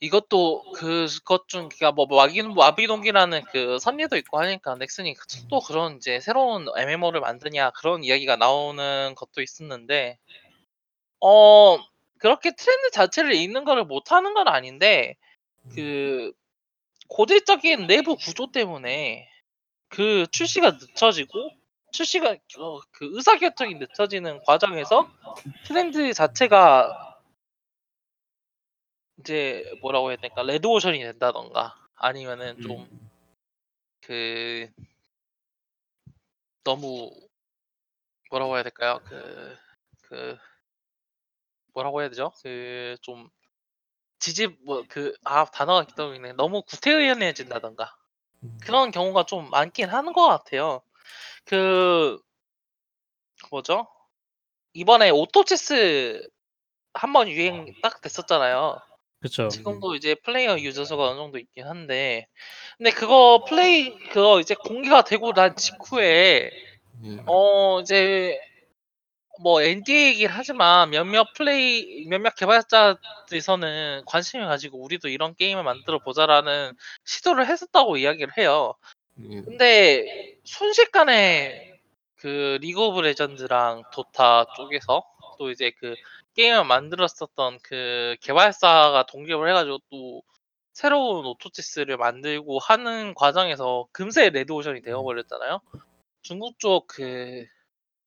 이것도 0.00 0.72
그것 0.74 1.48
중 1.48 1.68
그니까 1.70 1.92
뭐 1.92 2.06
마비 2.06 2.42
마비노기라는 2.42 3.42
그 3.50 3.78
선례도 3.78 4.16
있고 4.18 4.38
하니까 4.38 4.74
넥슨이 4.74 5.14
또 5.48 5.60
그런 5.60 5.96
이제 5.96 6.20
새로운 6.20 6.66
MMO를 6.76 7.20
만드냐 7.20 7.70
그런 7.70 8.04
이야기가 8.04 8.36
나오는 8.36 9.14
것도 9.16 9.40
있었는데 9.40 10.18
어 11.20 11.78
그렇게 12.18 12.54
트렌드 12.54 12.90
자체를 12.90 13.34
읽는 13.34 13.64
거를 13.64 13.84
못하는 13.84 14.34
건 14.34 14.46
아닌데 14.48 15.16
그 15.74 16.32
고질적인 17.08 17.86
내부 17.86 18.16
구조 18.16 18.50
때문에 18.50 19.28
그 19.88 20.26
출시가 20.30 20.72
늦춰지고 20.72 21.50
출시가 21.92 22.36
어, 22.58 22.80
그 22.90 23.08
의사결정이 23.12 23.74
늦춰지는 23.76 24.42
과정에서 24.44 25.08
트렌드 25.64 26.12
자체가 26.12 27.20
이제 29.20 29.64
뭐라고 29.80 30.10
해야 30.10 30.16
될까 30.16 30.42
레드오션이 30.42 30.98
된다던가 30.98 31.76
아니면은 31.94 32.60
좀 32.60 32.82
음. 32.82 33.10
그 34.00 34.68
너무 36.64 37.10
뭐라고 38.30 38.56
해야 38.56 38.64
될까요? 38.64 39.00
그, 39.04 39.56
그 40.02 40.36
뭐라고 41.72 42.00
해야 42.00 42.08
되죠? 42.08 42.32
그 42.42 42.96
좀 43.02 43.30
지집 44.24 44.56
뭐그 44.64 45.14
아 45.24 45.44
단어가 45.44 45.84
떠오르네. 45.94 46.32
너무 46.32 46.62
구태의연해진다던가 46.62 47.94
음. 48.42 48.58
그런 48.62 48.90
경우가 48.90 49.24
좀 49.26 49.50
많긴 49.50 49.90
하는 49.90 50.14
것 50.14 50.26
같아요. 50.26 50.80
그 51.44 52.18
뭐죠? 53.50 53.86
이번에 54.72 55.10
오토체스 55.10 56.26
한 56.94 57.12
번 57.12 57.28
유행 57.28 57.66
딱 57.82 58.00
됐었잖아요. 58.00 58.80
그쵸. 59.20 59.48
지금도 59.48 59.94
이제 59.94 60.14
플레이어 60.14 60.58
유저 60.58 60.84
수가 60.86 61.08
어느 61.10 61.18
정도 61.18 61.38
있긴 61.38 61.66
한데 61.66 62.26
근데 62.78 62.90
그거 62.92 63.44
플레이 63.46 63.94
그거 64.08 64.40
이제 64.40 64.54
공개가 64.54 65.02
되고 65.04 65.34
난 65.34 65.54
직후에 65.54 66.50
예. 67.04 67.16
어 67.26 67.80
이제 67.80 68.40
뭐 69.40 69.62
NDA 69.62 70.08
얘기를 70.10 70.34
하지만 70.34 70.90
몇몇 70.90 71.32
플레이 71.34 72.06
몇몇 72.06 72.34
개발자들에서는 72.36 74.02
관심을 74.06 74.46
가지고 74.46 74.82
우리도 74.82 75.08
이런 75.08 75.34
게임을 75.34 75.62
만들어 75.62 75.98
보자라는 75.98 76.72
시도를 77.04 77.46
했었다고 77.46 77.96
이야기를 77.96 78.38
해요. 78.38 78.74
예. 79.20 79.42
근데 79.42 80.36
순식간에 80.44 81.80
그 82.16 82.58
리그 82.60 82.80
오브 82.80 83.00
레전드랑 83.00 83.84
도타 83.92 84.46
쪽에서 84.56 85.02
또 85.38 85.50
이제 85.50 85.72
그 85.78 85.94
게임을 86.34 86.64
만들었었던 86.64 87.58
그 87.62 88.16
개발사가 88.20 89.06
독립을 89.06 89.48
해가지고 89.48 89.78
또 89.90 90.22
새로운 90.72 91.24
오토체스를 91.26 91.96
만들고 91.96 92.58
하는 92.58 93.14
과정에서 93.14 93.86
금세 93.92 94.30
레드오션이 94.30 94.82
되어버렸잖아요. 94.82 95.60
중국 96.22 96.58
쪽 96.58 96.86
그 96.88 97.46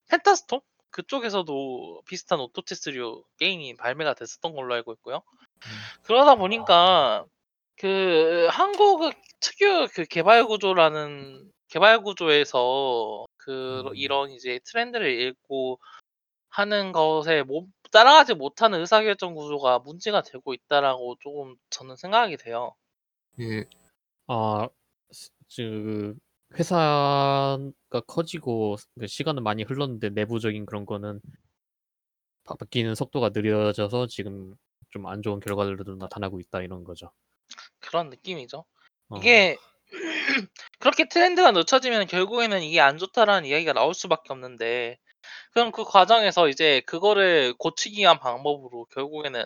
펜타스톰 0.10 0.62
그쪽에서도 0.92 2.02
비슷한 2.08 2.40
오토체스류 2.40 3.24
게임이 3.38 3.76
발매가 3.78 4.14
됐었던 4.14 4.54
걸로 4.54 4.74
알고 4.76 4.94
있고요. 4.94 5.22
그러다 6.04 6.36
보니까 6.36 7.26
그 7.76 8.48
한국 8.52 9.14
특유 9.40 9.88
그 9.94 10.06
개발 10.06 10.46
구조라는 10.46 11.52
개발 11.70 12.02
구조에서 12.02 13.26
그 13.38 13.82
음. 13.88 13.96
이런 13.96 14.32
이제 14.32 14.60
트렌드를 14.66 15.10
읽고 15.22 15.80
하는 16.50 16.92
것에 16.92 17.44
못 17.44 17.68
따라가지 17.92 18.34
못하는 18.34 18.80
의사결정 18.80 19.36
구조가 19.36 19.80
문제가 19.80 20.22
되고 20.22 20.54
있다라고 20.54 21.18
조금 21.20 21.56
저는 21.70 21.96
생각이 21.96 22.38
돼요. 22.38 22.76
예. 23.40 23.66
아, 24.28 24.68
스- 25.12 25.32
그 25.56 26.16
회사가 26.54 27.60
커지고 28.08 28.78
그 29.00 29.08
시간은 29.08 29.44
많이 29.44 29.64
흘렀는데 29.64 30.10
내부적인 30.10 30.66
그런 30.66 30.86
거는 30.86 31.20
바- 32.44 32.56
바뀌는 32.56 32.96
속도가 32.96 33.30
느려져서 33.34 34.08
지금 34.08 34.56
좀 34.90 35.06
안 35.06 35.22
좋은 35.22 35.40
결과들도 35.42 35.96
나타나고 35.98 36.40
있다 36.40 36.62
이런 36.62 36.84
거죠. 36.86 37.12
그런 37.80 38.10
느낌이죠. 38.10 38.66
어, 39.10 39.18
이게 39.18 39.58
그렇게 40.80 41.08
트렌드가 41.10 41.52
늦춰지면 41.52 42.08
결국에는 42.08 42.62
이게 42.64 42.80
안 42.80 42.98
좋다라는 42.98 43.48
이야기가 43.48 43.74
나올 43.74 43.94
수밖에 43.94 44.32
없는데 44.34 44.98
그럼 45.52 45.72
그 45.72 45.84
과정에서 45.84 46.48
이제 46.48 46.82
그거를 46.86 47.54
고치기 47.58 48.00
위한 48.00 48.18
방법으로 48.20 48.86
결국에는 48.86 49.44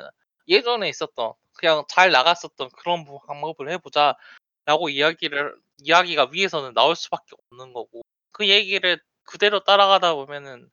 예전에 0.47 0.89
있었던 0.89 1.33
그냥 1.53 1.83
잘 1.89 2.11
나갔었던 2.11 2.69
그런 2.77 3.03
부- 3.03 3.19
방법을 3.27 3.69
해보자라고 3.71 4.89
이야기를 4.89 5.55
이야기가 5.83 6.29
위에서는 6.31 6.73
나올 6.73 6.95
수밖에 6.95 7.35
없는 7.51 7.73
거고 7.73 8.01
그 8.31 8.47
얘기를 8.49 8.99
그대로 9.23 9.61
따라가다 9.63 10.13
보면은 10.15 10.69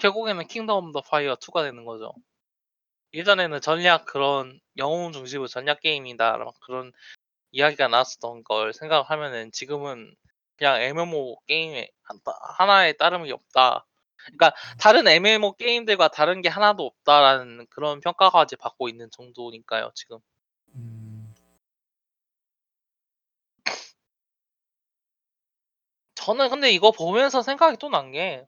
결국에는 0.00 0.46
Kingdom 0.48 0.92
Under 0.92 1.00
Fire 1.02 1.36
2가 1.36 1.62
되는 1.64 1.84
거죠. 1.84 2.12
예전에는 3.14 3.60
전략 3.60 4.04
그런 4.06 4.60
영웅 4.76 5.12
중심의 5.12 5.48
전략 5.48 5.80
게임이다 5.80 6.38
막 6.38 6.54
그런 6.66 6.92
이야기가 7.52 7.88
나왔었던 7.88 8.44
걸 8.44 8.72
생각하면은 8.74 9.52
지금은 9.52 10.14
그냥 10.56 10.82
MMO 10.82 11.36
게임의 11.46 11.90
한- 12.04 12.20
하나에 12.58 12.94
다름이 12.94 13.32
없다. 13.32 13.86
그러니까 14.26 14.54
다른 14.80 15.06
MMO 15.08 15.52
게임들과 15.54 16.08
다른 16.08 16.42
게 16.42 16.48
하나도 16.48 16.84
없다라는 16.86 17.66
그런 17.70 18.00
평가까지 18.00 18.56
받고 18.56 18.88
있는 18.88 19.10
정도니까요, 19.12 19.92
지금. 19.94 20.18
저는 26.24 26.48
근데 26.50 26.70
이거 26.72 26.90
보면서 26.90 27.42
생각이 27.42 27.76
또 27.78 27.88
난 27.88 28.10
게 28.12 28.46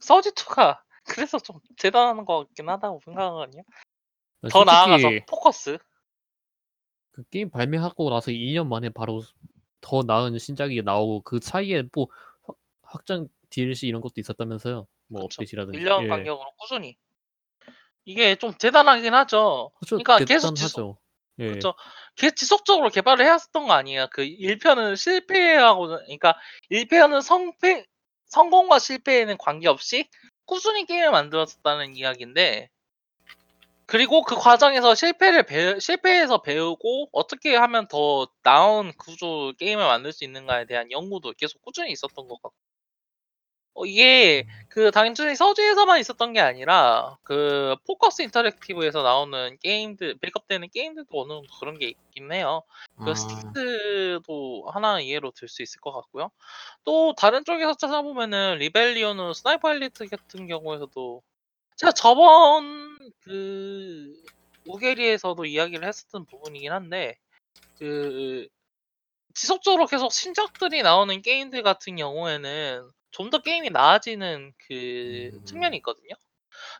서지2가 0.00 0.82
그래서 1.04 1.38
좀 1.38 1.58
대단한 1.78 2.24
것 2.24 2.38
같긴 2.46 2.68
하다고 2.68 3.00
생각하거든요. 3.04 3.62
더 4.42 4.48
솔직히 4.48 4.66
나아가서 4.66 5.08
포커스. 5.28 5.78
그 7.12 7.22
게임 7.30 7.50
발매하고 7.50 8.10
나서 8.10 8.30
2년 8.30 8.68
만에 8.68 8.88
바로 8.88 9.22
더 9.80 10.02
나은 10.02 10.38
신작이 10.38 10.82
나오고 10.82 11.22
그 11.22 11.40
사이에 11.40 11.84
뭐 11.94 12.06
확- 12.42 12.56
확장 12.82 13.28
DLC 13.50 13.86
이런 13.88 14.00
것도 14.00 14.14
있었다면서요. 14.16 14.86
뭐 15.08 15.22
그쵸. 15.22 15.42
업데이트라든지. 15.42 15.78
1년 15.78 16.04
예. 16.04 16.08
간격으로 16.08 16.52
꾸준히. 16.58 16.96
이게 18.04 18.34
좀 18.36 18.52
대단하긴 18.58 19.12
하죠. 19.14 19.70
그쵸, 19.78 19.96
그러니까 19.98 20.24
계속 20.24 20.54
지속, 20.54 20.76
대단하죠. 20.76 20.98
예. 21.38 21.48
그쵸. 21.48 21.74
계속 22.16 22.36
지속적으로 22.36 22.90
개발을 22.90 23.24
해왔었던 23.24 23.66
거 23.66 23.72
아니에요. 23.72 24.08
그 24.12 24.22
1 24.24 24.58
편은 24.58 24.96
실패하고, 24.96 25.86
그러니까 25.88 26.34
1 26.68 26.86
편은 26.88 27.20
성패, 27.22 27.86
성공과 28.26 28.78
실패에는 28.78 29.36
관계없이 29.38 30.08
꾸준히 30.46 30.84
게임을 30.86 31.10
만들었었다는 31.10 31.96
이야기인데, 31.96 32.68
그리고 33.86 34.22
그 34.22 34.36
과정에서 34.36 34.94
실패를 34.94 35.44
배, 35.44 35.78
실패해서 35.80 36.42
배우고 36.42 37.10
어떻게 37.12 37.56
하면 37.56 37.88
더 37.88 38.28
나은 38.42 38.92
구조 38.98 39.52
게임을 39.58 39.84
만들 39.86 40.12
수 40.12 40.24
있는가에 40.24 40.66
대한 40.66 40.90
연구도 40.92 41.32
계속 41.38 41.62
꾸준히 41.62 41.92
있었던 41.92 42.28
것 42.28 42.40
같고, 42.42 42.54
어, 43.74 43.86
이게 43.86 44.46
그 44.68 44.90
단순히 44.90 45.34
Surge에서만 45.34 45.98
있었던 46.00 46.32
게 46.34 46.40
아니라 46.40 47.16
그 47.22 47.74
Focus 47.86 48.22
Interactive에서 48.22 49.02
나오는 49.02 49.56
게임들 49.62 50.18
백업되는 50.20 50.68
게임들도 50.70 51.08
어느 51.12 51.28
정도 51.30 51.48
그런 51.58 51.78
게 51.78 51.88
있긴 51.88 52.32
해요. 52.32 52.62
그 53.04 53.10
아. 53.10 53.14
Styx도 53.14 54.66
하나 54.72 55.04
예로 55.04 55.30
들 55.32 55.48
수 55.48 55.62
있을 55.62 55.80
것 55.80 55.92
같고요. 55.92 56.30
또 56.84 57.14
다른 57.14 57.44
쪽에서 57.44 57.74
찾아보면은 57.74 58.58
Rebellion은 58.58 59.32
Sniper 59.34 59.70
Elite 59.72 60.06
같은 60.08 60.46
경우에서도 60.46 61.22
제가 61.76 61.92
저번 61.92 62.98
그 63.20 64.14
우게리에서도 64.66 65.44
이야기를 65.44 65.86
했었던 65.88 66.24
부분이긴 66.26 66.72
한데 66.72 67.16
그 67.78 68.46
지속적으로 69.34 69.86
계속 69.86 70.12
신작들이 70.12 70.82
나오는 70.82 71.22
게임들 71.22 71.62
같은 71.62 71.96
경우에는 71.96 72.88
좀 73.12 73.30
더 73.30 73.38
게임이 73.40 73.70
나아지는 73.70 74.52
그 74.68 75.30
음. 75.34 75.44
측면이 75.46 75.76
있거든요. 75.78 76.14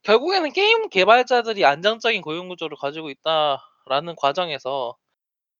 결국에는 0.04 0.52
게임 0.52 0.88
개발자들이 0.90 1.64
안정적인 1.64 2.22
고용 2.22 2.48
구조를 2.48 2.76
가지고 2.78 3.10
있다라는 3.10 4.16
과정에서 4.16 4.96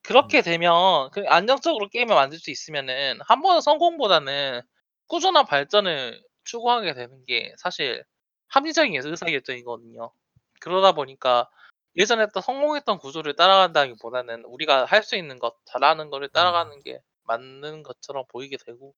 그렇게 0.03 0.43
되면 0.43 1.11
그 1.13 1.25
안정적으로 1.29 1.89
게임을 1.89 2.15
만들 2.15 2.39
수 2.39 2.51
있으면은 2.51 3.19
한 3.27 3.43
번의 3.43 3.63
성공보다는 3.63 4.63
꾸준한 5.09 5.47
발전을 5.47 6.23
추구하게 6.45 6.95
되는 6.95 7.25
게 7.27 7.55
사실 7.59 8.05
합리적인 8.49 8.95
의사결정이거든요. 9.05 10.13
그러다 10.61 10.93
보니까 10.93 11.49
예전에 11.97 12.23
했던 12.25 12.43
성공했던 12.43 12.99
구조를 12.99 13.37
따라간다기보다는 13.37 14.45
우리가 14.47 14.85
할 14.87 15.03
수 15.05 15.17
있는 15.17 15.39
것, 15.39 15.57
잘하는 15.67 16.11
거를 16.11 16.29
따라가는 16.31 16.83
게 16.83 17.01
맞는 17.25 17.83
것처럼 17.85 18.25
보이게 18.29 18.57
되고 18.65 18.95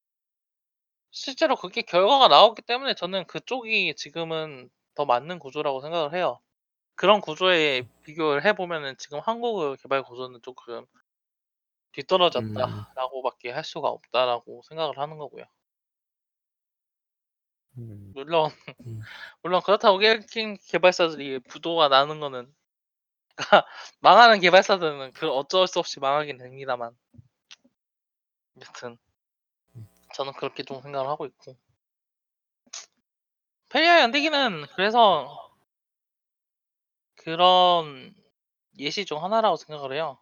실제로 1.14 1.54
그게 1.54 1.82
결과가 1.82 2.26
나왔기 2.26 2.62
때문에 2.62 2.94
저는 2.94 3.26
그쪽이 3.26 3.94
지금은 3.94 4.68
더 4.96 5.04
맞는 5.04 5.38
구조라고 5.38 5.80
생각을 5.80 6.12
해요. 6.12 6.40
그런 6.96 7.20
구조에 7.20 7.88
비교를 8.02 8.44
해보면은 8.44 8.96
지금 8.98 9.20
한국의 9.20 9.76
개발 9.76 10.02
구조는 10.02 10.40
조금 10.42 10.84
뒤떨어졌다라고밖에 11.92 13.52
할 13.52 13.62
수가 13.62 13.88
없다라고 13.88 14.62
생각을 14.68 14.98
하는 14.98 15.16
거고요. 15.16 15.44
음, 17.78 18.12
물론 18.12 18.50
음. 18.84 19.00
물론 19.42 19.62
그렇다고 19.62 19.98
게임 19.98 20.56
개발사들이 20.66 21.38
부도가 21.40 21.88
나는 21.88 22.18
거는 22.18 22.52
망하는 24.00 24.40
개발사들은 24.40 25.12
그 25.12 25.30
어쩔 25.30 25.68
수 25.68 25.78
없이 25.78 26.00
망하긴 26.00 26.38
됩니다만 26.38 26.96
여튼 28.60 28.98
저는 30.14 30.32
그렇게 30.34 30.62
좀 30.62 30.80
생각을 30.80 31.08
하고 31.08 31.26
있고 31.26 31.56
페리아 33.70 34.02
연대기는 34.02 34.66
그래서 34.74 35.50
그런 37.16 38.14
예시 38.78 39.04
중 39.04 39.22
하나라고 39.22 39.56
생각을 39.56 39.92
해요. 39.94 40.18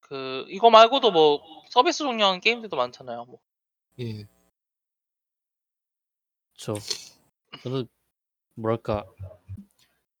그 0.00 0.46
이거 0.48 0.70
말고도 0.70 1.10
뭐 1.10 1.40
서비스 1.70 1.98
종료한 1.98 2.40
게임들도 2.40 2.76
많잖아요. 2.76 3.24
뭐 3.24 3.40
예. 4.00 4.26
저 6.54 6.74
저는 7.62 7.88
뭐랄까 8.54 9.04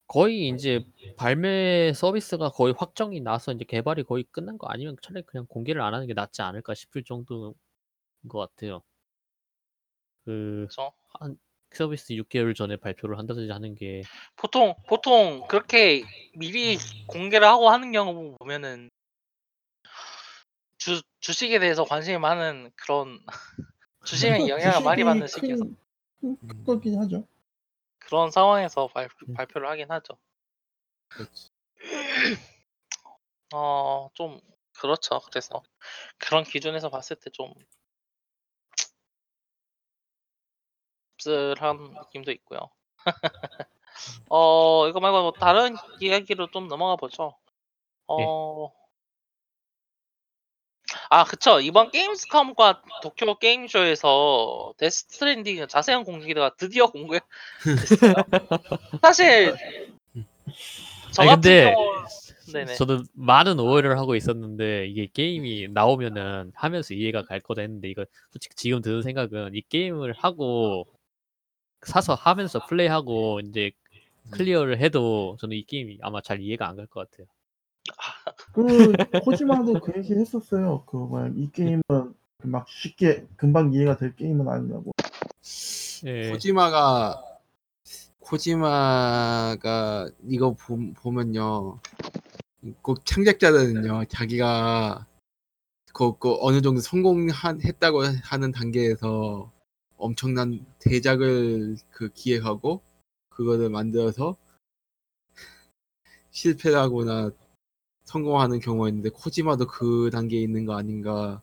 거의 0.08 0.48
이제 0.48 0.84
발매 1.16 1.92
서비스가 1.94 2.50
거의 2.50 2.74
확정이 2.76 3.20
나서 3.20 3.52
이제 3.52 3.64
개발이 3.64 4.04
거의 4.04 4.24
끝난 4.30 4.58
거 4.58 4.66
아니면 4.68 4.96
차라리 5.02 5.22
그냥 5.26 5.46
공개를 5.46 5.80
안 5.82 5.94
하는 5.94 6.06
게 6.06 6.14
낫지 6.14 6.42
않을까 6.42 6.74
싶을 6.74 7.04
정도인 7.04 7.54
것 8.28 8.38
같아요. 8.38 8.82
그 10.24 10.66
그래서 10.68 10.92
서비스 11.70 12.12
6개월 12.14 12.54
전에 12.54 12.76
발표를 12.76 13.18
한다든지 13.18 13.50
하는 13.50 13.74
게 13.74 14.02
보통 14.36 14.74
보통 14.86 15.46
그렇게 15.48 16.04
미리 16.36 16.78
공개를 17.06 17.46
하고 17.46 17.68
하는 17.70 17.92
경우 17.92 18.36
보면은 18.38 18.88
주 20.78 21.02
주식에 21.20 21.58
대해서 21.58 21.84
관심이 21.84 22.18
많은 22.18 22.70
그런 22.76 23.18
주식에 24.04 24.38
영향을 24.48 24.84
많이 24.84 25.04
받는 25.04 25.26
주식이 25.26 25.46
시기여서 25.46 25.64
큰, 25.64 25.76
큰, 26.20 26.36
큰 26.48 26.64
거긴 26.64 26.98
하죠. 27.00 27.26
그런 27.98 28.30
상황에서 28.30 28.86
발, 28.88 29.08
음. 29.28 29.34
발표를 29.34 29.68
하긴 29.68 29.90
하죠. 29.90 30.18
그렇지. 31.08 31.48
어, 33.54 34.08
좀 34.14 34.40
그렇죠. 34.78 35.20
그래서 35.20 35.62
그런 36.18 36.44
기준에서 36.44 36.90
봤을 36.90 37.16
때 37.16 37.30
좀 37.32 37.52
씁쓸한 41.18 41.94
느낌도 41.94 42.30
있고요. 42.32 42.70
어, 44.28 44.86
이거 44.88 45.00
말고 45.00 45.22
뭐 45.22 45.32
다른 45.32 45.76
이야기로 46.00 46.50
좀 46.50 46.68
넘어가 46.68 46.96
보죠. 46.96 47.36
어, 48.06 48.72
아, 51.10 51.24
그쵸. 51.24 51.60
이번 51.60 51.90
Gamescom과 51.90 52.82
도쿄 53.02 53.38
게임쇼에서 53.38 54.74
Death 54.78 55.06
Stranding 55.08 55.66
자세한 55.66 56.04
공개가 56.04 56.54
드디어 56.56 56.86
공개됐어요. 56.90 57.22
사실 59.02 59.54
저 61.12 61.22
아니, 61.22 61.30
같은 61.30 61.42
근데 61.42 61.74
경우 61.74 61.88
네네. 62.52 62.74
저도 62.74 63.02
많은 63.12 63.58
오해를 63.60 63.98
하고 63.98 64.16
있었는데 64.16 64.86
이게 64.86 65.08
게임이 65.12 65.68
나오면은 65.68 66.52
하면서 66.54 66.94
이해가 66.94 67.24
갈 67.24 67.40
거다 67.40 67.60
했는데 67.60 67.88
이거 67.88 68.04
솔직히 68.32 68.54
지금 68.56 68.80
드는 68.80 69.02
생각은 69.02 69.54
이 69.54 69.62
게임을 69.68 70.14
하고 70.14 70.86
사서 71.82 72.14
하면서 72.14 72.64
플레이하고 72.66 73.40
이제 73.40 73.70
클리어를 74.30 74.78
해도 74.80 75.36
저는 75.40 75.56
이 75.56 75.62
게임이 75.64 75.98
아마 76.02 76.20
잘 76.20 76.40
이해가 76.40 76.68
안 76.68 76.76
갈 76.76 76.86
것 76.86 77.10
같아요. 77.10 77.26
그 78.52 79.20
코지마도 79.20 79.80
그 79.80 79.92
얘기 79.96 80.14
했었어요. 80.14 80.84
그 80.86 80.96
뭐야 80.96 81.30
이 81.34 81.50
게임은 81.50 81.82
막 82.44 82.68
쉽게 82.68 83.26
금방 83.36 83.72
이해가 83.72 83.96
될 83.96 84.14
게임은 84.14 84.46
아니라고. 84.48 84.92
예. 86.04 86.30
코지마가 86.30 87.22
코지마가 88.20 90.10
이거 90.28 90.52
보, 90.52 90.78
보면요 90.94 91.78
꼭 92.82 93.04
창작자들은요 93.06 94.04
자기가 94.06 95.06
그, 95.94 96.18
그 96.18 96.36
어느 96.40 96.60
정도 96.60 96.80
성공했다고 96.80 98.02
하는 98.22 98.52
단계에서 98.52 99.50
엄청난 99.98 100.64
대작을 100.78 101.76
그 101.90 102.08
기획하고 102.12 102.82
그거를 103.28 103.68
만들어서 103.68 104.36
실패를 106.30 106.78
하거나 106.78 107.30
성공하는 108.04 108.60
경우가 108.60 108.88
있는데 108.88 109.10
코지마도 109.10 109.66
그 109.66 110.10
단계에 110.10 110.40
있는 110.40 110.64
거 110.64 110.76
아닌가 110.76 111.42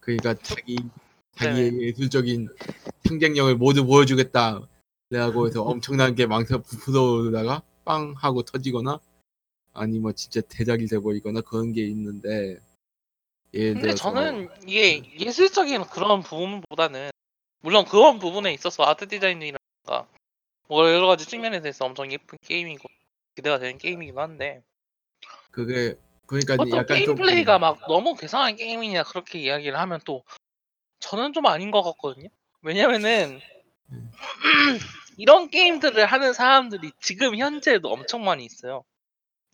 그러니까 0.00 0.34
자기 0.34 0.76
자기의 1.32 1.82
예술적인 1.82 2.48
창작력을 3.06 3.56
모두 3.56 3.84
보여주겠다. 3.84 4.68
라고 5.08 5.46
해서 5.46 5.62
엄청나게 5.62 6.26
망사 6.26 6.58
부풀어오다가 6.58 7.62
빵 7.84 8.14
하고 8.16 8.42
터지거나 8.42 8.98
아니면 9.72 10.14
진짜 10.16 10.40
대작이 10.40 10.86
돼버리거나 10.86 11.42
그런 11.42 11.72
게 11.72 11.86
있는데 11.86 12.58
예를 13.54 13.74
근데 13.74 13.88
들어서 13.88 14.02
저는 14.02 14.48
이게 14.66 15.02
예술적인 15.18 15.84
그런 15.84 16.22
부분보다는 16.22 17.10
물론 17.60 17.84
그런 17.84 18.18
부분에 18.18 18.52
있어서 18.52 18.84
아트 18.84 19.08
디자인이라든가 19.08 20.06
뭐 20.68 20.92
여러 20.92 21.06
가지 21.06 21.26
측면에 21.26 21.60
대해서 21.60 21.84
엄청 21.84 22.10
예쁜 22.12 22.38
게임이고 22.42 22.88
기대가 23.34 23.58
되는 23.58 23.78
게임이긴 23.78 24.18
한데 24.18 24.62
그게 25.50 25.96
그러니까 26.26 26.56
보통 26.56 26.78
약간 26.80 26.96
게임 26.96 27.06
좀 27.06 27.16
플레이가 27.16 27.58
막 27.58 27.80
너무 27.88 28.14
괴상한 28.14 28.56
게임이냐 28.56 29.04
그렇게 29.04 29.38
이야기를 29.38 29.78
하면 29.78 30.00
또 30.04 30.24
저는 31.00 31.32
좀 31.32 31.46
아닌 31.46 31.70
것 31.70 31.82
같거든요. 31.82 32.28
왜냐면은 32.62 33.40
음. 33.92 34.10
이런 35.16 35.48
게임들을 35.48 36.04
하는 36.04 36.32
사람들이 36.32 36.92
지금 37.00 37.36
현재도 37.36 37.88
엄청 37.88 38.24
많이 38.24 38.44
있어요. 38.44 38.84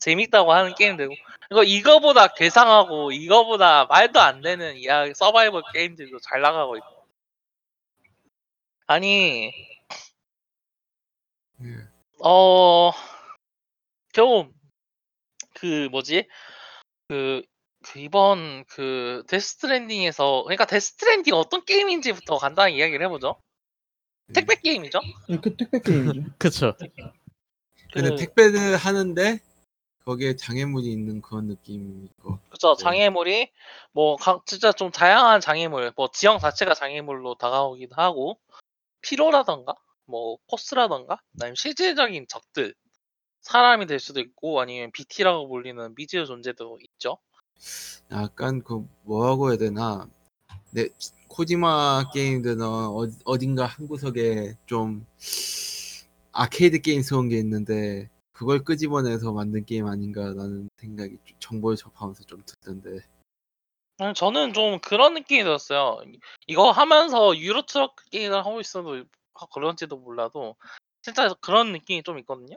재밌다고 0.03 0.51
하는 0.51 0.75
게임들도 0.75 1.15
이거 1.51 1.63
이거보다 1.63 2.27
괴상하고 2.33 3.13
이거보다 3.13 3.85
말도 3.85 4.19
안 4.19 4.41
되는 4.41 4.75
이야기 4.75 5.13
서바이벌 5.15 5.63
게임들도 5.73 6.19
잘 6.19 6.41
나가고 6.41 6.75
있고 6.77 6.87
아니 8.85 9.53
예. 11.61 11.67
어 12.21 12.91
겨우 14.13 14.51
그 15.53 15.87
뭐지 15.89 16.27
그, 17.07 17.41
그 17.85 17.99
이번 17.99 18.65
그 18.65 19.23
Death 19.29 19.61
Stranding에서 19.61 20.43
그러니까 20.43 20.65
Death 20.65 20.89
Stranding 20.89 21.33
어떤 21.33 21.63
게임인지부터 21.63 22.37
간단히 22.39 22.75
이야기를 22.75 23.05
해보죠. 23.05 23.39
택배 24.33 24.55
게임이죠. 24.55 24.99
예, 25.29 25.37
그 25.37 25.55
택배 25.55 25.79
게임이죠. 25.79 26.21
그쵸. 26.37 26.73
근데 27.93 28.09
그- 28.09 28.15
택배를 28.15 28.75
하는데 28.75 29.39
거기에 30.05 30.35
장애물이 30.35 30.91
있는 30.91 31.21
그런 31.21 31.47
느낌이고 31.47 32.39
그죠 32.49 32.75
네. 32.75 32.83
장애물이 32.83 33.51
뭐 33.93 34.15
각- 34.17 34.45
진짜 34.45 34.71
좀 34.71 34.91
다양한 34.91 35.39
장애물 35.41 35.93
뭐 35.95 36.09
지형 36.11 36.39
자체가 36.39 36.73
장애물로 36.73 37.35
다가오기도 37.35 37.95
하고 37.95 38.37
피로라던가 39.01 39.75
뭐 40.05 40.37
코스라던가 40.47 41.21
아니면 41.39 41.55
실질적인 41.55 42.25
적들 42.27 42.73
사람이 43.41 43.87
될 43.87 43.99
수도 43.99 44.19
있고 44.19 44.59
아니면 44.61 44.91
BT라고 44.91 45.47
불리는 45.49 45.95
미지의 45.95 46.25
존재도 46.25 46.79
있죠. 46.81 47.17
약간 48.11 48.61
그 48.63 48.85
뭐라고 49.03 49.49
해야 49.49 49.57
되나 49.57 50.07
내 50.71 50.87
코지마 51.27 52.11
게임들은 52.13 52.61
어, 52.61 53.07
어딘가 53.25 53.65
한 53.65 53.87
구석에 53.87 54.55
좀 54.65 55.05
아케이드 56.31 56.81
게임스러운 56.81 57.29
게 57.29 57.37
있는데 57.37 58.09
그걸 58.33 58.63
끄집어내서 58.63 59.31
만든 59.31 59.63
게임 59.65 59.87
아닌가라는 59.87 60.69
생각이 60.77 61.17
좀- 61.23 61.37
정보를 61.39 61.77
접하면서 61.77 62.23
좀 62.23 62.43
들던데 62.45 63.05
아니, 63.99 64.13
저는 64.15 64.53
좀 64.53 64.79
그런 64.79 65.13
느낌이 65.13 65.43
들었어요. 65.43 66.01
이- 66.07 66.19
이거 66.47 66.71
하면서 66.71 67.37
유로트럭 67.37 67.95
게임을 68.11 68.37
하고 68.39 68.59
있어도 68.59 69.03
그런지도 69.53 69.97
몰라도 69.97 70.55
진짜 71.01 71.33
그런 71.41 71.71
느낌이 71.73 72.01
좀 72.03 72.17
있거든요. 72.19 72.55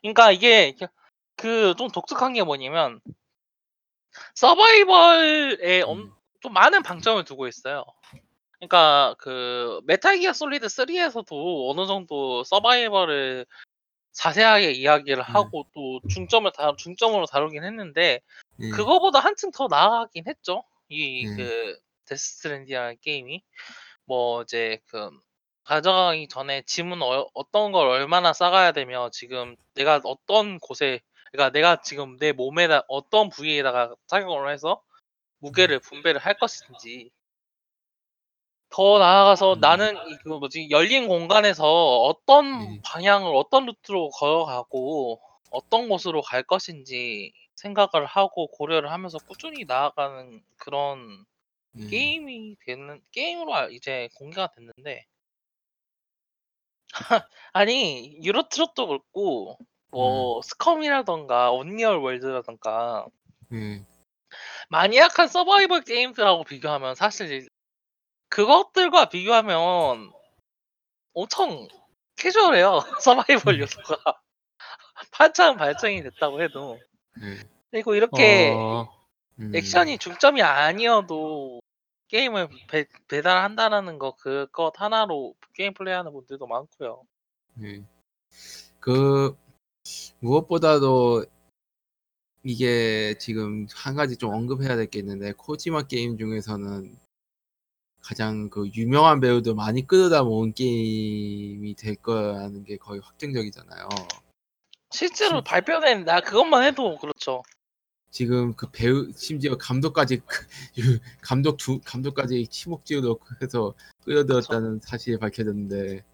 그러니까 0.00 0.32
이게 0.32 0.74
그 1.36 1.74
좀 1.76 1.88
독특한 1.90 2.32
게 2.32 2.42
뭐냐면 2.42 3.00
서바이벌에 4.34 5.82
엄- 5.82 5.98
음. 6.00 6.12
좀 6.40 6.52
많은 6.52 6.82
방점을 6.82 7.22
두고 7.24 7.46
있어요. 7.46 7.84
그러니까 8.58 9.14
그 9.18 9.80
Metal 9.84 10.18
Gear 10.18 10.32
Solid 10.32 10.66
3에서도 10.68 11.70
어느 11.70 11.86
정도 11.86 12.42
서바이벌을 12.44 13.46
자세하게 14.12 14.72
이야기를 14.72 15.22
하고 15.22 15.66
또 15.74 16.00
중점을 16.08 16.50
다 16.52 16.74
중점으로 16.76 17.26
다루긴 17.26 17.64
했는데 17.64 18.20
예. 18.60 18.70
그거보다 18.70 19.18
한층 19.20 19.50
더 19.50 19.68
나아가긴 19.68 20.24
했죠. 20.26 20.64
이 20.88 21.26
음. 21.26 21.36
그 21.36 21.78
Death 22.06 22.27
Stranding이라는 22.27 22.96
게임이 23.00 23.42
뭐 24.04 24.42
이제 24.42 24.80
그 24.88 25.10
가져가기 25.64 26.28
전에 26.28 26.62
짐은 26.62 27.00
어, 27.02 27.28
어떤 27.34 27.72
걸 27.72 27.88
얼마나 27.88 28.32
싸가야 28.32 28.72
되며 28.72 29.10
지금 29.12 29.56
내가 29.74 30.00
어떤 30.04 30.58
곳에 30.58 31.00
그러니까 31.30 31.50
내가 31.50 31.80
지금 31.80 32.18
내 32.18 32.32
몸에다 32.32 32.84
어떤 32.88 33.30
부위에다가 33.30 33.94
착용을 34.06 34.52
해서 34.52 34.82
무게를 35.38 35.78
분배를 35.80 36.20
할 36.20 36.36
것인지 36.38 37.10
더 38.72 38.98
나아가서 38.98 39.54
음. 39.54 39.60
나는 39.60 39.96
이그 40.08 40.28
뭐지 40.30 40.70
열린 40.70 41.06
공간에서 41.06 42.00
어떤 42.02 42.58
네. 42.58 42.80
방향을 42.82 43.30
어떤 43.36 43.66
루트로 43.66 44.08
걸어가고 44.10 45.20
어떤 45.50 45.88
곳으로 45.88 46.22
갈 46.22 46.42
것인지 46.42 47.32
생각을 47.54 48.06
하고 48.06 48.46
고려를 48.48 48.90
하면서 48.90 49.18
꾸준히 49.18 49.64
나아가는 49.66 50.42
그런 50.56 51.24
네. 51.72 51.86
게임이 51.86 52.56
되는 52.64 53.00
게임으로 53.12 53.54
알- 53.54 53.72
이제 53.72 54.08
공개가 54.16 54.48
됐는데 54.48 55.04
아니 57.52 58.18
유로트롯도 58.22 58.86
그렇고 58.86 59.58
뭐 59.90 60.40
스컴이라던가 60.42 61.52
온리얼 61.52 61.98
월드라던가 61.98 63.06
네. 63.50 63.84
마니악한 64.70 65.28
서바이벌 65.28 65.82
게임들하고 65.82 66.44
비교하면 66.44 66.94
사실 66.94 67.46
그것들과 68.32 69.10
비교하면 69.10 70.10
엄청 71.12 71.68
캐주얼해요 72.16 72.80
서바이벌 73.04 73.60
요소가 73.60 73.96
한참 75.12 75.56
발전이 75.56 76.02
됐다고 76.02 76.42
해도 76.42 76.78
네. 77.20 77.38
그리고 77.70 77.94
이렇게 77.94 78.52
어, 78.56 78.88
음. 79.38 79.54
액션이 79.54 79.98
중점이 79.98 80.40
아니어도 80.40 81.60
게임을 82.08 82.48
배, 82.68 82.86
배달한다라는 83.08 83.98
거 83.98 84.14
그것 84.16 84.80
하나로 84.80 85.34
게임 85.54 85.74
플레이하는 85.74 86.12
분들도 86.12 86.46
많고요. 86.46 87.02
네. 87.54 87.82
그 88.80 89.36
무엇보다도 90.20 91.24
이게 92.44 93.16
지금 93.18 93.66
한 93.74 93.94
가지 93.94 94.16
좀 94.16 94.32
언급해야 94.32 94.76
될 94.76 94.86
게 94.86 94.98
있는데 94.98 95.32
코지마 95.32 95.82
게임 95.82 96.18
중에서는 96.18 97.01
가장 98.02 98.50
그 98.50 98.68
유명한 98.74 99.20
배우들 99.20 99.54
많이 99.54 99.86
끌어다 99.86 100.24
모은 100.24 100.52
게임이 100.52 101.74
될 101.76 101.94
거라는 101.96 102.64
게 102.64 102.76
거의 102.76 103.00
확정적이잖아요. 103.00 103.88
실제로 104.90 105.42
발표된 105.42 106.04
나 106.04 106.20
그것만 106.20 106.64
해도 106.64 106.98
그렇죠. 106.98 107.42
지금 108.10 108.54
그 108.54 108.70
배우 108.70 109.10
심지어 109.16 109.56
감독까지 109.56 110.18
그- 110.26 110.46
감독 111.22 111.56
두 111.56 111.80
감독까지 111.82 112.46
치목지어 112.48 113.00
넣고 113.00 113.24
해서 113.40 113.74
끌어들였다는 114.04 114.80
사실이 114.80 115.18
밝혀졌는데 115.18 116.04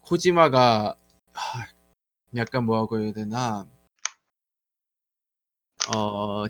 코지마가 0.00 0.96
하, 1.34 1.66
약간 2.34 2.64
뭐라고 2.64 2.98
해야 2.98 3.12
되나 3.12 3.66
어 5.94 6.44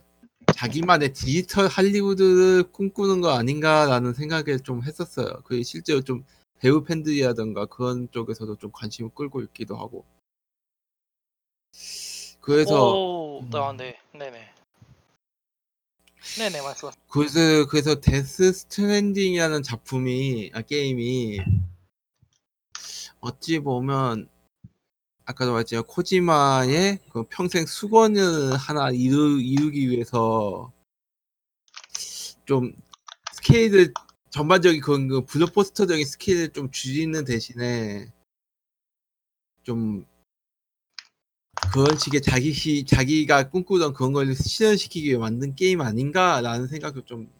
자기만의 0.52 1.12
디지털 1.12 1.68
할리우드를 1.68 2.64
꿈꾸는 2.72 3.20
거 3.20 3.30
아닌가라는 3.30 4.14
생각을 4.14 4.60
좀 4.60 4.82
했었어요. 4.82 5.42
그게 5.44 5.62
실제로 5.62 6.00
좀 6.00 6.24
배우 6.58 6.84
팬들이라던가 6.84 7.66
그런 7.66 8.08
쪽에서도 8.10 8.56
좀 8.56 8.70
관심을 8.72 9.10
끌고 9.14 9.42
있기도 9.42 9.76
하고. 9.76 10.04
그래서 12.40 12.94
오, 12.94 13.40
음. 13.40 13.50
아, 13.54 13.72
네, 13.72 13.98
네네, 14.12 14.48
네네 16.38 16.62
말씀. 16.62 16.90
그래서 17.08 17.66
그래서 17.68 18.00
Death 18.00 18.52
Stranding이라는 18.52 19.62
작품이 19.62 20.50
아 20.54 20.62
게임이 20.62 21.40
어찌 23.20 23.60
보면 23.60 24.28
아까도 25.32 25.52
말했지만 25.52 25.84
코지마의 25.84 26.98
그 27.10 27.24
평생 27.24 27.66
숙원을 27.66 28.56
하나 28.56 28.90
이루, 28.90 29.40
이루기 29.40 29.90
위해서 29.90 30.72
좀 32.44 32.72
스케일을 33.32 33.92
전반적인 34.30 34.80
그런 34.80 35.08
그 35.08 35.24
블록버스터적인 35.24 36.04
스케일을 36.04 36.50
좀 36.50 36.70
줄이는 36.70 37.24
대신에 37.24 38.10
좀 39.62 40.06
그런 41.72 41.96
식의 41.96 42.22
자기 42.22 42.52
시 42.52 42.84
자기가 42.84 43.50
꿈꾸던 43.50 43.94
그런 43.94 44.12
걸 44.12 44.34
실현시키기 44.34 45.08
위해 45.08 45.18
만든 45.18 45.54
게임 45.54 45.80
아닌가라는 45.80 46.66
생각도 46.66 47.04
좀 47.04 47.30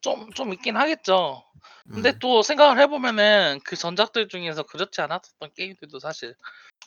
좀, 0.00 0.30
좀 0.32 0.52
있긴 0.52 0.76
하겠죠. 0.76 1.42
근데 1.88 2.10
음, 2.10 2.18
또 2.20 2.42
생각을 2.42 2.78
해보면은 2.80 3.60
그 3.64 3.76
전작들 3.76 4.28
중에서 4.28 4.62
그렇지 4.64 5.00
않았었던 5.00 5.50
게임들도 5.54 5.98
사실 5.98 6.34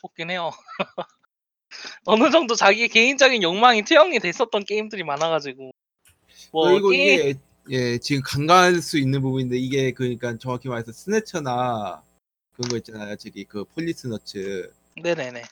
없긴 0.02 0.30
해요. 0.32 0.52
어느 2.06 2.32
정도 2.32 2.56
자기 2.56 2.88
개인적인 2.88 3.44
욕망이 3.44 3.84
투영이 3.84 4.20
됐었던 4.20 4.66
게임들이 4.66 5.04
많아가지고. 5.04 5.72
뭐 6.52 6.70
그리고 6.70 6.92
게임, 6.92 7.20
이게 7.20 7.40
예 7.70 7.98
지금 7.98 8.22
간과할 8.24 8.82
수 8.82 8.98
있는 8.98 9.22
부분인데 9.22 9.58
이게 9.58 9.92
그러니까 9.92 10.38
정확히 10.38 10.70
말해서 10.70 10.92
스네처나 10.92 12.02
그런 12.54 12.70
거 12.70 12.78
있잖아요 12.78 13.16
저기 13.18 13.44
그 13.44 13.66
Policenauts 13.66 14.72
네네네. 14.96 15.44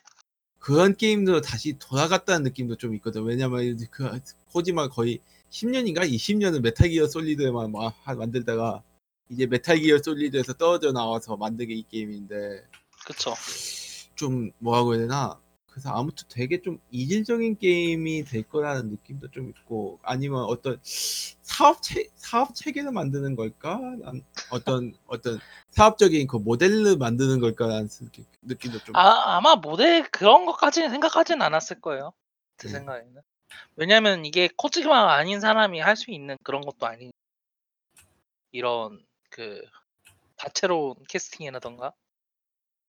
그런 0.60 0.96
게임도 0.96 1.42
다시 1.42 1.78
돌아갔다는 1.78 2.44
느낌도 2.44 2.78
좀 2.78 2.96
있거든 2.96 3.24
왜냐면 3.24 3.78
그 3.92 4.20
코지마 4.52 4.90
거의 4.90 5.20
10년인가 5.50 6.06
20년을 6.06 6.62
Metal 6.62 6.90
Gear 6.90 7.08
Solid에만 7.08 7.72
마- 7.72 7.90
하- 7.90 8.16
만들다가 8.16 8.82
이제 9.30 9.46
Metal 9.48 9.78
Gear 9.80 9.98
Solid에서 10.00 10.54
떨어져 10.54 10.92
나와서 10.92 11.36
만든 11.38 11.68
게 11.68 11.74
이 11.76 11.84
게임인데 11.88 12.64
그쵸. 13.06 13.34
좀 14.16 14.52
뭐라고 14.60 14.94
해야 14.94 15.02
되나 15.02 15.40
그래서 15.68 15.90
아무튼 15.90 16.26
되게 16.30 16.62
좀 16.62 16.80
이질적인 16.92 17.58
게임이 17.58 18.24
될 18.24 18.44
거라는 18.44 18.90
느낌도 18.92 19.32
좀 19.32 19.50
있고 19.50 20.00
아니면 20.04 20.44
어떤 20.46 20.80
사업 20.84 21.82
체 21.82 22.08
사업 22.16 22.56
체계를 22.56 22.92
만드는 22.92 23.36
걸까 23.36 23.78
난 24.00 24.24
어떤 24.52 24.94
어떤 25.08 25.40
사업적인 25.72 26.28
그 26.28 26.38
모델을 26.38 26.96
만드는 26.98 27.40
걸까라는 27.42 27.90
느낌- 27.90 28.26
느낌도 28.44 28.80
좀 28.86 28.96
아, 28.96 29.36
아마 29.38 29.56
모델 29.58 30.04
그런 30.12 30.46
것까지는 30.46 30.90
생각하진 30.92 31.42
않았을 31.42 31.82
거예요. 31.82 32.14
제 32.58 32.68
네. 32.70 32.76
생각에는. 32.76 33.22
왜냐면 33.76 34.26
이게 34.26 34.50
코지마가 34.56 35.14
아닌 35.16 35.40
사람이 35.42 35.80
할 35.82 35.96
수 35.98 36.12
있는 36.12 36.38
그런 36.44 36.62
것도 36.62 36.88
아니 36.88 37.12
이런 38.52 39.04
그 39.30 39.62
다채로운 40.38 40.96
캐스팅이라던가 41.10 41.94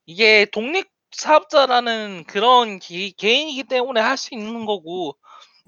이게 0.07 0.47
독립 0.53 0.89
사업자라는 1.12 2.24
그런 2.26 2.78
기- 2.78 3.12
개인이기 3.12 3.64
때문에 3.64 4.01
할 4.01 4.16
수 4.16 4.34
있는 4.34 4.66
거고 4.66 5.16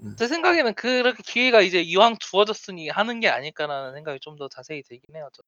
음. 0.01 0.15
제 0.17 0.27
생각에는 0.27 0.73
그렇게 0.75 1.23
기회가 1.23 1.61
이제 1.61 1.81
이왕 1.81 2.17
주어졌으니 2.19 2.89
하는 2.89 3.19
게 3.21 3.29
아닐까라는 3.29 3.93
생각이 3.95 4.19
좀 4.21 4.37
더 4.37 4.47
자세히 4.49 4.83
들긴 4.83 5.15
해요. 5.15 5.29
저. 5.33 5.43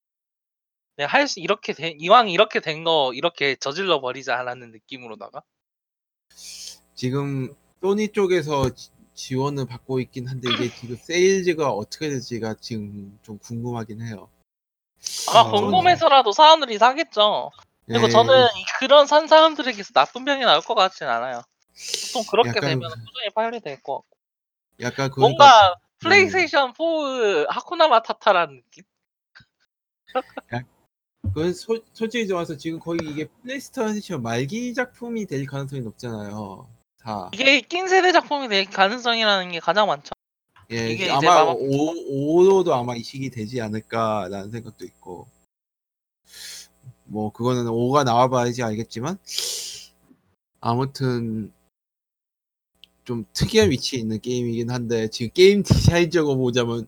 네, 0.98 1.06
할수 1.06 1.40
이렇게 1.42 1.74
된 1.74 2.00
이왕 2.00 2.30
이렇게 2.30 2.60
된 2.62 2.84
거 2.84 3.12
이렇게 3.16 3.56
저질러 3.56 4.02
버리자라는 4.02 4.72
느낌으로다가 4.72 5.44
지금 6.96 7.54
소니 7.82 8.10
쪽에서 8.10 8.74
지- 8.76 8.92
지원을 9.14 9.66
받고 9.68 10.00
있긴 10.02 10.28
한데 10.28 10.50
이게 10.52 10.70
지금 10.74 10.96
세일즈가 10.98 11.72
어떻게 11.72 12.10
될지가 12.10 12.56
지금 12.62 13.18
좀 13.24 13.38
궁금하긴 13.40 14.02
해요. 14.02 14.30
아마 15.30 15.42
어. 15.50 15.52
궁금해서라도 15.52 16.32
사람들이 16.32 16.78
사겠죠. 16.78 17.52
그리고 17.88 18.06
예, 18.06 18.10
저는 18.10 18.46
이- 18.58 18.66
그런 18.80 19.08
산 19.08 19.28
사람들에게서 19.28 19.94
나쁜 19.94 20.26
평이 20.26 20.44
나올 20.46 20.62
것 20.62 20.76
같진 20.76 21.08
않아요. 21.08 21.42
보통 22.14 22.24
그렇게 22.30 22.50
약간 22.50 22.62
되면 22.62 22.90
꾸준히 22.90 23.30
빨리 23.34 23.60
될 23.60 23.82
것 23.82 23.96
같고. 23.98 24.18
약간 24.82 25.10
그러니까 25.12 25.20
뭔가 25.22 25.76
플레이스테이션 26.00 26.74
4 26.78 26.84
하쿠나 27.50 27.88
마타타라는 27.88 28.62
느낌? 28.64 28.84
그건 31.24 31.54
소, 31.54 31.80
솔직히 31.94 32.28
좋아서 32.28 32.58
지금 32.58 32.80
거의 32.80 33.00
이게 33.04 33.28
플레이스테이션 33.44 34.22
말기 34.24 34.74
작품이 34.74 35.28
될 35.28 35.46
가능성이 35.46 35.82
높잖아요. 35.82 36.68
다. 37.04 37.30
이게 37.34 37.62
낀 37.62 37.88
세대 37.88 38.12
작품이 38.12 38.48
될 38.48 38.66
가능성이라는 38.66 39.52
게 39.52 39.60
가장 39.60 39.88
많죠. 39.88 40.12
예, 40.72 40.92
이게 40.92 41.04
이제 41.06 41.10
아마 41.12 41.44
마법- 41.46 41.58
오, 41.60 41.94
5로도 42.44 42.72
아마 42.74 42.96
이 42.96 43.04
시기 43.04 43.30
되지 43.30 43.60
않을까라는 43.62 44.52
생각도 44.52 44.86
있고. 44.86 45.28
뭐 47.06 47.32
그거는 47.34 47.66
5가 47.66 48.06
나와봐야지 48.06 48.64
알겠지만 48.64 49.18
아무튼 50.62 51.52
좀 53.04 53.26
특이한 53.34 53.70
위치에 53.72 54.00
있는 54.00 54.22
게임이긴 54.22 54.70
한데 54.70 55.10
지금 55.10 55.30
게임 55.34 55.64
디자인적으로 56.00 56.38
보자면 56.38 56.88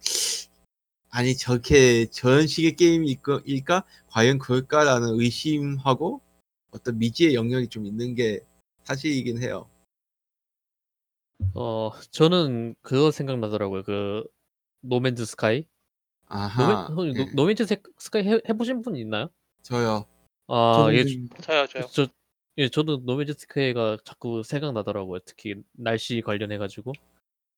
아니 1.10 1.36
저렇게 1.36 2.06
저런 2.06 2.48
식의 2.48 2.76
게임이 2.78 3.12
있거- 3.16 3.42
일까 3.46 3.84
과연 4.12 4.40
그럴까라는 4.40 5.20
의심하고 5.20 6.22
어떤 6.72 6.98
미지의 7.00 7.36
영역이 7.36 7.68
좀 7.68 7.86
있는 7.86 8.16
게 8.16 8.40
사실이긴 8.86 9.42
해요. 9.44 9.68
어, 11.54 11.91
저는 12.12 12.76
그거 12.82 13.12
생각나더라고요. 13.12 13.84
그 13.84 14.24
No 14.82 14.94
Man's 14.94 15.26
Sky. 15.26 15.66
아하. 16.28 16.88
No 16.89 16.98
Man, 16.98 17.16
예, 17.16 17.24
No, 17.26 17.30
No 17.34 17.43
Man's 17.43 17.66
세- 17.66 17.82
Sky 17.97 18.24
해, 18.28 18.39
해보신 18.50 18.82
분 18.82 18.96
있나요? 18.96 19.30
저요. 19.62 20.06
아, 20.48 20.74
저도 20.76 20.96
예, 20.96 21.04
저요, 21.41 21.68
저요. 21.68 21.88
저, 21.91 22.08
예, 22.58 22.70
저도 22.70 22.98
노맨즈 23.06 23.34
스카이가 23.34 23.98
자꾸 24.04 24.44
생각나더라고요. 24.44 25.20
특히 25.26 25.56
날씨 25.74 26.22
관련해가지고. 26.22 26.94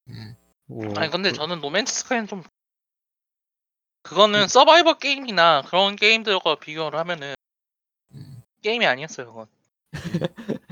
예. 0.10 0.36
뭐, 0.68 0.94
아니 0.98 1.10
근데 1.12 1.32
그- 1.32 1.36
저는 1.38 1.62
노맨즈 1.62 1.92
스카이는 1.94 2.28
좀 2.28 2.44
그거는 4.04 4.48
서바이벌 4.48 5.00
게임이나 5.00 5.64
그런 5.64 5.96
게임들과 5.96 6.56
비교를 6.60 7.00
하면은 7.00 7.34
음. 8.14 8.44
게임이 8.62 8.86
아니었어요. 8.86 9.26
그건. 9.28 9.48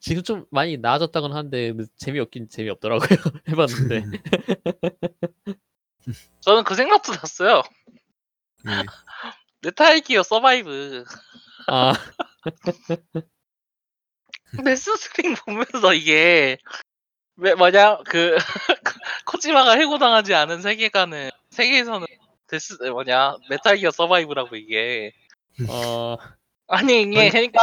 지금 0.00 0.22
좀 0.22 0.46
많이 0.50 0.76
나아졌다곤 0.76 1.32
하는데 1.32 1.74
재미없긴 1.96 2.48
재미없더라고요. 2.48 3.08
해봤는데. 3.48 4.02
저는 6.40 6.64
그 6.64 6.74
생각도 6.74 7.12
났어요. 7.12 7.62
예. 8.68 8.84
Metal 9.62 10.00
Gear 10.00 10.22
Survive. 10.22 11.04
아 11.68 11.92
Death 14.64 14.96
Stranding 14.96 15.34
보면서 15.34 15.92
이게 15.92 16.56
왜 17.36 17.54
뭐냐 17.54 17.98
그 18.06 18.38
코지마가 19.26 19.72
해고당하지 19.72 20.34
않은 20.34 20.62
세계관은 20.62 21.30
세계에서는 21.50 22.06
Death 22.46 22.74
뭐냐 22.84 23.36
Metal 23.50 23.78
Gear 23.78 23.90
Survive라고 23.90 24.54
이게 24.56 25.12
어, 25.68 26.16
아니 26.68 27.02
이게. 27.02 27.30
그러니까 27.30 27.60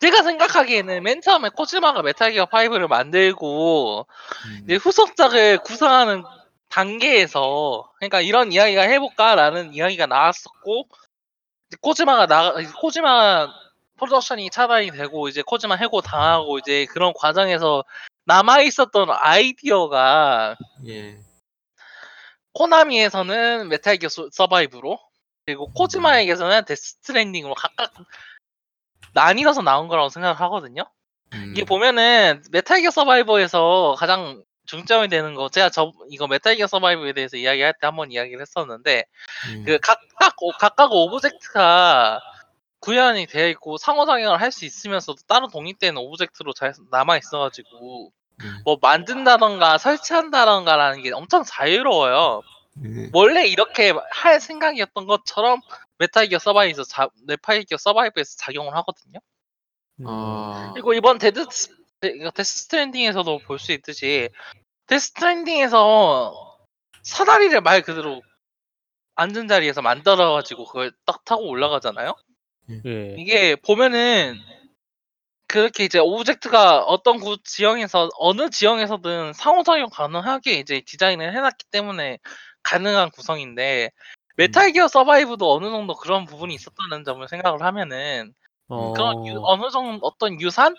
제가 0.00 0.22
생각하기에는 0.22 1.02
맨 1.02 1.20
처음에 1.20 1.48
코지마가 1.50 2.02
Metal 2.02 2.32
Gear 2.32 2.46
5를 2.46 2.88
만들고 2.88 4.06
음. 4.46 4.60
이제 4.64 4.76
후속작을 4.76 5.58
구상하는 5.58 6.24
단계에서 6.68 7.90
그러니까 7.98 8.20
이런 8.20 8.52
이야기가 8.52 8.82
해볼까라는 8.82 9.74
이야기가 9.74 10.06
나왔었고 10.06 10.88
코지마가 11.80 12.26
나 12.26 12.52
코지마 12.80 13.48
Productions이 13.98 14.50
차단이 14.50 14.90
되고 14.90 15.28
이제 15.28 15.42
코지마 15.42 15.76
해고 15.76 16.00
당하고 16.02 16.58
이제 16.58 16.86
그런 16.86 17.12
과정에서 17.14 17.84
남아 18.26 18.60
있었던 18.62 19.08
아이디어가 19.10 20.56
예. 20.88 21.18
코나미에서는 22.52 23.68
Metal 23.68 23.96
Gear 23.98 24.08
소- 24.08 24.28
Survive로 24.30 24.98
그리고 25.44 25.70
코지마에게서는 25.72 26.64
Death 26.64 26.96
Stranding으로 26.96 27.54
각각 27.54 27.92
나뉘어서 29.16 29.62
나온 29.62 29.88
거라고 29.88 30.10
생각을 30.10 30.38
하거든요. 30.42 30.84
음. 31.32 31.52
이게 31.56 31.64
보면은 31.64 32.42
Metal 32.52 32.80
Gear 32.82 32.90
Survive에서 32.90 33.96
가장 33.98 34.44
중점이 34.66 35.08
되는 35.08 35.34
거 35.34 35.48
제가 35.48 35.70
저 35.70 35.92
이거 36.10 36.26
Metal 36.26 36.56
Gear 36.56 36.66
Survive에 36.66 37.12
대해서 37.14 37.36
이야기할 37.36 37.72
때 37.80 37.86
한번 37.86 38.12
이야기를 38.12 38.40
했었는데 38.42 39.04
예. 39.52 39.62
그 39.64 39.78
각각 39.78 40.34
오- 40.42 40.52
각각 40.52 40.92
object가 40.92 42.20
구현이 42.80 43.26
되어 43.26 43.48
있고 43.48 43.78
상호 43.78 44.04
작용을 44.06 44.40
할 44.40 44.52
수 44.52 44.64
있으면서도 44.64 45.18
따로 45.26 45.48
독립된 45.48 45.96
object로 45.96 46.52
잘 46.52 46.74
남아 46.90 47.16
있어가지고 47.18 48.12
음. 48.42 48.58
뭐 48.64 48.78
만든다던가 48.82 49.78
설치한다던가라는 49.78 51.02
게 51.02 51.12
엄청 51.12 51.42
자유로워요. 51.42 52.42
예. 52.84 53.10
원래 53.14 53.46
이렇게 53.46 53.94
할 54.10 54.40
생각이었던 54.40 55.06
것처럼 55.06 55.60
Metal 55.98 56.26
Gear 56.28 56.38
Survive에서 56.38 56.84
자, 56.84 57.08
Metal 57.26 57.62
Gear 57.64 57.76
Survive에서 57.78 58.36
작용을 58.38 58.74
하거든요. 58.76 59.18
음, 60.00 60.04
아. 60.06 60.70
그리고 60.74 60.92
이번 60.94 61.18
데드 61.18 61.46
스- 61.50 61.70
데- 62.00 62.12
Death 62.34 62.58
Stranding에서도 62.64 63.38
볼 63.46 63.58
수 63.58 63.72
있듯이 63.72 64.28
Death 64.86 65.08
Stranding에서 65.08 66.58
사다리를 67.02 67.60
말 67.62 67.82
그대로 67.82 68.22
앉은 69.14 69.48
자리에서 69.48 69.80
만들어가지고 69.82 70.66
그걸 70.66 70.92
딱 71.06 71.24
타고 71.24 71.48
올라가잖아요. 71.48 72.14
예. 72.84 73.14
이게 73.16 73.56
보면은 73.56 74.38
그렇게 75.48 75.84
이제 75.84 75.98
object가 76.00 76.80
어떤 76.82 77.18
구 77.20 77.38
지형에서 77.42 78.10
어느 78.18 78.50
지형에서든 78.50 79.32
상호작용 79.32 79.88
가능하게 79.90 80.54
이제 80.58 80.80
디자인을 80.84 81.34
해놨기 81.34 81.66
때문에 81.70 82.18
가능한 82.64 83.10
구성인데 83.10 83.90
Metal 84.36 84.72
Gear 84.72 84.88
Survive도 84.88 85.52
어느 85.52 85.66
정도 85.70 85.94
그런 85.94 86.24
부분이 86.26 86.54
있었다는 86.54 87.04
점을 87.04 87.26
생각을 87.26 87.62
하면은 87.62 88.34
어, 88.68 88.92
그런 88.92 89.26
유- 89.26 89.40
어느 89.44 89.70
정도 89.70 90.06
어떤 90.06 90.40
유산 90.40 90.74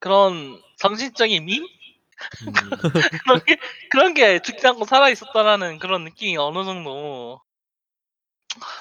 그런 0.00 0.60
정신적인 0.78 1.44
밈 1.44 1.62
음. 1.62 2.52
그런 3.24 3.44
게 3.44 3.56
그런 3.90 4.14
게 4.14 4.38
죽지 4.40 4.66
않고 4.66 4.84
살아 4.84 5.08
있었다라는 5.08 5.78
그런 5.78 6.04
느낌이 6.04 6.36
어느 6.36 6.64
정도 6.64 7.40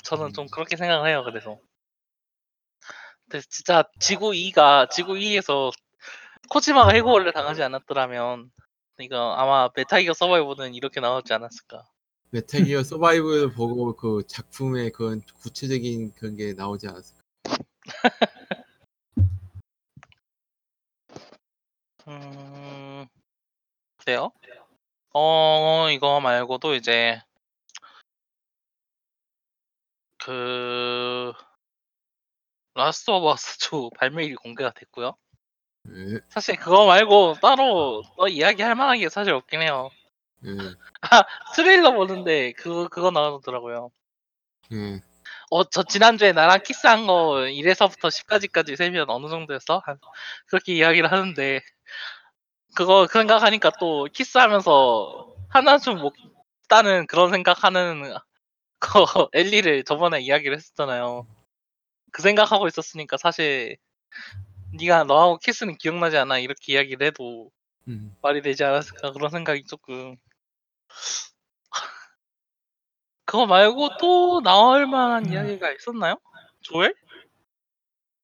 저는 0.03 0.33
좀 0.33 0.47
그렇게 0.47 0.75
생각을 0.75 1.09
해요. 1.09 1.23
그래서 1.23 1.59
근데 3.29 3.45
진짜 3.49 3.83
지구 3.99 4.33
2가 4.33 4.88
지구 4.89 5.17
2에서 5.17 5.71
코지마가 6.49 6.93
해고를 6.93 7.33
당하지 7.33 7.61
않았더라면 7.61 8.49
이거 8.99 9.33
아마 9.38 9.69
메탈기어 9.75 10.13
서바이버는 10.13 10.73
이렇게 10.73 10.99
나오지 10.99 11.33
않았을까. 11.33 11.83
메탈 12.30 12.65
기어 12.65 12.84
서바이브를 12.84 13.53
보고 13.53 13.95
그 13.95 14.23
작품의 14.28 14.91
그런 14.91 15.21
구체적인 15.41 16.13
그런 16.13 16.36
게 16.36 16.53
나오지 16.53 16.88
않았을까. 16.88 17.21
음, 22.07 23.05
그래요? 23.97 24.32
어, 25.13 25.89
이거 25.89 26.19
말고도 26.19 26.75
이제 26.75 27.21
그 30.17 31.32
Last 32.75 33.09
of 33.09 33.27
Us 33.27 33.57
2 33.59 33.89
발매일이 33.97 34.36
공개가 34.36 34.71
됐고요. 34.71 35.15
예. 35.89 36.19
사실 36.30 36.57
그거 36.57 36.86
말고 36.86 37.36
따로 37.41 38.03
또 38.17 38.28
이야기할 38.28 38.75
만한 38.75 38.99
게 38.99 39.09
사실 39.09 39.34
없긴 39.34 39.61
해요. 39.61 39.89
예. 40.45 40.57
트레일러 41.55 41.93
보는데 41.93 42.53
그거 42.53 42.88
그거 42.88 43.11
나오더라고요. 43.11 43.91
예. 44.73 45.01
어, 45.49 45.63
저 45.63 45.83
지난주에 45.83 46.33
나랑 46.33 46.61
키스한 46.63 47.07
거 47.07 47.47
1에서부터 47.47 48.09
10까지까지 48.09 48.76
세면 48.76 49.09
어느 49.09 49.27
정도였어? 49.30 49.81
한- 49.85 49.99
그렇게 50.47 50.73
이야기를 50.73 51.11
하는데 51.11 51.61
그거 52.76 53.07
생각하니까 53.07 53.72
또 53.80 54.07
키스하면서 54.14 55.35
하나쯤 55.49 55.99
못다는 55.99 57.07
그런 57.07 57.31
생각하는 57.31 58.14
거 58.80 59.30
엘리를 59.34 59.84
저번에 59.85 60.19
이야기를 60.22 60.57
했었잖아요. 60.57 61.26
그 62.11 62.22
생각하고 62.22 62.68
있었으니까 62.68 63.18
사실 63.18 63.77
네가 64.73 65.05
너하고 65.05 65.38
키스는 65.39 65.77
기억나지 65.77 66.18
않아 66.18 66.39
이렇게 66.39 66.73
이야기를 66.73 67.07
해도 67.07 67.49
음. 67.88 68.15
말이 68.22 68.41
되지 68.41 68.64
않았을까 68.64 69.14
그런 69.14 69.30
생각이 69.31 69.64
조금 69.64 70.18
그거 73.26 73.45
말고 73.45 73.90
또 73.99 74.41
나올 74.41 74.88
만한 74.88 75.32
이야기가 75.32 75.74
있었나요? 75.74 76.15
조엘? 76.61 76.94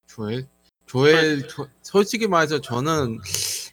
조엘? 0.07 0.47
조엘 0.85 1.47
조- 1.47 1.67
솔직히 1.81 2.27
말해서 2.27 2.61
저는 2.61 3.19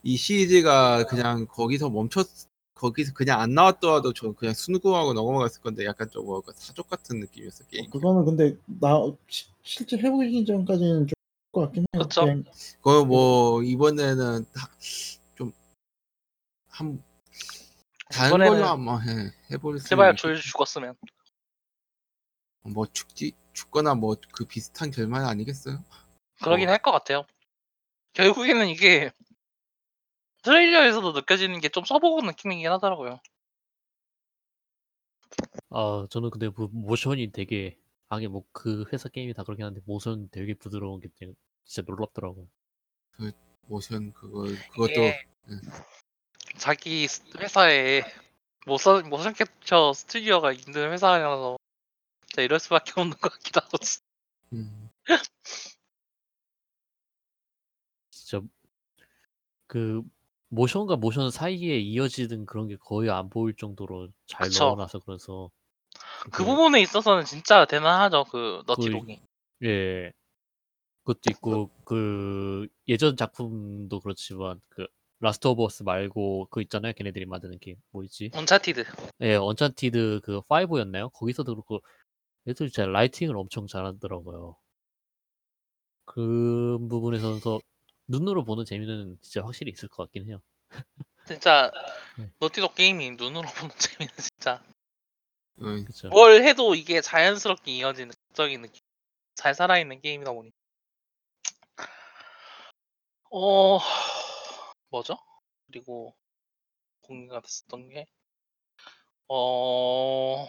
이 0.02 0.16
시리즈가 0.16 1.04
그냥 1.04 1.46
거기서 1.46 1.90
멈췄 1.90 2.26
거기서 2.74 3.12
그냥 3.12 3.40
안 3.40 3.54
나왔더라도 3.54 4.12
저 4.12 4.32
그냥 4.32 4.54
순구하고 4.54 5.12
넘어갔을 5.12 5.60
건데 5.60 5.84
약간 5.84 6.08
좀 6.10 6.24
뭐랄까 6.24 6.52
사족 6.56 6.88
같은 6.88 7.20
느낌이었어 7.20 7.64
게임. 7.66 7.90
그거는 7.90 8.24
근데 8.24 8.56
나 8.66 8.96
시- 9.28 9.46
실제 9.62 9.98
해보기 9.98 10.44
전까지는 10.46 11.06
좀 11.06 11.14
것 11.52 11.62
같긴 11.62 11.84
해요. 11.94 12.02
그쵸. 12.04 12.20
그냥 12.22 12.44
그거 12.80 13.04
뭐 13.04 13.62
이번에는 13.62 14.44
다좀 14.54 15.52
다른 18.10 18.28
이번에는 18.30 18.52
걸로 18.58 18.66
한번 18.66 19.02
해 19.08 19.30
해볼 19.52 19.78
수 19.78 19.88
제발 19.88 20.12
있- 20.14 20.16
조엘 20.16 20.36
죽었으면 20.40 20.94
뭐 22.62 22.86
죽지 22.86 23.32
죽거나 23.52 23.94
뭐 23.94 24.16
그 24.32 24.44
비슷한 24.44 24.90
결말 24.90 25.24
아니겠어요? 25.24 25.82
그러긴 26.42 26.68
어. 26.68 26.72
할것 26.72 26.92
같아요. 26.92 27.24
결국에는 28.12 28.68
이게 28.68 29.10
트레일러에서도 30.42 31.12
느껴지는 31.12 31.60
게 31.60 31.68
좀 31.68 31.84
써보고 31.84 32.22
느낌이긴 32.22 32.70
하더라고요. 32.72 33.20
아 35.70 36.06
저는 36.10 36.30
근데 36.30 36.48
그 36.50 36.68
모션이 36.72 37.32
되게 37.32 37.76
아게 38.08 38.26
뭐그 38.28 38.86
회사 38.92 39.08
게임이 39.08 39.34
다 39.34 39.44
그렇긴 39.44 39.64
한데 39.66 39.80
모션 39.84 40.28
되게 40.30 40.54
부드러운 40.54 41.00
게 41.00 41.08
되게 41.16 41.32
진짜 41.64 41.84
놀랍더라고요. 41.90 42.48
모션 43.68 44.12
그거 44.12 44.42
그것도 44.72 44.90
이게 44.90 45.26
응. 45.50 45.60
자기 46.56 47.06
스- 47.08 47.22
회사에 47.38 48.02
모션 48.66 49.08
모션 49.08 49.34
캡처 49.34 49.92
스튜디오가 49.94 50.52
있는 50.52 50.92
회사라서 50.92 51.56
진짜 52.26 52.42
이럴 52.42 52.60
수밖에 52.60 52.92
없는 52.96 53.16
것 53.18 53.32
같기도 53.32 53.60
하고 53.60 53.78
음, 54.52 54.90
진짜 58.10 58.42
그 59.66 60.02
모션과 60.48 60.96
모션 60.96 61.30
사이에 61.30 61.78
이어지는 61.78 62.44
그런 62.44 62.66
게 62.68 62.76
거의 62.76 63.08
안 63.10 63.30
보일 63.30 63.54
정도로 63.54 64.08
잘 64.26 64.48
그쵸. 64.48 64.64
넣어놔서 64.64 65.00
그래서 65.00 65.50
그 66.24 66.30
그- 66.30 66.44
부분에 66.44 66.80
있어서는 66.82 67.24
진짜 67.24 67.64
대단하죠 67.66 68.24
그 68.24 68.62
너티록이. 68.66 69.20
예 69.64 70.12
그것도 71.04 71.30
있고 71.30 71.70
그 71.84 72.68
예전 72.88 73.16
작품도 73.16 74.00
그렇지만 74.00 74.60
그 74.68 74.86
Last 75.20 75.48
of 75.48 75.62
Us 75.64 75.82
말고 75.82 76.48
그 76.50 76.62
있잖아요. 76.62 76.94
걔네들이 76.94 77.26
만드는 77.26 77.58
게임 77.58 77.76
뭐 77.90 78.02
있지? 78.04 78.30
Uncharted. 78.34 78.84
예, 79.20 79.34
Uncharted 79.34 80.20
그 80.24 80.40
5였나요? 80.42 81.12
거기서도 81.12 81.54
그렇고 81.54 81.80
얘들 82.48 82.70
진짜 82.70 82.86
lighting을 82.86 83.36
엄청 83.36 83.66
잘하더라고요. 83.66 84.56
그 86.06 86.78
부분에서 86.88 87.38
눈으로 88.08 88.44
보는 88.44 88.64
재미는 88.64 89.18
진짜 89.20 89.44
확실히 89.44 89.72
있을 89.72 89.88
것 89.88 90.04
같긴 90.04 90.26
해요. 90.26 90.40
진짜 91.26 91.70
네. 92.18 92.30
Naughty 92.40 92.64
Dog 92.64 92.74
게임이 92.74 93.12
눈으로 93.12 93.42
보는 93.60 93.74
재미는 93.78 94.12
진짜 94.16 94.62
어, 95.58 95.64
그렇죠. 95.64 96.08
뭘 96.08 96.42
해도 96.42 96.74
이게 96.74 97.00
자연스럽게 97.02 97.72
이어지는 97.72 98.12
극적인 98.28 98.62
느낌. 98.62 98.80
잘 99.34 99.54
살아있는 99.54 100.00
게임이다 100.00 100.32
보니. 100.32 100.50
어 103.32 103.78
뭐죠? 104.90 105.16
그리고 105.66 106.14
공개가 107.02 107.40
됐었던 107.40 107.88
게 107.88 108.06
어. 109.28 110.48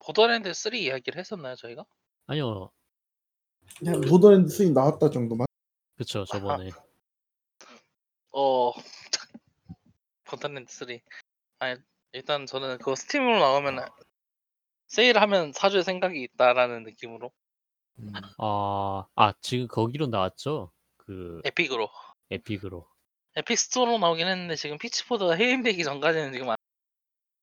보더랜드 0.00 0.52
3 0.52 0.74
이야기를 0.74 1.18
했었나요, 1.18 1.54
저희가? 1.54 1.84
아니요, 2.26 2.72
그냥 3.78 4.00
보더랜드 4.00 4.48
3 4.48 4.72
나왔다 4.72 5.10
정도만. 5.10 5.46
그쵸 5.96 6.24
저번에 6.24 6.70
어. 8.32 8.72
보더랜드 10.24 10.72
3. 10.72 11.00
아니, 11.60 11.80
일단 12.12 12.46
저는 12.46 12.78
그거 12.78 12.96
스팀으로 12.96 13.38
나오면 13.38 13.86
세일하면 14.88 15.52
사줄 15.52 15.84
생각이 15.84 16.20
있다라는 16.22 16.82
느낌으로 16.82 17.30
음. 18.00 18.12
아, 18.38 19.06
아 19.14 19.34
지금 19.40 19.68
거기로 19.68 20.06
나왔죠? 20.06 20.72
그 21.08 21.40
Epic으로. 21.46 21.88
Epic으로. 22.30 22.86
Epic 23.36 23.58
Store로 23.58 23.96
나오긴 23.96 24.26
했는데 24.26 24.56
지금 24.56 24.76
Pitchford가 24.76 25.36
해임되기 25.36 25.82
전까지는 25.82 26.32
지금 26.34 26.50
안- 26.50 26.56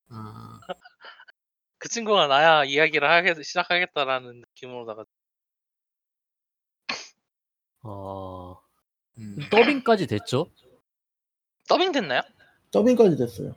아, 0.10 0.60
그 1.80 1.90
친구가 1.90 2.28
나야 2.28 2.64
이야기를 2.64 3.10
하게 3.10 3.34
시작하겠다라는 3.42 4.42
느낌으로다가 4.42 5.06
어, 7.82 8.62
음. 9.18 9.38
더빙까지 9.50 10.06
됐죠? 10.06 10.52
더빙 11.68 11.92
됐나요? 11.92 12.22
더빙까지 12.72 13.18
됐어요. 13.18 13.56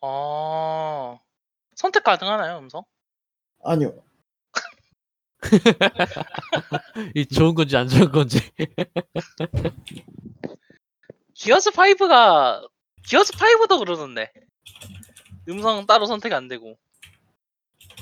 어 0.00 1.18
선택 1.76 2.02
가능하나요 2.04 2.58
음성? 2.58 2.82
아니요. 3.62 4.02
이 7.14 7.26
좋은 7.26 7.54
건지 7.54 7.76
안 7.76 7.88
좋은 7.88 8.10
건지. 8.10 8.40
기어스 11.34 11.70
5가 11.70 12.68
기어스 13.06 13.32
5도 13.32 13.78
그러던데 13.78 14.32
음성 15.48 15.86
따로 15.86 16.06
선택 16.06 16.32
안 16.32 16.48
되고 16.48 16.78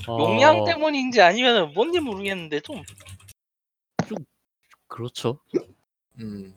용량 0.07 0.61
어, 0.61 0.65
때문인지 0.65 1.21
아니면 1.21 1.73
뭔지 1.75 2.01
모르겠는데 2.01 2.61
좀 2.61 2.83
그렇죠. 4.87 5.41
음. 6.21 6.55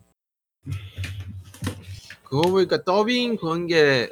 그거 2.23 2.41
보니까 2.41 2.83
더빙 2.83 3.37
그런 3.37 3.67
게 3.67 4.09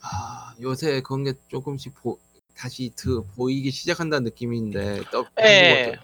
아, 0.00 0.54
요새 0.60 1.00
그런 1.02 1.24
게 1.24 1.34
조금씩 1.48 1.94
보, 1.94 2.18
다시 2.56 2.90
드, 2.96 3.22
보이기 3.36 3.70
시작한다는 3.70 4.24
느낌인데 4.24 5.02
더, 5.10 5.26
예. 5.40 5.96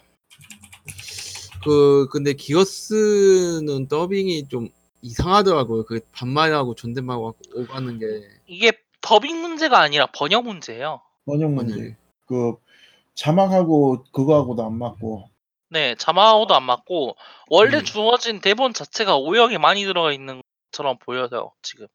그 1.64 2.08
근데 2.10 2.34
기어스는 2.34 3.88
더빙이 3.88 4.48
좀 4.48 4.68
이상하더라고요. 5.00 5.84
그 5.84 6.00
반말하고 6.12 6.74
존댓말하고 6.74 7.34
오가는 7.54 7.98
게 7.98 8.06
이게 8.46 8.72
더빙 9.00 9.40
문제가 9.40 9.80
아니라 9.80 10.06
번역 10.06 10.44
문제예요. 10.44 11.00
번역 11.24 11.52
문제. 11.52 11.74
번역. 11.74 11.94
그 12.26 12.54
자막하고 13.14 14.04
그거하고도 14.12 14.64
안 14.64 14.78
맞고. 14.78 15.28
네, 15.68 15.94
자막하고도 15.96 16.54
안 16.54 16.64
맞고 16.64 17.16
원래 17.48 17.78
음. 17.78 17.84
주어진 17.84 18.40
대본 18.40 18.74
자체가 18.74 19.16
오역이 19.16 19.58
많이 19.58 19.84
들어가 19.84 20.12
있는 20.12 20.42
것처럼 20.70 20.98
보여요. 20.98 21.52
지금 21.62 21.86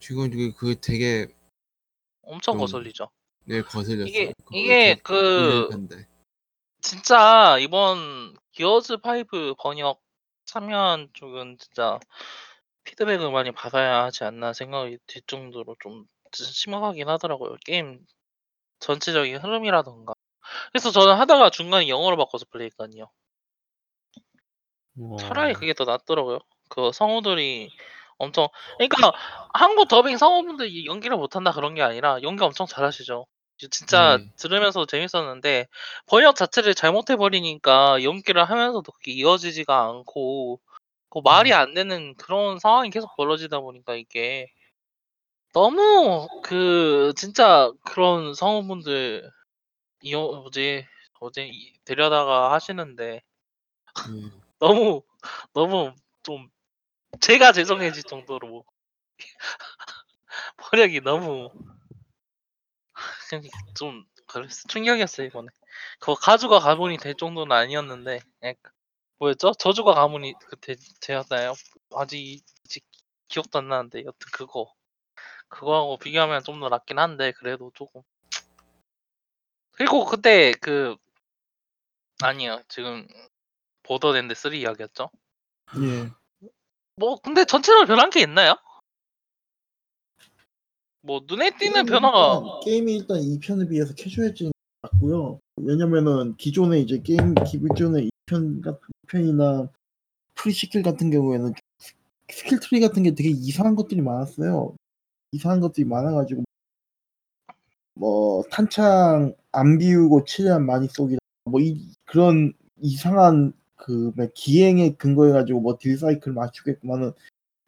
지금 0.00 0.30
그, 0.30 0.52
그 0.52 0.80
되게 0.80 1.28
엄청 2.22 2.54
좀 2.54 2.60
거슬리죠. 2.60 3.08
네 3.48 3.62
거슬렸어요. 3.62 4.06
이게 4.06 4.34
이게 4.52 4.94
저- 4.96 5.00
그. 5.02 5.68
진짜 6.80 7.58
이번 7.58 8.36
기어즈 8.52 8.98
5 9.02 9.54
번역 9.56 10.00
참여한 10.44 11.08
쪽은 11.14 11.56
진짜 11.58 11.98
피드백을 12.84 13.30
많이 13.30 13.50
받아야 13.52 14.04
하지 14.04 14.24
않나 14.24 14.52
생각이 14.52 14.98
들 15.06 15.22
정도로 15.26 15.76
좀 15.80 16.04
심각하긴 16.32 17.08
하더라고요. 17.08 17.56
게임 17.64 18.00
전체적인 18.80 19.38
흐름이라던가. 19.38 20.12
그래서 20.72 20.90
저는 20.90 21.14
하다가 21.16 21.50
중간에 21.50 21.88
영어로 21.88 22.16
바꿔서 22.16 22.44
플레이했거든요. 22.50 23.10
어, 25.00 25.16
차라리 25.18 25.54
그게 25.54 25.72
더 25.74 25.84
낫더라고요. 25.84 26.38
그 26.68 26.92
성우들이 26.92 27.70
엄청 28.18 28.48
그러니까 28.76 29.12
한국 29.54 29.88
더빙 29.88 30.16
성우분들이 30.18 30.86
연기를 30.86 31.16
못한다 31.16 31.52
그런 31.52 31.74
게 31.74 31.82
아니라 31.82 32.20
연기 32.22 32.42
엄청 32.44 32.66
잘하시죠. 32.66 33.26
진짜 33.70 34.18
네. 34.18 34.30
들으면서 34.36 34.86
재밌었는데 34.86 35.66
번역 36.06 36.36
자체를 36.36 36.74
잘못해 36.74 37.16
버리니까 37.16 38.02
연기를 38.04 38.44
하면서도 38.44 38.92
그게 38.92 39.12
이어지지가 39.12 39.86
않고 39.88 40.60
그 41.10 41.20
말이 41.24 41.52
안 41.52 41.74
되는 41.74 42.14
그런 42.16 42.58
상황이 42.58 42.90
계속 42.90 43.14
벌어지다 43.16 43.60
보니까 43.60 43.94
이게 43.94 44.52
너무 45.52 46.28
그 46.44 47.12
진짜 47.16 47.72
그런 47.84 48.34
성우분들 48.34 49.28
이어 50.02 50.20
뭐지 50.20 50.86
어제 51.20 51.46
이- 51.48 51.72
데려다가 51.84 52.52
하시는데 52.52 53.22
음. 54.08 54.30
너무 54.60 55.02
너무 55.52 55.94
좀 56.22 56.48
제가 57.20 57.52
죄송해질 57.52 58.04
정도로 58.04 58.64
번역이 60.58 61.00
너무 61.00 61.50
그냥 63.28 63.44
좀 63.76 64.04
그랬어. 64.26 64.68
충격이었어요 64.68 65.26
이번에. 65.28 65.48
그거 66.00 66.14
가주가 66.14 66.60
가문이 66.60 66.98
될 66.98 67.14
정도는 67.14 67.54
아니었는데 67.54 68.20
약간 68.42 68.72
뭐였죠? 69.18 69.52
저주가 69.58 69.94
가문이 69.94 70.34
그때 70.46 70.76
되었나요? 71.00 71.54
아직 71.94 72.42
아직 72.64 72.84
기억도 73.28 73.58
안 73.60 73.68
나는데 73.68 74.00
여튼 74.04 74.18
그거. 74.32 74.72
그거하고 75.48 75.96
비교하면 75.98 76.42
좀 76.44 76.60
더 76.60 76.68
낫긴 76.68 76.98
한데 76.98 77.32
그래도 77.32 77.70
조금. 77.74 78.02
그리고 79.72 80.04
그때 80.04 80.52
그 80.60 80.96
아니요 82.22 82.62
지금 82.68 83.06
Borderlands 83.82 84.34
3 84.34 84.54
이야기였죠? 84.54 85.10
예. 85.80 86.10
뭐 86.96 87.16
근데 87.20 87.44
전체적으로 87.44 87.86
변한 87.86 88.10
게 88.10 88.20
있나요? 88.20 88.56
뭐 91.02 91.20
눈에 91.26 91.50
띄는 91.56 91.86
변화가 91.86 92.42
일단, 92.44 92.60
게임이 92.64 92.94
일단 92.96 93.18
2편에 93.18 93.68
비해서 93.68 93.94
캐주얼해진 93.94 94.39
것 94.39 94.52
같고요. 94.82 95.38
왜냐면은 95.56 96.36
기존에 96.36 96.80
이제 96.80 97.00
게임 97.02 97.34
기존의 97.34 98.10
2편 98.26 98.62
같은 98.62 98.80
2편이나 99.06 99.68
Pre-Sequel 100.34 100.82
같은 100.82 101.10
경우에는 101.10 101.52
스- 101.78 101.94
skill 102.30 102.60
tree 102.60 102.80
같은 102.80 103.02
게 103.02 103.14
되게 103.14 103.30
이상한 103.30 103.74
것들이 103.74 104.00
많았어요. 104.02 104.74
이상한 105.32 105.60
것들이 105.60 105.84
많아가지고 105.86 106.44
뭐 107.94 108.42
탄창 108.50 109.34
안 109.52 109.78
비우고 109.78 110.24
최대한 110.24 110.64
많이 110.66 110.86
쏘기 110.88 111.16
뭐 111.44 111.60
이, 111.60 111.90
그런 112.04 112.52
이상한 112.80 113.52
그뭐 113.76 114.28
기행에 114.34 114.94
근거해 114.94 115.32
가지고 115.32 115.60
뭐 115.60 115.78
딜 115.78 115.96
사이클 115.98 116.32
맞추겠구만은 116.32 117.12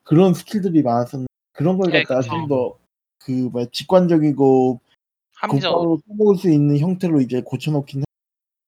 그런 0.05 0.35
skill들이 0.35 0.83
많았었는데 0.83 1.27
그런 1.53 1.79
걸 1.79 1.91
네, 1.91 2.03
갖다가. 2.03 2.21
좀더 2.23 2.77
그뭐 3.21 3.67
직관적이고 3.73 4.81
합리적으로 5.35 5.99
곧바로 5.99 6.01
써먹을 6.09 6.37
수 6.39 6.51
있는 6.51 6.79
형태로 6.79 7.21
이제 7.21 7.43
고쳐놓긴 7.43 8.01
해. 8.01 8.05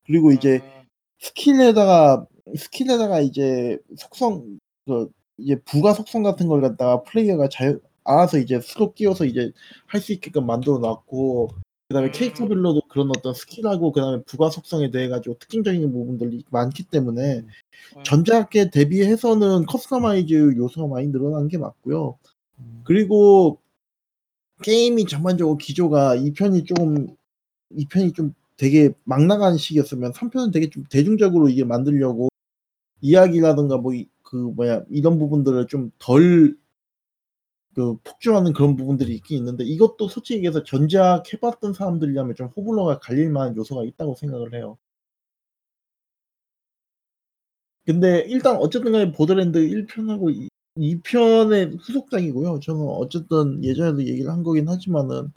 그리고 0.07 0.33
이제 0.33 0.61
음, 0.63 0.87
skill에다가 1.21 2.27
skill에다가 2.57 3.21
이제 3.21 3.79
속성 3.97 4.59
그 4.87 5.11
이제 5.39 5.57
부가 5.65 5.93
속성 5.95 6.23
같은 6.23 6.49
걸 6.49 6.61
갖다가 6.61 7.03
플레이어가 7.03 7.49
잘 7.49 7.81
알아서 8.05 8.39
이제 8.39 8.61
스로 8.61 8.93
끼워서 8.95 9.25
이제 9.27 9.53
할 9.87 10.01
수 10.01 10.13
있게끔 10.13 10.47
만들어 10.47 10.79
놨고 10.79 11.51
그다음에 11.89 12.09
음. 12.09 12.13
캐릭터별로도 12.13 12.83
그런 12.89 13.11
어떤 13.11 13.35
skill하고 13.35 13.93
그다음에 13.93 14.23
부가 14.27 14.51
속성에 14.51 14.91
대해 14.91 15.09
가지고 15.09 15.39
특징적인 15.39 15.93
부분들이 15.93 16.45
많기 16.51 16.85
때문에 16.85 17.39
음. 17.97 18.03
전작에 18.05 18.71
대비해서는 18.73 19.67
customize 19.67 20.57
요소가 20.57 20.89
많이 20.89 21.09
늘어난 21.09 21.49
게 21.49 21.59
맞고요. 21.59 22.19
음. 22.59 22.81
그리고 22.85 23.59
게임이 24.63 25.07
전반적으로 25.07 25.59
기조가 25.59 26.17
2편이 26.17 26.65
조금 26.65 27.09
2편이 27.73 28.13
좀 28.15 28.35
되게 28.57 28.91
막 29.05 29.25
나가는 29.27 29.57
시기였으면 29.59 30.13
3편은 30.13 30.53
되게 30.53 30.71
좀 30.71 30.85
대중적으로 30.91 31.49
이게 31.51 31.65
만들려고 31.65 32.29
이야기라든가 33.03 33.79
뭐 33.79 33.95
이- 33.95 34.09
그 34.25 34.37
뭐야 34.37 34.85
이런 34.91 35.19
부분들을 35.19 35.67
좀 35.69 35.93
덜 35.99 36.57
그 37.75 37.97
폭주하는 38.05 38.53
그런 38.55 38.77
부분들이 38.77 39.15
있긴 39.17 39.39
있는데 39.39 39.65
이것도 39.65 40.09
솔직히 40.09 40.37
얘기해서 40.39 40.63
전작 40.63 41.31
해봤던 41.33 41.73
사람들이라면 41.75 42.35
좀 42.35 42.47
호불호가 42.49 42.99
갈릴 42.99 43.31
만한 43.31 43.57
요소가 43.57 43.85
있다고 43.85 44.15
생각을 44.17 44.55
해요. 44.55 44.79
근데 47.85 48.25
일단 48.29 48.57
어쨌든 48.57 48.93
간에 48.93 49.13
보더랜드 49.13 49.59
1편하고 49.59 50.31
2편의 50.77 51.79
후속작이고요. 51.81 52.61
저는 52.61 52.81
어쨌든 52.81 53.63
예전에도 53.65 54.07
얘기를 54.07 54.31
한 54.31 54.43
거긴 54.43 54.69
하지만은 54.69 55.33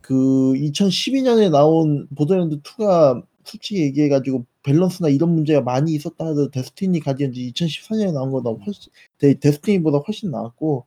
그 0.00 0.14
2012년에 0.14 1.50
나온 1.50 2.08
보더랜드 2.16 2.60
2가 2.60 3.22
솔직히 3.44 3.82
얘기해 3.82 4.08
가지고 4.08 4.44
밸런스나 4.62 5.08
이런 5.08 5.34
문제가 5.34 5.60
많이 5.60 5.92
있었다 5.94 6.26
하더라도 6.26 6.50
데스티니 6.50 7.00
가디언즈 7.00 7.40
2014년에 7.40 8.12
나온 8.12 8.30
거보다 8.30 8.62
훨씬 8.64 8.92
데, 9.18 9.34
데스티니보다 9.34 9.98
훨씬 9.98 10.30
나았고 10.30 10.84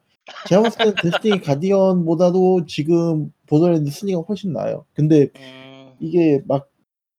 제가 0.48 0.64
봤을 0.64 0.78
때는 0.78 0.94
데스티니 1.02 1.42
가디언보다도 1.42 2.66
지금 2.68 3.34
보더랜드 3.48 3.90
3가 3.90 4.28
훨씬 4.28 4.54
나아요. 4.54 4.86
근데 4.94 5.30
음, 5.36 5.92
이게 6.00 6.42
막 6.48 6.76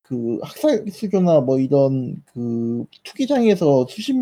그 0.09 0.39
학살 0.43 0.85
수교나 0.89 1.40
뭐 1.40 1.59
이런 1.59 2.23
그 2.27 2.85
투기장에서 3.02 3.86
수십 3.89 4.14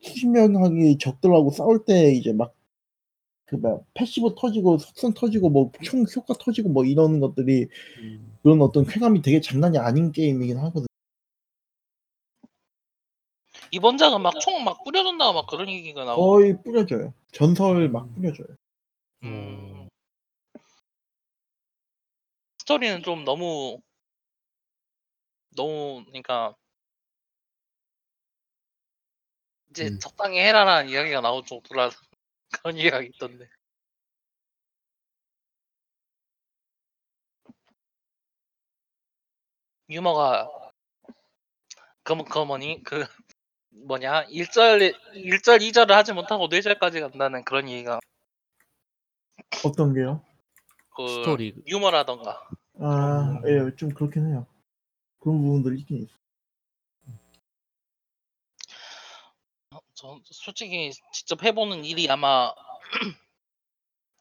수십 0.00 0.28
명이 0.28 0.98
적들하고 0.98 1.50
싸울 1.50 1.84
때 1.84 2.12
이제 2.12 2.32
막 2.32 2.54
그막 3.46 3.84
passive 3.94 4.34
터지고 4.38 4.78
속성 4.78 5.14
터지고 5.14 5.50
뭐 5.50 5.72
총 5.84 6.04
효과 6.16 6.34
터지고 6.34 6.70
뭐 6.70 6.84
이런 6.84 7.20
것들이 7.20 7.68
음. 7.98 8.38
그런 8.42 8.62
어떤 8.62 8.86
쾌감이 8.86 9.22
되게 9.22 9.40
장난이 9.40 9.78
아닌 9.78 10.12
게임이긴 10.12 10.58
하거든. 10.58 10.86
이번 13.72 13.98
작은 13.98 14.20
막 14.22 14.38
총 14.40 14.64
막 14.64 14.84
뿌려준다고 14.84 15.32
막 15.34 15.46
그런 15.46 15.68
얘기가 15.68 16.04
나오고 16.04 16.22
거의 16.22 16.62
뿌려져요. 16.62 17.12
전설 17.32 17.88
막 17.88 18.12
뿌려져요. 18.14 18.48
음, 19.24 19.88
스토리는 22.58 23.02
좀 23.02 23.24
너무 23.24 23.80
너무 25.56 26.04
그러니까 26.06 26.54
이제 29.70 29.88
음. 29.88 29.98
적당히 30.00 30.40
해라라는 30.40 30.90
이야기가 30.90 31.20
나올 31.20 31.44
정도라 31.44 31.90
그런 32.62 32.76
이야기가 32.76 33.02
있던데 33.02 33.48
유머가 39.88 40.48
그, 42.02 42.16
그 42.24 42.38
뭐니 42.40 42.82
그 42.82 43.04
뭐냐 43.70 44.26
1절 44.26 44.94
1절 45.14 45.60
2절을 45.60 45.92
하지 45.92 46.12
못하고 46.12 46.48
4절까지 46.48 47.00
간다는 47.00 47.44
그런 47.44 47.68
얘기가 47.68 48.00
어떤 49.64 49.94
게요? 49.94 50.24
그 50.96 51.06
스토리 51.08 51.54
아, 51.56 51.62
유머라던가 51.66 52.48
음. 52.80 53.42
예, 53.46 53.76
좀 53.76 53.90
그렇긴 53.90 54.26
해요. 54.28 54.46
그런 55.20 55.42
부분들이 55.42 55.80
있긴 55.80 56.02
있어. 56.02 56.16
전 60.00 60.22
솔직히 60.24 60.90
직접 61.12 61.42
해보는 61.44 61.84
일이 61.84 62.08
아마 62.10 62.54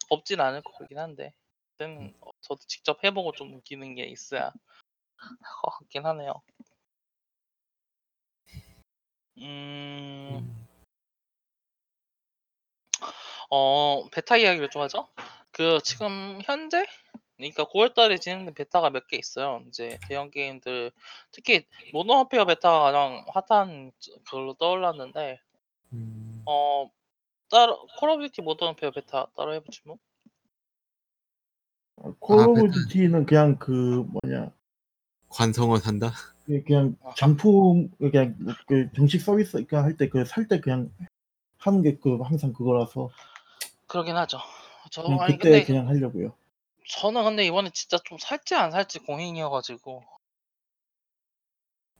없진 0.09 0.41
않을 0.41 0.61
것 0.61 0.73
같긴 0.77 0.99
한데 0.99 1.33
그때는 1.71 2.13
어, 2.19 2.31
저도 2.41 2.59
직접 2.67 3.01
해보고 3.03 3.31
좀 3.31 3.51
느끼는 3.51 3.95
게 3.95 4.03
있어야 4.03 4.45
할 4.45 4.53
것 5.63 5.71
같긴 5.79 6.05
하네요. 6.05 6.33
음, 9.37 9.43
음. 10.41 10.67
어 13.49 14.07
베타 14.11 14.37
이야기를 14.37 14.69
좀 14.69 14.81
하죠. 14.83 15.07
그 15.51 15.79
지금 15.83 16.39
현재 16.43 16.85
그러니까 17.37 17.63
9월달에 17.65 18.19
진행된 18.19 18.53
beta가 18.53 18.89
몇 18.89 19.07
개 19.07 19.17
있어요. 19.17 19.61
이제 19.67 19.97
대형 20.09 20.29
게임들 20.31 20.91
특히 21.31 21.65
Modern 21.93 22.17
Warfare 22.17 22.45
beta가 22.45 22.79
가장 22.91 23.25
핫한 23.33 23.91
걸로 24.29 24.53
떠올랐는데 24.55 25.39
음. 25.93 26.43
어 26.45 26.89
따로 27.49 27.85
Call 27.99 28.09
of 28.11 28.23
Duty 28.27 28.41
Modern 28.41 28.69
Warfare 28.69 28.91
beta 28.91 29.27
따로 29.35 29.53
해보지 29.53 29.81
뭐. 29.85 29.97
Call 32.19 32.39
아, 32.39 32.43
of 32.47 32.61
beta. 32.61 32.73
Duty는 32.73 33.25
그냥 33.25 33.57
그 33.57 34.05
뭐냐 34.23 34.51
관성으로 35.29 35.77
산다. 35.79 36.11
그 36.45 36.63
그냥 36.63 36.95
정품 37.15 37.89
그냥 37.97 38.35
그 38.67 38.89
정식 38.95 39.21
서비스 39.21 39.63
그냥 39.65 39.85
할때 39.85 40.09
그 40.09 40.23
살 40.25 40.47
때 40.47 40.59
그냥 40.59 40.89
하는 41.57 41.81
게 41.83 41.97
그 41.99 42.17
항상 42.21 42.53
그거라서 42.53 43.09
그러긴 43.87 44.15
하죠. 44.15 44.39
저 44.91 45.03
그냥 45.03 45.19
아니 45.21 45.33
그때 45.37 45.49
근데 45.51 45.65
그냥 45.65 45.87
하려고요. 45.87 46.33
저는 46.87 47.23
근데 47.23 47.45
이번에 47.45 47.69
진짜 47.71 47.97
좀 48.03 48.17
살지 48.17 48.55
안 48.55 48.71
살지 48.71 48.99
고민이어가지고 48.99 50.03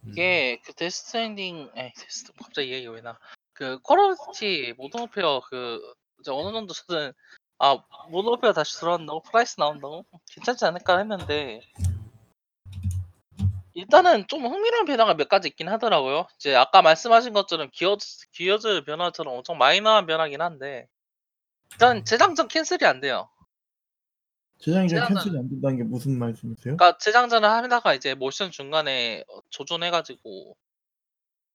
음. 0.06 0.10
이게 0.12 0.60
그 0.64 0.74
Death 0.74 1.08
Stranding 1.08 1.70
에이 1.76 1.92
데스트 1.96 2.32
갑자기 2.34 2.72
얘기 2.72 2.88
왜 2.88 3.02
나? 3.02 3.20
그 3.60 3.78
Call 3.80 4.18
of 4.18 4.37
Duty 4.37 4.76
Modern 4.78 5.02
Warfare 5.02 5.42
그 5.50 5.82
이제 6.22 6.32
어느 6.32 6.54
정도 6.54 6.74
저는 6.74 7.12
아 7.58 7.78
Modern 8.10 8.32
Warfare 8.32 8.54
다시 8.54 8.80
들어간다고 8.80 9.22
프라이스 9.24 9.60
나온다고 9.60 10.06
괜찮지 10.32 10.64
않을까 10.64 10.98
했는데 11.00 11.60
일단은 13.74 14.28
좀 14.28 14.46
흥미로운 14.46 14.86
변화가 14.86 15.16
몇 15.16 15.28
가지 15.28 15.50
있긴 15.50 15.68
하더라고요. 15.68 16.28
이제 16.38 16.56
아까 16.56 16.82
말씀하신 16.82 17.34
것처럼 17.34 17.70
Gears 17.74 18.30
Gears 18.32 18.84
변화처럼 18.86 19.34
엄청 19.36 19.58
마이너한 19.58 20.06
변화긴 20.06 20.40
한데 20.42 20.88
일단 21.74 22.06
재장전 22.06 22.48
캔슬이 22.48 22.86
안 22.86 23.02
돼요. 23.02 23.30
재장전 24.60 24.88
재장전- 25.02 25.08
캔슬이 25.16 25.38
안 25.38 25.50
된다는 25.50 25.78
게 25.78 25.84
무슨 25.84 26.18
말씀이세요? 26.18 26.78
그러니까 26.78 26.98
재장전을 26.98 27.50
하다가 27.50 27.94
이제 27.94 28.14
모션 28.14 28.52
중간에 28.52 29.26
어, 29.28 29.42
조준해가지고 29.50 30.56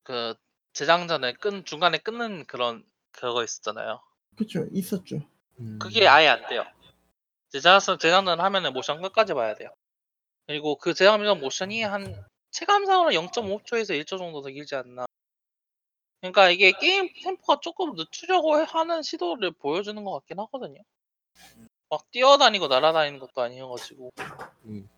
그 0.02 0.34
재장전을 0.74 1.34
끈 1.38 1.64
중간에 1.64 1.98
끊는 1.98 2.44
그런 2.46 2.84
그거 3.12 3.42
있었잖아요. 3.44 4.00
그렇죠. 4.36 4.66
있었죠. 4.72 5.20
음. 5.60 5.78
그게 5.80 6.06
아예 6.06 6.28
안 6.28 6.46
돼요. 6.48 6.64
재장전 7.50 7.98
재장전 8.00 8.40
하면은 8.40 8.72
모션 8.72 9.00
끝까지 9.00 9.34
봐야 9.34 9.54
돼요. 9.54 9.70
그리고 10.46 10.76
그 10.76 10.92
재장전 10.92 11.40
모션이 11.40 11.82
한 11.82 12.22
체감상으로 12.50 13.10
0.5초에서 13.10 13.98
1초 14.02 14.18
정도 14.18 14.42
더 14.42 14.48
길지 14.48 14.74
않나. 14.74 15.06
그러니까 16.20 16.50
이게 16.50 16.72
게임 16.72 17.08
템포가 17.22 17.60
조금 17.60 17.94
늦추려고 17.94 18.58
해- 18.58 18.64
하는 18.68 19.02
시도를 19.02 19.52
보여주는 19.52 20.02
것 20.04 20.12
같긴 20.12 20.38
하거든요. 20.40 20.80
막 21.90 22.10
뛰어다니고 22.10 22.66
날아다니는 22.66 23.20
것도 23.20 23.42
아니어가지고 23.42 24.10
음. 24.64 24.88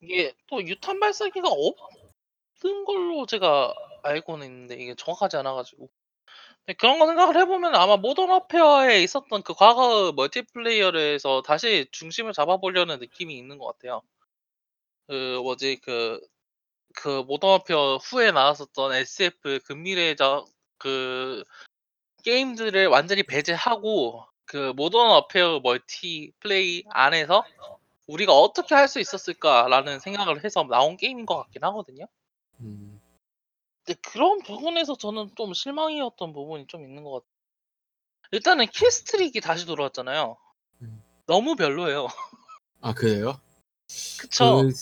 이게 0.00 0.34
또 0.46 0.64
유탄 0.64 1.00
발사기가 1.00 1.48
없 1.48 1.76
는 2.64 2.84
걸로 2.84 3.26
제가 3.26 3.74
알고는 4.02 4.46
있는데 4.46 4.74
이게 4.76 4.94
정확하지 4.96 5.36
않아 5.38 5.54
가지고 5.54 5.88
근데 6.66 6.74
그런 6.76 6.98
거 6.98 7.06
생각을 7.06 7.36
해 7.36 7.46
보면 7.46 7.74
아마 7.74 7.96
모던 7.96 8.30
워페어에 8.30 9.02
있었던 9.02 9.42
그 9.42 9.54
과거 9.54 10.12
multiplayer를 10.16 11.14
해서 11.14 11.42
다시 11.42 11.88
중심을 11.92 12.32
잡아보려는 12.32 13.00
느낌이 13.00 13.36
있는 13.36 13.58
것 13.58 13.66
같아요. 13.66 14.02
그 15.06 15.40
뭐지 15.42 15.76
그 15.82 16.20
그 16.96 17.22
Modern 17.26 17.50
Warfare 17.50 17.98
후에 17.98 18.32
나왔었던 18.32 18.94
SF 18.94 19.60
근미래적 19.64 20.46
그 20.78 21.44
게임들을 22.24 22.88
완전히 22.88 23.22
배제하고 23.22 24.24
그 24.46 24.72
Modern 24.76 25.08
Warfare 25.10 25.60
multiplay 25.60 26.84
안에서 26.90 27.44
우리가 28.08 28.32
어떻게 28.34 28.74
할 28.74 28.88
수 28.88 29.00
있었을까라는 29.00 30.00
생각을 30.00 30.44
해서 30.44 30.64
나온 30.64 30.96
게임인 30.96 31.26
것 31.26 31.36
같긴 31.38 31.64
하거든요. 31.64 32.06
음. 32.60 33.00
근데 33.84 34.00
그런 34.02 34.40
부분에서 34.40 34.96
저는 34.96 35.30
좀 35.36 35.54
실망이었던 35.54 36.32
부분이 36.32 36.66
좀 36.66 36.84
있는 36.84 37.04
것 37.04 37.10
같아요. 37.12 37.28
일단은 38.32 38.66
killstreak이 38.66 39.40
다시 39.40 39.64
돌아왔잖아요. 39.66 40.36
음. 40.82 41.02
너무 41.26 41.56
별로예요. 41.56 42.08
아 42.80 42.92
그래요? 42.94 43.40
그쵸? 44.20 44.62
그, 44.62 44.72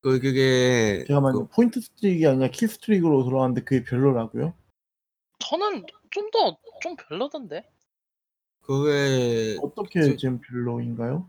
그 0.00 0.20
그게 0.20 1.04
제가 1.06 1.20
만약 1.20 1.48
point 1.50 1.80
streak이 1.80 2.26
아니라 2.26 2.48
killstreak으로 2.48 3.24
돌아왔는데 3.24 3.62
그게 3.64 3.84
별로라고요? 3.84 4.54
저는 5.40 5.84
좀 6.10 6.30
더좀 6.30 6.96
별로던데. 6.96 7.68
그, 8.62 8.84
그게 8.84 9.58
어떻게 9.62 10.00
저- 10.02 10.16
지금 10.16 10.40
별로인가요? 10.40 11.28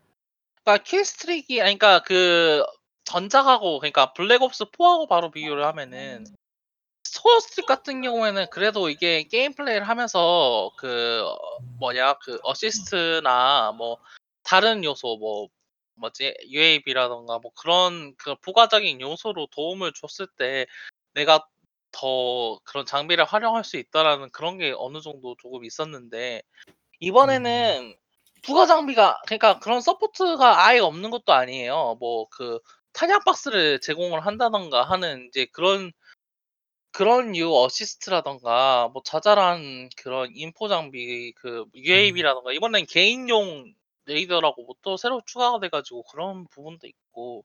그러니까 0.63 0.83
killstreak이 0.83 1.61
아니 1.61 1.77
그러니까 1.77 2.01
그 2.03 2.63
전작하고 3.05 3.79
그러니까 3.79 4.13
Black 4.13 4.46
Ops 4.46 4.65
4하고 4.65 5.07
바로 5.07 5.31
비교를 5.31 5.65
하면은 5.65 6.25
scorestreak 7.03 7.67
같은 7.67 8.01
경우에는 8.01 8.47
그래도 8.51 8.89
이게 8.89 9.23
게임 9.23 9.53
플레이를 9.53 9.87
하면서 9.87 10.71
그 10.77 11.23
어, 11.25 11.37
뭐냐 11.79 12.15
그 12.15 12.39
어시스트나 12.43 13.73
뭐 13.77 13.97
다른 14.43 14.83
요소 14.83 15.17
뭐 15.17 15.47
뭐지 15.95 16.35
UAV라던가 16.49 17.39
뭐 17.39 17.51
그런 17.55 18.15
그 18.17 18.35
부가적인 18.35 18.99
요소로 19.01 19.47
도움을 19.47 19.93
줬을 19.93 20.27
때 20.37 20.65
내가 21.13 21.47
더 21.91 22.59
그런 22.65 22.85
장비를 22.85 23.23
활용할 23.23 23.63
수 23.63 23.77
있다라는 23.77 24.29
그런 24.31 24.57
게 24.57 24.73
어느 24.77 24.99
정도 24.99 25.35
조금 25.39 25.63
있었는데 25.63 26.41
이번에는 26.99 27.95
부가 28.43 28.65
장비가 28.65 29.21
그러니까 29.25 29.59
그런 29.59 29.81
서포트가 29.81 30.65
아예 30.65 30.79
없는 30.79 31.11
것도 31.11 31.33
아니에요. 31.33 31.97
뭐 31.99 32.27
그 32.29 32.59
탄약 32.95 33.25
박스를 33.25 33.79
제공을 33.81 34.25
한다던가 34.25 34.83
하는 34.83 35.27
이제 35.27 35.45
그런 35.51 35.91
그런 36.91 37.35
유 37.35 37.53
어시스트라던가 37.53 38.89
뭐 38.93 39.01
자잘한 39.03 39.89
그런 39.97 40.31
info 40.33 40.67
장비 40.69 41.33
그 41.33 41.65
UAV라던가 41.75 42.53
이번엔 42.53 42.85
개인용 42.87 43.73
레이더라고 44.05 44.63
뭐 44.65 44.75
또 44.81 44.97
새로 44.97 45.21
추가가 45.25 45.59
돼가지고 45.59 46.03
그런 46.03 46.47
부분도 46.47 46.87
있고 46.87 47.43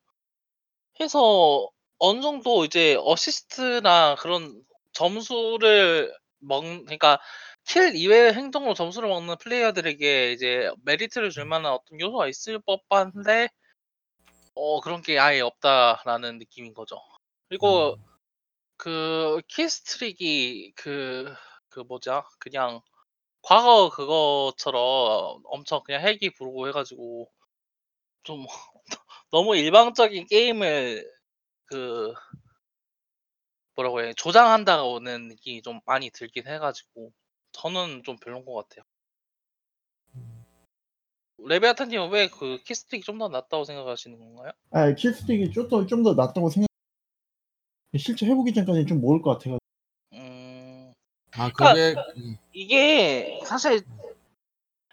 해서 1.01 1.69
어느 1.99 2.21
정도 2.23 2.65
이제 2.65 2.97
어시스트나 3.01 4.17
그런 4.17 4.63
점수를 4.93 6.15
먹 6.41 6.63
그러니까 6.63 7.19
킬 7.67 7.95
이외의 7.97 8.35
행동으로 8.35 8.75
점수를 8.75 9.09
먹는 9.09 9.37
플레이어들에게 9.39 10.33
이제 10.33 10.71
메리트를 10.85 11.31
줄 11.31 11.45
만한 11.47 11.73
어떤 11.73 12.01
요소가 12.01 12.29
있을 12.29 12.59
법한데 12.61 13.49
어 14.61 14.81
그런 14.81 15.03
게 15.03 15.19
아예 15.19 15.41
없다라는 15.41 16.39
느낌인 16.39 16.75
거죠. 16.75 16.97
그리고 17.49 17.97
그 18.77 19.43
killstreak이 19.49 20.73
그 20.77 21.35
그 21.71 21.81
뭐죠? 21.81 22.25
그냥 22.41 22.81
과거 23.43 23.91
그거처럼 23.91 25.43
엄청 25.47 25.83
그냥 25.85 26.03
헬기 26.03 26.31
부르고 26.31 26.69
해가지고 26.69 27.31
좀 28.25 28.47
너무 29.33 29.57
일방적인 29.57 30.27
게임을 30.29 31.05
그 31.67 32.15
뭐라고 33.75 34.01
해 34.03 34.13
조장한다고는 34.15 35.27
느낌이 35.29 35.63
좀 35.63 35.81
많이 35.85 36.11
들긴 36.11 36.47
해가지고 36.47 37.13
저는 37.53 38.03
좀 38.05 38.17
별론 38.19 38.45
것 38.45 38.55
같아요. 38.55 38.85
레베아타님은 41.47 42.11
왜 42.11 42.29
그 42.29 42.59
killstreak이 42.65 43.03
좀 43.03 43.19
더 43.19 43.29
낫다고 43.29 43.65
생각하시는 43.65 44.19
건가요? 44.19 44.53
아, 44.71 44.95
killstreak이 44.95 45.53
좀더 45.53 45.87
좀 45.87 46.03
더 46.03 46.15
낫다고 46.15 46.51
생각. 46.51 46.69
실제 47.99 48.25
해보기 48.27 48.53
전까지 48.55 48.87
좀 48.87 49.01
모를 49.01 49.21
것 49.21 49.33
같아요. 49.39 49.59
음, 50.13 50.93
아 51.33 51.51
그게 51.53 51.95
음, 52.17 52.37
이게 52.53 53.41
사실 53.45 53.83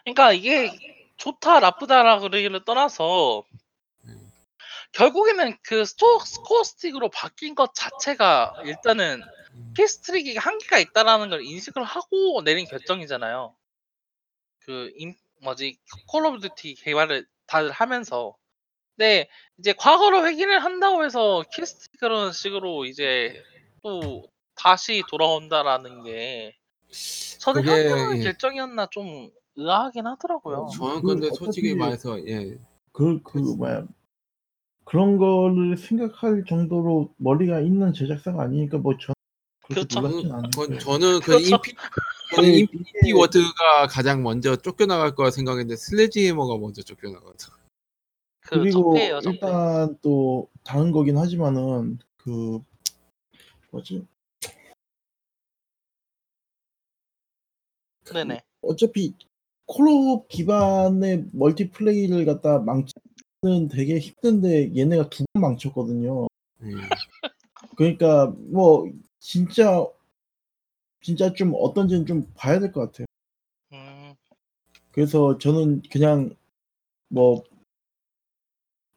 그러니까 0.04 0.32
이게 0.34 0.72
좋다 1.18 1.60
나쁘다라 1.60 2.20
그러기를 2.20 2.66
떠나서 2.66 3.44
음. 4.06 4.32
결국에는 4.94 5.58
그 5.62 5.86
스토 5.86 6.20
scorestreak으로 6.20 7.10
바뀐 7.10 7.54
것 7.56 7.74
자체가 7.76 8.62
일단은 8.66 9.22
음, 9.54 9.74
killstreak이 9.76 10.38
한계가 10.38 10.80
있다라는 10.80 11.30
걸 11.30 11.44
인식을 11.44 11.84
하고 11.84 12.42
내린 12.44 12.66
결정이잖아요. 12.66 13.56
그 14.60 14.92
인, 14.98 15.16
뭐지 15.44 15.78
Call 16.08 16.26
of 16.26 16.40
Duty 16.40 16.76
개발을 16.76 17.26
다들 17.46 17.72
하면서 17.72 18.36
근데 18.96 19.30
이제 19.60 19.74
과거로 19.74 20.26
회귀를 20.28 20.64
한다고 20.64 21.06
해서 21.06 21.44
killstreak 21.54 22.00
그런 22.00 22.32
식으로 22.32 22.86
이제 22.86 23.42
또 23.84 24.24
다시 24.56 25.04
돌아온다라는 25.10 26.04
게 26.04 26.56
저는 27.40 27.62
그게, 27.62 27.90
현명한 27.90 28.18
예. 28.18 28.24
결정이었나 28.24 28.88
좀 28.92 29.30
의아하긴 29.56 30.08
하더라고요. 30.08 30.68
저는 30.76 31.02
그 31.02 31.08
근데 31.08 31.30
솔직히 31.32 31.76
말해서 31.76 32.20
예 32.28 32.58
그, 32.92 33.22
그, 33.22 33.38
뭐야. 33.38 33.86
그런 34.84 35.18
거를 35.18 35.78
생각할 35.78 36.46
정도로 36.48 37.14
머리가 37.18 37.60
있는 37.60 37.94
제작사가 37.94 38.42
아니니까 38.44 38.80
뭐 38.80 38.98
저, 39.00 39.14
그렇죠. 39.68 40.00
않은데. 40.00 40.50
그건- 40.50 40.80
저는 40.80 41.20
그 41.20 41.26
그렇죠. 41.26 41.56
인피 41.56 41.74
저는 42.36 42.50
네, 42.52 42.58
Infinity 42.60 43.12
Ward가 43.14 43.88
가장 43.90 44.24
먼저 44.24 44.56
쫓겨나갈 44.56 45.16
거라 45.16 45.32
생각했는데 45.32 45.76
슬래지해머가 45.76 46.58
먼저 46.58 46.82
쫓겨나갔어. 46.82 47.52
그 48.42 48.60
그리고 48.60 48.94
적폐예요, 48.94 49.20
적폐. 49.22 49.36
일단 49.36 49.98
또 50.02 50.50
다른 50.64 50.92
거긴 50.92 51.18
하지만은 51.18 52.00
그 52.18 52.60
뭐지 53.72 54.06
네네. 58.14 58.42
어차피 58.62 59.14
콜옵 59.66 60.30
기반의 60.30 61.26
multiplay를 61.34 62.26
갖다 62.26 62.60
망치는 62.60 63.68
되게 63.70 64.00
힘든데 64.00 64.76
얘네가 64.78 65.10
두 65.10 65.26
번 65.34 65.42
망쳤거든요. 65.42 66.28
예. 66.64 66.68
그러니까 67.76 68.28
뭐 68.50 68.90
진짜 69.28 69.86
진짜 71.02 71.34
좀 71.34 71.52
어떤지는 71.54 72.06
좀 72.06 72.32
봐야 72.34 72.60
될 72.60 72.72
것 72.72 72.80
같아요. 72.92 73.06
음, 73.74 74.16
그래서 74.92 75.38
저는 75.38 75.82
그냥 75.92 76.36
뭐 77.10 77.44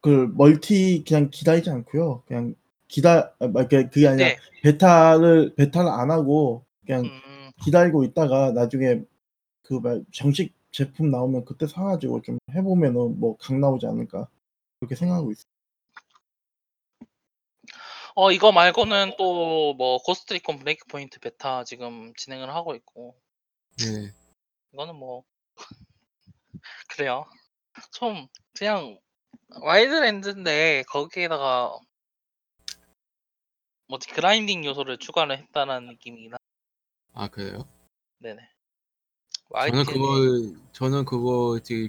그 0.03 0.33
멀티 0.35 1.05
그냥 1.07 1.29
기다리지 1.31 1.69
않고요. 1.69 2.23
그냥 2.27 2.55
기다 2.89 3.35
아, 3.39 3.47
뭐 3.49 3.63
그게 3.69 4.09
아니라 4.09 4.29
네. 4.29 4.37
베타를 4.63 5.55
베타를 5.57 5.91
안 5.91 6.11
하고 6.11 6.65
그냥 6.87 7.05
음, 7.05 7.51
기다리고 7.63 8.05
있다가 8.05 8.53
나중에 8.53 9.03
그 9.63 9.75
말- 9.75 10.03
정식 10.13 10.55
제품 10.71 11.11
나오면 11.11 11.45
그때 11.45 11.67
사가지고 11.67 12.23
좀 12.23 12.39
해보면은 12.53 13.21
뭐 13.21 13.37
강 13.37 13.61
나오지 13.61 13.87
않을까 13.87 14.27
그렇게 14.79 14.95
생각하고 14.95 15.33
있어요. 15.33 15.50
어 18.21 18.31
이거 18.33 18.53
말고는 18.53 19.17
또 19.17 19.73
뭐 19.73 19.97
Ghost 19.97 20.35
Recon 20.35 20.59
Breakpoint 20.59 21.19
베타 21.21 21.65
지금 21.65 22.13
진행을 22.17 22.55
하고 22.55 22.75
있고 22.75 23.19
예. 23.81 24.13
이거는 24.75 24.95
뭐 24.95 25.25
그래요. 26.91 27.25
좀 27.93 28.27
그냥 28.59 28.99
Wildlands인데 29.63 30.83
거기에다가 30.89 31.79
뭐지 33.89 34.09
grinding 34.09 34.67
요소를 34.67 34.99
추가를 34.99 35.39
했다는 35.39 35.87
느낌이긴 35.87 36.35
하. 36.35 36.37
아 37.15 37.29
그래요? 37.29 37.67
네네. 38.19 38.37
저는 38.37 39.49
와이드는 39.49 39.85
그걸 39.87 40.61
저는 40.73 41.05
그거 41.07 41.59
지금 41.65 41.89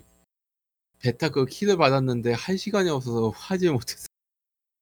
베타 1.00 1.28
그 1.28 1.46
키를 1.46 1.76
받았는데 1.76 2.32
할 2.32 2.58
시간이 2.58 2.90
없어서 2.90 3.32
하지 3.36 3.70
못했어. 3.70 4.08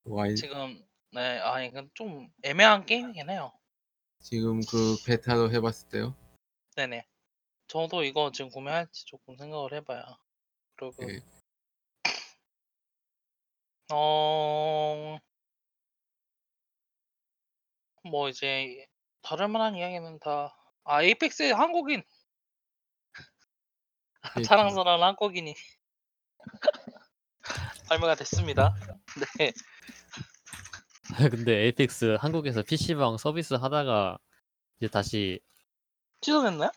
와 0.04 0.32
지금 0.36 0.86
네, 1.12 1.40
아 1.40 1.62
이건 1.62 1.90
좀 1.94 2.30
애매한 2.44 2.86
게임이긴 2.86 3.30
해요. 3.30 3.52
지금 4.22 4.60
그 4.62 4.96
베타로 5.06 5.52
해봤을 5.52 5.90
때요. 5.90 6.16
네네. 6.76 7.06
저도 7.68 8.04
이거 8.04 8.32
지금 8.32 8.50
구매할지 8.52 9.06
조금 9.06 9.36
생각을 9.38 9.74
해봐야. 9.74 10.04
그리고 10.76 11.12
예. 11.12 11.20
어, 13.92 15.18
뭐 18.04 18.30
이제 18.30 18.86
다를 19.22 19.48
만한 19.48 19.76
이야기는 19.76 20.20
다, 20.20 20.56
아, 20.84 21.02
에이펙스의 21.02 21.54
한국인, 21.54 22.04
예, 24.38 24.42
자랑스러운 24.44 25.02
한국인이 25.02 25.56
발매가 27.90 28.16
됐습니다. 28.16 28.76
네. 29.40 29.52
근데 31.32 31.66
에이펙스 31.66 32.18
한국에서 32.20 32.62
PC방 32.64 33.18
서비스 33.18 33.56
하다가 33.56 34.20
이제 34.80 34.88
다시 34.88 35.40
취소됐나요? 36.22 36.70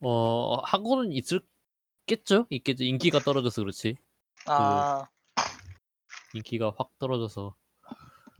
어 0.00 0.60
하고는 0.62 1.12
있을겠죠? 1.12 2.46
있겠죠. 2.50 2.84
인기가 2.84 3.18
떨어져서 3.18 3.62
그렇지. 3.62 3.96
아, 4.46 5.08
인기가 6.34 6.72
확 6.76 6.90
떨어져서 6.98 7.56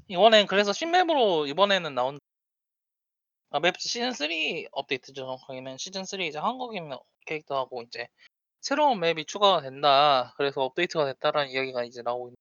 이번엔 0.08 0.46
그래서 0.46 0.72
신맵으로 0.72 1.46
이번에는 1.46 1.94
나온, 1.94 2.20
아, 3.50 3.58
맵 3.58 3.74
시즌 3.78 4.12
3 4.12 4.28
업데이트죠. 4.70 5.22
정확하게는 5.22 5.78
시즌 5.78 6.04
3 6.04 6.20
이제 6.20 6.38
한국인 6.38 6.90
캐릭터하고 7.26 7.82
이제 7.82 8.08
새로운 8.60 9.00
맵이 9.00 9.24
추가가 9.24 9.60
된다. 9.60 10.32
그래서 10.36 10.62
업데이트가 10.62 11.06
됐다라는 11.06 11.50
이야기가 11.50 11.84
이제 11.84 12.02
나오고 12.02 12.28
있는. 12.28 12.36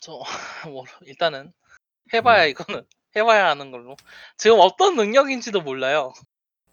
저, 0.00 0.22
뭐, 0.72 0.84
일단은 1.02 1.52
해봐야 2.12 2.44
이거는 2.46 2.84
해봐야 3.16 3.48
하는 3.48 3.70
걸로. 3.70 3.96
지금 4.36 4.58
어떤 4.60 4.96
능력인지도 4.96 5.62
몰라요. 5.62 6.12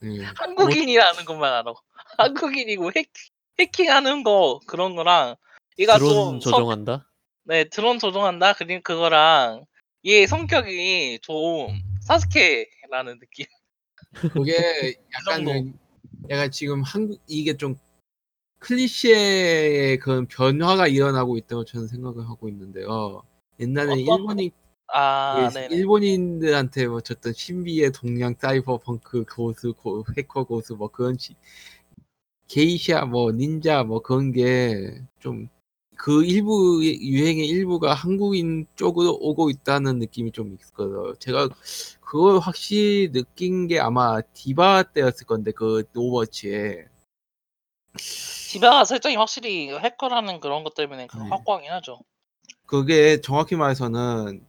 예. 0.04 0.24
한국인이라는 0.38 1.26
것만 1.26 1.54
알아. 1.54 1.74
한국인이고 2.18 2.92
해킹, 2.96 3.12
해킹하는 3.60 4.24
거 4.24 4.60
그런 4.68 4.96
거랑 4.96 5.36
얘가 5.80 5.98
드론 5.98 6.10
좀 6.10 6.42
성- 6.42 6.52
조종한다. 6.52 7.10
네 7.44 7.64
드론 7.66 8.00
조종한다. 8.00 8.54
그리고 8.54 8.82
그거랑 8.84 9.66
얘 10.06 10.28
성격이 10.28 11.20
좀 11.22 11.80
사스케라는 12.02 13.20
느낌. 13.20 13.46
그게 14.14 14.96
약간 15.14 15.46
정도. 15.46 15.54
그- 15.54 16.30
약간 16.30 16.52
지금 16.52 16.84
한국 16.84 17.22
이게 17.28 17.56
좀 17.58 17.76
클리셰의 18.66 20.00
그런 20.00 20.26
변화가 20.28 20.88
일어나고 20.88 21.38
있다고 21.38 21.66
저는 21.66 21.88
생각을 21.88 22.28
하고 22.28 22.50
있는데요. 22.50 23.22
옛날에 23.60 23.92
어떤 23.92 24.00
일본인 24.00 24.52
아, 24.94 25.50
그 25.50 25.54
네네. 25.54 25.76
일본인들한테 25.76 26.88
뭐 26.88 27.02
줬던 27.02 27.34
신비의 27.34 27.92
동양 27.92 28.36
사이버 28.40 28.78
펑크 28.80 29.26
고수 29.26 29.74
고, 29.74 30.04
해커 30.18 30.46
고수 30.46 30.76
뭐 30.76 30.88
그런 30.90 31.18
시, 31.18 31.36
게이샤 32.48 33.06
뭐 33.06 33.32
닌자 33.32 33.84
뭐 33.84 34.02
그런 34.02 34.32
게 34.32 35.00
좀 35.20 35.50
그 35.98 36.24
일부 36.26 36.82
유행의 36.84 37.48
일부가 37.48 37.94
한국인 37.94 38.68
쪽으로 38.76 39.18
오고 39.20 39.50
있다는 39.50 40.00
느낌이 40.00 40.32
좀 40.32 40.54
있거든요. 40.62 41.16
제가 41.16 41.50
그걸 42.02 42.40
확실히 42.40 43.12
느낀 43.12 43.68
게 43.68 43.80
아마 43.80 44.22
D.Va 44.22 44.84
때였을 44.94 45.26
건데 45.26 45.52
그 45.52 45.84
오버워치에 45.96 46.86
D.Va 47.98 48.86
설정이 48.86 49.16
확실히 49.16 49.70
해커라는 49.70 50.40
그런 50.40 50.64
것 50.64 50.74
때문에 50.76 51.08
그 51.08 51.18
네. 51.18 51.30
확고하긴 51.30 51.72
하죠. 51.72 52.00
그게 52.66 53.22
정확히 53.22 53.56
말해서는 53.56 54.46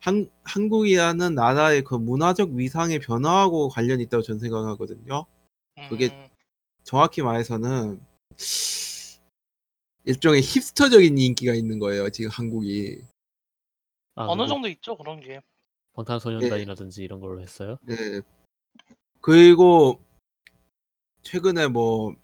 한, 0.00 0.30
한국이라는 0.44 1.34
나라의 1.34 1.82
그 1.82 1.94
문화적 1.94 2.50
위상의 2.50 2.98
변화하고 3.00 3.68
관련이 3.68 4.04
있다고 4.04 4.22
저는 4.22 4.38
생각하거든요. 4.40 5.26
그게 5.88 6.06
음, 6.06 6.28
정확히 6.84 7.22
말해서는 7.22 8.00
일종의 10.04 10.40
힙스터적인 10.42 11.18
인기가 11.18 11.54
있는 11.54 11.78
거예요. 11.78 12.08
지금 12.10 12.30
한국이. 12.30 13.02
아, 14.14 14.26
어느 14.26 14.42
그거 14.42 14.46
정도 14.46 14.68
있죠 14.68 14.96
그런 14.96 15.20
게. 15.20 15.40
방탄소년단이라든지 15.94 17.02
이런 17.02 17.20
걸로 17.20 17.40
했어요. 17.40 17.78
네. 17.82 18.20
그리고 19.20 20.00
최근에 21.22 21.66
뭐 21.66 22.14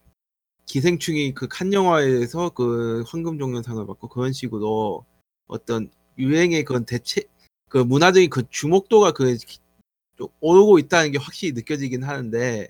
기생충이 0.66 1.34
그 1.34 1.48
칸 1.48 1.72
영화에서 1.72 2.50
그 2.50 3.04
황금 3.06 3.38
종려상을 3.38 3.84
받고 3.86 4.08
그런 4.08 4.32
식으로 4.32 5.04
어떤 5.46 5.90
유행의 6.18 6.64
그런 6.64 6.84
대체 6.84 7.22
그 7.68 7.78
문화적인 7.78 8.30
그 8.30 8.42
주목도가 8.50 9.12
그좀 9.12 10.28
오르고 10.40 10.78
있다는 10.78 11.12
게 11.12 11.18
확실히 11.18 11.52
느껴지긴 11.52 12.04
하는데 12.04 12.68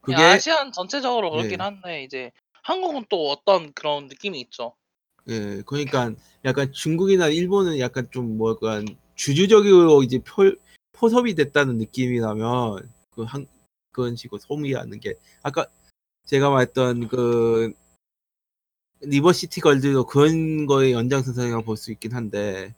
그게 0.00 0.16
아시안 0.16 0.72
전체적으로 0.72 1.30
그렇긴 1.30 1.58
네. 1.58 1.64
한데 1.64 2.04
이제 2.04 2.30
한국은 2.62 3.04
또 3.08 3.30
어떤 3.30 3.72
그런 3.72 4.06
느낌이 4.08 4.40
있죠. 4.42 4.74
예, 5.28 5.62
그러니까 5.66 6.12
약간 6.44 6.72
중국이나 6.72 7.28
일본은 7.28 7.78
약간 7.78 8.08
좀 8.10 8.36
뭐 8.36 8.52
약간 8.52 8.86
주주적으로 9.14 10.02
이제 10.02 10.18
표, 10.18 10.52
포섭이 10.92 11.34
됐다는 11.34 11.78
느낌이라면 11.78 12.90
그 13.10 13.24
한 13.24 13.46
그런 13.92 14.16
식으로 14.16 14.38
소비하는 14.40 14.98
게 15.00 15.14
아까 15.42 15.66
제가 16.24 16.50
말했던 16.50 17.08
그 17.08 17.72
River 19.00 19.33
City 19.33 19.60
Girls도 19.60 20.06
그런 20.06 20.66
거의 20.66 20.92
연장선상이라고 20.92 21.64
볼 21.64 21.76
수 21.76 21.92
있긴 21.92 22.12
한데 22.14 22.74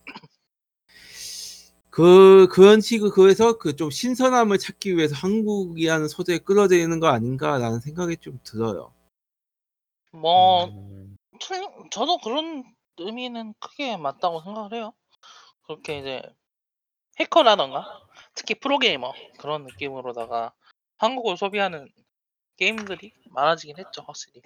그 1.91 2.49
그런 2.51 2.81
식으로 2.81 3.11
그래서 3.13 3.57
그 3.59 3.75
좀 3.77 3.91
신선함을 3.91 4.59
찾기 4.59 4.97
위해서 4.97 5.15
한국이라는 5.15 6.09
소재에 6.09 6.39
끌어들이는 6.39 7.01
거 7.01 7.09
아닌가라는 7.09 7.81
생각이 7.81 8.17
좀 8.19 8.39
들어요. 8.43 8.93
뭐 10.13 10.65
음, 10.67 11.17
저도 11.91 12.19
그런 12.19 12.65
의미는 12.99 13.55
크게 13.61 13.97
맞다고 13.97 14.43
생각을 14.43 14.75
해요. 14.75 14.93
그렇게 15.67 15.99
이제 15.99 16.23
해커라던가 17.21 17.85
특히 18.35 18.55
프로게이머 18.55 19.13
그런 19.39 19.65
느낌으로다가 19.65 20.53
한국을 20.99 21.37
소비하는 21.37 21.89
게임들이 22.57 23.13
많아지긴 23.31 23.79
했죠 23.79 24.03
확실히. 24.03 24.43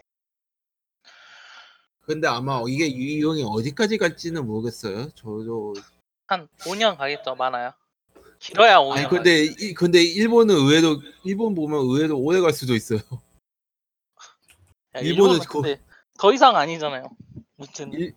근데 2.03 2.27
아마 2.27 2.61
이게 2.69 2.93
유형이 2.93 3.45
어디까지 3.45 3.99
갈지는 3.99 4.47
모르겠어요. 4.47 5.11
저도 5.11 5.74
한 6.27 6.49
5년 6.61 6.97
가겠죠 6.97 7.35
많아야. 7.37 7.74
길어야 8.41 8.78
5년. 8.78 8.93
아니 8.97 9.09
근데 9.09 9.45
이, 9.45 9.74
근데 9.74 10.03
일본은 10.03 10.55
의외로 10.57 11.01
일본 11.24 11.55
보면 11.55 11.78
의외로 11.81 12.19
오래 12.19 12.41
갈 12.41 12.53
수도 12.53 12.74
있어요. 12.74 12.99
야, 14.97 15.01
일본은 15.01 15.39
근데 15.41 15.81
더 16.19 16.32
이상 16.32 16.57
아니잖아요. 16.57 17.11
무튼 17.57 17.93
일- 17.93 18.15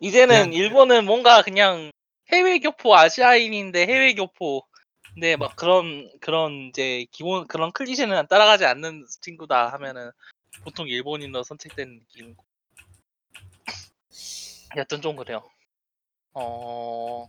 이제는 0.00 0.34
그냥- 0.46 0.52
일본은 0.52 1.04
뭔가 1.04 1.42
그냥 1.42 1.90
해외 2.32 2.58
교포 2.58 2.96
아시아인인데 2.96 3.86
해외 3.86 4.14
교포 4.14 4.66
근데 5.14 5.36
막 5.36 5.54
그런 5.54 6.10
그런 6.20 6.68
이제 6.68 7.06
기본 7.12 7.46
그런 7.46 7.70
클리셰는 7.72 8.26
따라가지 8.26 8.64
않는 8.64 9.06
친구다 9.20 9.68
하면은 9.72 10.10
보통 10.64 10.88
일본인으로 10.88 11.44
선택되는 11.44 12.00
느낌이고 12.00 12.44
여튼 14.76 15.00
좀 15.00 15.14
그래요. 15.16 15.48
어 16.32 17.28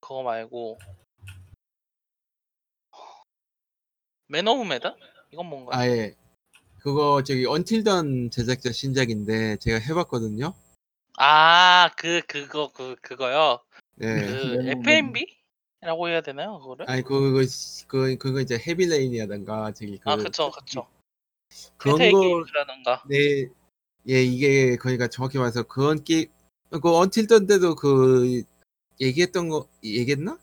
그거 0.00 0.22
말고 0.24 0.78
Man 4.28 4.48
of 4.48 4.64
Medan 4.64 4.96
이건 5.30 5.46
뭔가? 5.46 5.76
아예 5.78 6.16
그거 6.80 7.22
저기 7.22 7.46
언틸던 7.46 8.30
제작자 8.30 8.72
신작인데 8.72 9.58
제가 9.58 9.78
해봤거든요. 9.78 10.52
아 11.18 11.90
그 11.96 12.22
그거 12.26 12.72
그 12.72 12.96
그거요. 13.00 13.60
네. 13.94 14.26
그 14.26 14.58
FMB 14.80 15.45
라고 15.80 16.08
해야 16.08 16.20
되나요 16.20 16.58
그거를? 16.58 16.88
아니 16.88 17.02
그거 17.02 17.44
그 17.86 18.16
그거 18.16 18.40
이제 18.40 18.58
헤비레인이라던가 18.58 19.72
저기 19.72 19.98
그 19.98 20.10
아 20.10 20.16
그쵸 20.16 20.50
그쵸. 20.50 20.86
그런 21.76 21.98
테테이 21.98 22.12
거 22.12 22.20
게임즈라던가. 22.20 23.04
네, 23.08 23.48
예, 24.08 24.22
이게 24.22 24.76
그러니까 24.76 25.08
정확히 25.08 25.38
말해서 25.38 25.62
그런 25.62 26.02
게임 26.02 26.26
그 26.70 26.96
언틸던 26.96 27.46
때도 27.46 27.76
그 27.76 28.42
얘기했던 29.00 29.48
거 29.48 29.68
얘기했나? 29.84 30.38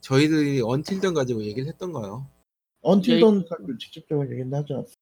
저희들이 0.00 0.60
언틸던 0.60 1.14
가지고 1.14 1.42
얘기를 1.44 1.68
했던 1.68 1.92
거요. 1.92 2.26
Until 2.82 3.18
Dawn 3.18 3.46
사람들 3.48 3.78
직접적으로 3.78 4.30
얘기는 4.30 4.52
하지 4.52 4.74
않았어. 4.74 4.94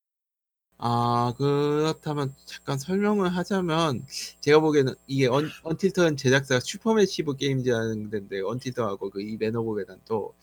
아 0.77 1.33
그렇다면 1.37 2.33
잠깐 2.45 2.77
설명을 2.77 3.29
하자면 3.29 4.05
제가 4.41 4.59
보기에는 4.59 4.93
이게 5.07 5.27
언, 5.27 5.49
Until 5.63 5.93
Dawn 5.93 6.17
제작사가 6.17 6.59
Supermassive 6.59 7.35
Games라는 7.37 8.09
데인데 8.09 8.41
Until 8.41 8.67
Dawn하고 8.67 9.09
그 9.09 9.21
이 9.21 9.37
Man 9.37 9.61
of 9.61 9.78
Medan도 9.78 10.35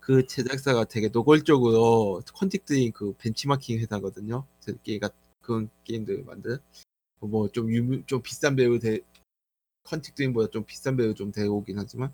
그 0.00 0.26
제작사가 0.26 0.84
되게 0.84 1.08
노골적으로 1.08 2.22
Quantic 2.26 2.64
Dream 2.64 2.92
그 2.92 3.14
벤치마킹 3.18 3.78
회사거든요. 3.80 4.44
그 4.64 4.76
게임가 4.82 5.10
그런 5.40 5.70
게임들 5.84 6.24
만든 6.24 6.58
뭐좀 7.20 7.70
유명 7.72 8.04
좀 8.06 8.22
비싼 8.22 8.56
배우 8.56 8.78
대 8.78 9.00
Quantic 9.84 10.13
Dream보다 10.13 10.50
좀 10.52 10.64
비싼 10.64 10.96
배우 10.96 11.14
좀 11.14 11.32
데려오긴 11.32 11.78
하지만 11.78 12.12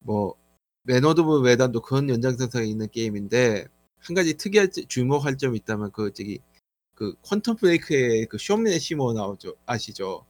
뭐 0.00 0.34
Man 0.82 1.20
of 1.20 1.40
Medan도 1.46 1.82
그런 1.82 2.08
연장선상에 2.08 2.66
있는 2.66 2.88
게임인데 2.90 3.66
한 4.06 4.14
가지 4.14 4.34
특이할 4.36 4.70
지- 4.70 4.86
주목할 4.86 5.36
점이 5.36 5.56
있다면 5.58 5.90
그 5.90 6.12
저기 6.12 6.40
그 6.94 7.14
Quantum 7.22 7.58
Break의 7.58 8.26
그 8.26 8.38
숀 8.38 8.78
애시모어 8.78 9.12
나오죠 9.12 9.56
아시죠? 9.66 10.24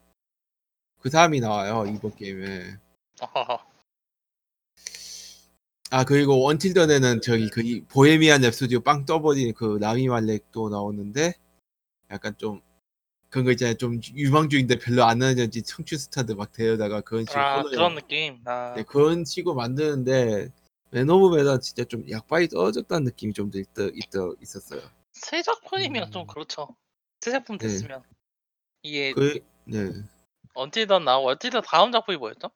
그 1.01 1.11
사람이 1.11 1.41
나와요 1.41 1.85
이번 1.95 2.15
게임에. 2.17 2.79
아 5.91 6.05
그리고 6.05 6.41
Until 6.41 6.69
Dawn에는 6.69 7.21
저기 7.21 7.49
그 7.51 7.61
이- 7.63 7.85
Bohemian 7.85 8.41
Rhapsody로 8.41 8.83
빵 8.83 9.05
떠버린 9.05 9.53
그 9.55 9.79
라미 9.81 10.09
말렉도 10.09 10.69
나오는데 10.71 11.35
약간 12.11 12.37
좀 12.39 12.61
그런 13.29 13.45
거 13.45 13.51
있잖아요 13.53 13.77
좀 13.77 14.01
유망주인데 14.15 14.79
별로 14.79 15.05
안 15.05 15.23
하는지 15.23 15.63
청춘 15.63 15.99
스타들 15.99 16.35
막 16.35 16.51
데려다가 16.53 17.03
그런 17.03 17.25
식으로 17.25 17.41
아 17.41 17.63
그런 17.63 17.95
느낌. 17.95 18.41
아, 18.47 18.75
네, 18.75 18.83
그런 18.85 19.25
식으로 19.25 19.55
만드는데 19.55 20.51
Medan 21.37 21.61
진짜 21.61 21.85
좀 21.85 22.09
약발이 22.11 22.49
떨어졌다는 22.49 23.05
느낌이 23.05 23.33
좀 23.33 23.51
있, 23.55 23.67
있, 23.79 24.05
있었어요 24.43 24.81
새 25.13 25.43
작품이면 25.43 26.11
좀 26.11 26.23
음. 26.23 26.27
그렇죠. 26.27 26.69
새 27.21 27.31
작품 27.31 27.59
네. 27.59 27.67
됐으면 27.67 28.03
이게 28.83 29.13
그 29.13 29.41
네. 29.65 29.91
Until 30.55 30.83
Dawn 30.83 31.05
나오고 31.05 31.31
Until 31.31 31.49
Dawn 31.49 31.63
다음 31.67 31.91
작품이 31.93 32.19
뭐였죠? 32.19 32.51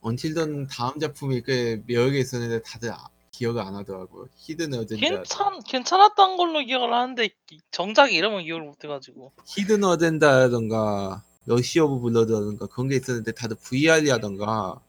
Until 0.00 0.37
Dawn 0.37 0.66
다음 0.68 0.98
작품이 0.98 1.42
꽤 1.42 2.18
있었는데 2.18 2.62
다들 2.62 2.92
아- 2.92 3.08
기억을 3.30 3.62
안 3.62 3.76
하더라고요. 3.76 4.26
Hidden 4.36 4.74
Agenda. 4.74 5.06
괜찮 5.06 5.60
괜찮았던 5.62 6.36
걸로 6.36 6.58
기억을 6.64 6.92
하는데 6.92 7.24
이- 7.26 7.60
정작 7.70 8.12
이름은 8.12 8.42
기억을 8.42 8.64
못 8.64 8.82
해가지고. 8.82 9.32
Hidden 9.46 9.84
Agenda라던가 9.84 11.22
Rush 11.46 11.78
of 11.78 12.00
Blood라던가 12.00 12.66
그런 12.66 12.88
게 12.88 12.96
있었는데 12.96 13.32
다들 13.32 13.56
VR이라던가 13.62 14.80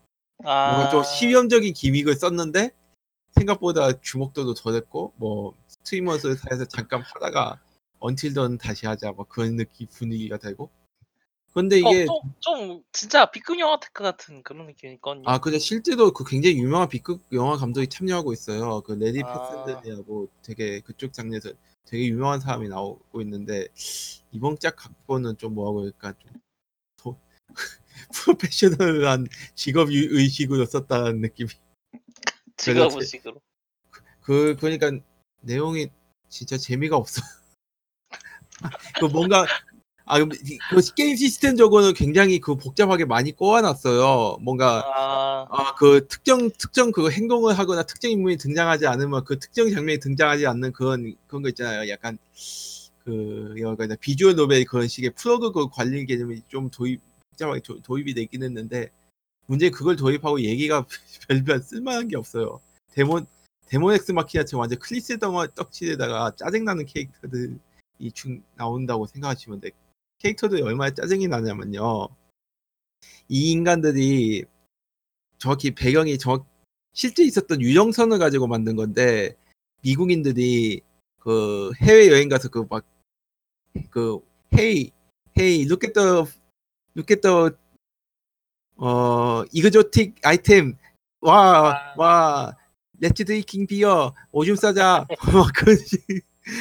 아 0.43 0.71
뭔가 0.71 0.89
좀 0.89 1.03
실험적인 1.03 1.73
gimmick을 1.73 2.15
썼는데 2.15 2.71
생각보다 3.31 3.99
주목도도 4.01 4.53
덜했고 4.55 5.13
뭐 5.17 5.55
streamer들 5.67 6.35
사이에서 6.35 6.65
잠깐 6.65 7.01
하다가 7.01 7.59
Until 7.99 8.31
Dawn 8.31 8.57
다시 8.57 8.87
하자 8.87 9.11
뭐 9.11 9.25
그런 9.25 9.55
느낌 9.55 9.87
분위기가 9.87 10.37
되고 10.37 10.69
근데 11.53 11.79
이게 11.79 12.03
어, 12.03 12.21
좀, 12.39 12.67
좀 12.67 12.83
진짜 12.91 13.29
B급 13.31 13.59
영화 13.59 13.79
테크 13.79 14.03
같은 14.03 14.43
그런 14.43 14.67
느낌이 14.67 14.93
있거든요. 14.95 15.23
아 15.27 15.39
근데 15.39 15.57
실제로 15.57 16.13
그 16.13 16.23
굉장히 16.23 16.57
유명한 16.57 16.87
B급 16.87 17.21
영화 17.33 17.57
감독이 17.57 17.87
참여하고 17.87 18.33
있어요. 18.33 18.81
그 18.81 18.93
래리 18.93 19.21
아. 19.25 19.65
페센든이라고 19.65 20.29
되게 20.43 20.79
그쪽 20.81 21.11
장르에서 21.11 21.51
되게 21.85 22.05
유명한 22.07 22.39
사람이 22.39 22.69
나오고 22.69 23.21
있는데 23.21 23.67
이번 24.31 24.59
작 24.59 24.75
각본은 24.75 25.37
좀 25.37 25.55
뭐하고 25.55 25.79
그러니까 25.79 26.13
좀 26.19 26.31
도- 26.97 27.19
프로페셔널한 28.13 29.27
직업 29.55 29.91
유- 29.91 30.17
의식으로 30.17 30.65
썼다는 30.65 31.21
느낌이 31.21 31.49
제- 32.57 32.73
무식으로. 32.73 33.41
그 34.21 34.55
그러니까 34.59 34.91
내용이 35.41 35.89
진짜 36.27 36.57
재미가 36.57 36.95
없어. 36.95 37.21
그 38.99 39.05
뭔가 39.05 39.45
아, 40.05 40.17
그 40.23 40.81
게임 40.95 41.15
시스템적으로는 41.15 41.93
굉장히 41.93 42.39
그 42.39 42.55
복잡하게 42.55 43.05
많이 43.05 43.31
꼬아놨어요. 43.31 44.39
뭔가 44.41 44.83
아, 44.85 45.47
아, 45.51 45.75
그 45.75 46.07
특정 46.07 46.49
특정 46.57 46.91
그 46.91 47.11
행동을 47.11 47.57
하거나 47.57 47.83
특정 47.83 48.09
인물이 48.09 48.37
등장하지 48.37 48.87
않으면 48.87 49.23
그 49.23 49.37
특정 49.37 49.69
장면이 49.69 49.99
등장하지 49.99 50.47
않는 50.47 50.73
그런 50.73 51.15
그런 51.27 51.43
거 51.43 51.49
있잖아요. 51.49 51.87
약간 51.89 52.17
그 53.03 53.53
여가 53.59 53.87
비주얼 53.99 54.35
노벨 54.35 54.65
그런 54.65 54.87
식의 54.87 55.11
프로그 55.11 55.51
그 55.51 55.69
관리 55.69 56.05
개념이 56.07 56.41
좀 56.47 56.71
도입 56.71 57.01
복잡하게 57.39 57.61
도, 57.61 57.81
도입이 57.81 58.13
되긴 58.13 58.43
했는데 58.43 58.91
문제 59.47 59.69
그걸 59.69 59.95
도입하고 59.95 60.41
얘기가 60.41 60.85
별별 61.27 61.61
쓸만한 61.61 62.07
게 62.07 62.17
없어요. 62.17 62.61
데몬 62.91 63.25
데몬 63.67 63.93
엑스 63.95 64.11
마키나처럼 64.11 64.61
완전 64.61 64.79
덩어 65.19 65.47
떡칠에다가 65.47 66.35
짜증나는 66.35 66.85
캐릭터들이 66.85 68.11
중 68.13 68.43
나온다고 68.55 69.07
생각하시면 69.07 69.61
돼. 69.61 69.71
캐릭터들이 70.19 70.61
얼마나 70.61 70.93
짜증이 70.93 71.27
나냐면요. 71.27 72.09
이 73.29 73.51
인간들이 73.51 74.43
정확히 75.37 75.71
배경이 75.71 76.17
정 76.17 76.45
실제 76.93 77.23
있었던 77.23 77.61
유령선을 77.61 78.17
가지고 78.17 78.47
만든 78.47 78.75
건데 78.75 79.35
미국인들이 79.81 80.81
그 81.19 81.71
해외 81.81 82.09
여행 82.09 82.27
가서 82.27 82.49
그 82.49 82.67
막그 82.69 84.19
hey 84.57 84.91
hey 85.37 85.61
look 85.63 85.87
at 85.87 85.93
the 85.93 86.25
look 86.95 87.11
at 87.13 87.21
the 87.21 87.51
어 88.77 89.43
exotic 89.51 90.15
item. 90.23 90.77
와와. 91.21 92.55
let's 93.01 93.25
drinking 93.25 93.67
beer. 93.67 94.13
오줌 94.31 94.55
싸자. 94.55 95.05
막 95.47 95.51
그런 95.55 95.75
식- 95.77 96.05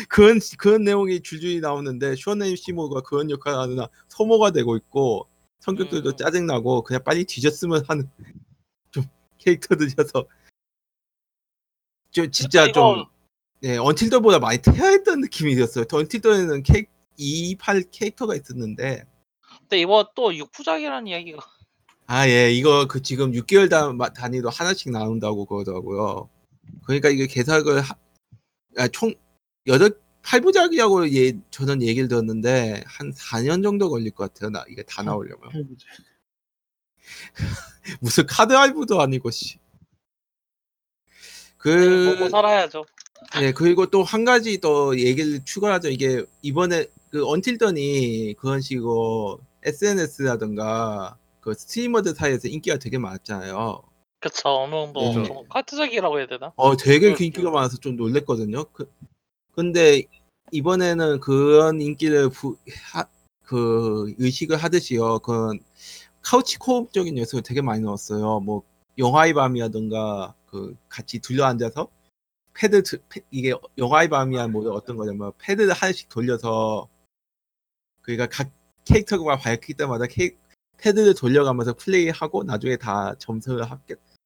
그런 0.08 0.40
그런 0.58 0.84
내용이 0.84 1.20
줄줄이 1.20 1.60
나오는데 1.60 2.14
숀 2.16 2.56
애시모어가 2.56 3.00
그런 3.02 3.30
역할을 3.30 3.58
하느라 3.58 3.88
소모가 4.08 4.50
되고 4.50 4.76
있고 4.76 5.26
성격들도 5.60 6.10
음. 6.10 6.16
짜증나고 6.16 6.82
그냥 6.82 7.02
빨리 7.04 7.24
뒤졌으면 7.24 7.84
하는 7.88 8.08
좀 8.90 9.04
캐릭터들이어서. 9.38 10.26
저 12.10 12.26
진짜 12.30 12.70
좀 12.72 13.04
네, 13.60 13.76
언틸더보다 13.76 14.38
많이 14.38 14.58
퇴화했던 14.62 15.20
느낌이 15.20 15.54
들었어요. 15.54 15.84
언틸더에는 15.90 16.62
캐28 16.62 17.90
캐릭터가 17.90 18.34
있었는데 18.34 19.04
근데 19.68 19.82
이번 19.82 20.06
또 20.14 20.34
육부작이라는 20.34 21.06
이야기가 21.06 21.46
아, 22.06 22.26
예, 22.26 22.50
이거 22.50 22.86
그 22.88 23.02
지금 23.02 23.32
6개월 23.32 23.68
단, 23.68 23.98
단위로 24.14 24.48
하나씩 24.48 24.90
나온다고 24.90 25.44
그러더라고요. 25.44 26.30
그러니까 26.86 27.10
이게 27.10 27.26
개사를 27.26 27.80
하, 27.82 27.94
아, 28.78 28.88
총 28.88 29.14
여덟 29.66 30.00
8부작이라고 30.22 31.14
예, 31.14 31.38
저는 31.50 31.82
얘기를 31.82 32.08
들었는데 32.08 32.82
한 32.86 33.12
4년 33.12 33.62
정도 33.62 33.90
걸릴 33.90 34.10
것 34.12 34.32
같아요. 34.32 34.48
나 34.50 34.64
이게 34.70 34.82
다 34.84 35.02
나오려면. 35.02 35.50
무슨 38.00 38.26
카드 38.26 38.54
할부도 38.54 39.00
아니고 39.02 39.30
씨. 39.30 39.58
그 41.58 42.14
먹고 42.16 42.30
살아야죠. 42.30 42.86
네, 43.38 43.52
그리고 43.52 43.86
또 43.86 44.02
한 44.02 44.24
가지 44.24 44.58
또 44.60 44.98
얘기를 44.98 45.44
추가하죠. 45.44 45.90
이게 45.90 46.24
이번에 46.40 46.86
그 47.10 47.26
언틸던이 47.26 48.34
그런 48.38 48.60
식으로 48.62 49.40
SNS라든가 49.62 51.16
그 51.40 51.54
스트리머들 51.54 52.14
사이에서 52.14 52.48
인기가 52.48 52.78
되게 52.78 52.98
많았잖아요. 52.98 53.82
그쵸 54.20 54.48
어느 54.48 54.72
정도 54.72 55.00
네. 55.00 55.22
좀 55.22 55.48
카트작이라고 55.48 56.18
해야 56.18 56.26
되나? 56.26 56.52
어, 56.56 56.76
되게 56.76 57.12
그. 57.14 57.22
인기가 57.22 57.50
많아서 57.50 57.76
좀 57.78 57.96
놀랬거든요. 57.96 58.64
그, 58.72 58.90
근데 59.52 60.02
이번에는 60.50 61.20
그런 61.20 61.80
인기를 61.80 62.30
부, 62.30 62.56
하, 62.92 63.04
그 63.44 64.14
의식을 64.18 64.56
하듯이요. 64.56 65.20
그런 65.20 65.60
couch 66.22 66.58
co-op적인 66.58 67.16
요소를 67.18 67.42
되게 67.42 67.62
많이 67.62 67.82
넣었어요. 67.82 68.40
뭐 68.40 68.62
영화의 68.98 69.34
밤이라든가 69.34 70.34
그 70.46 70.76
같이 70.88 71.20
둘러 71.20 71.44
앉아서 71.44 71.88
패드 72.54 72.82
드- 72.82 72.98
패- 73.08 73.22
이게 73.30 73.54
영화의 73.78 74.08
밤이야 74.08 74.48
뭐 74.48 74.68
어떤 74.72 74.96
거냐면 74.96 75.32
패드를 75.38 75.72
하나씩 75.72 76.08
돌려서 76.08 76.88
그러니까 78.02 78.26
각 78.26 78.50
캐릭터가 78.88 79.36
밝힐 79.36 79.76
때마다 79.76 80.06
캐, 80.06 80.34
패드를 80.78 81.14
돌려가면서 81.14 81.74
플레이하고 81.74 82.44
나중에 82.44 82.76
다 82.76 83.14
점수를 83.18 83.70
합, 83.70 83.80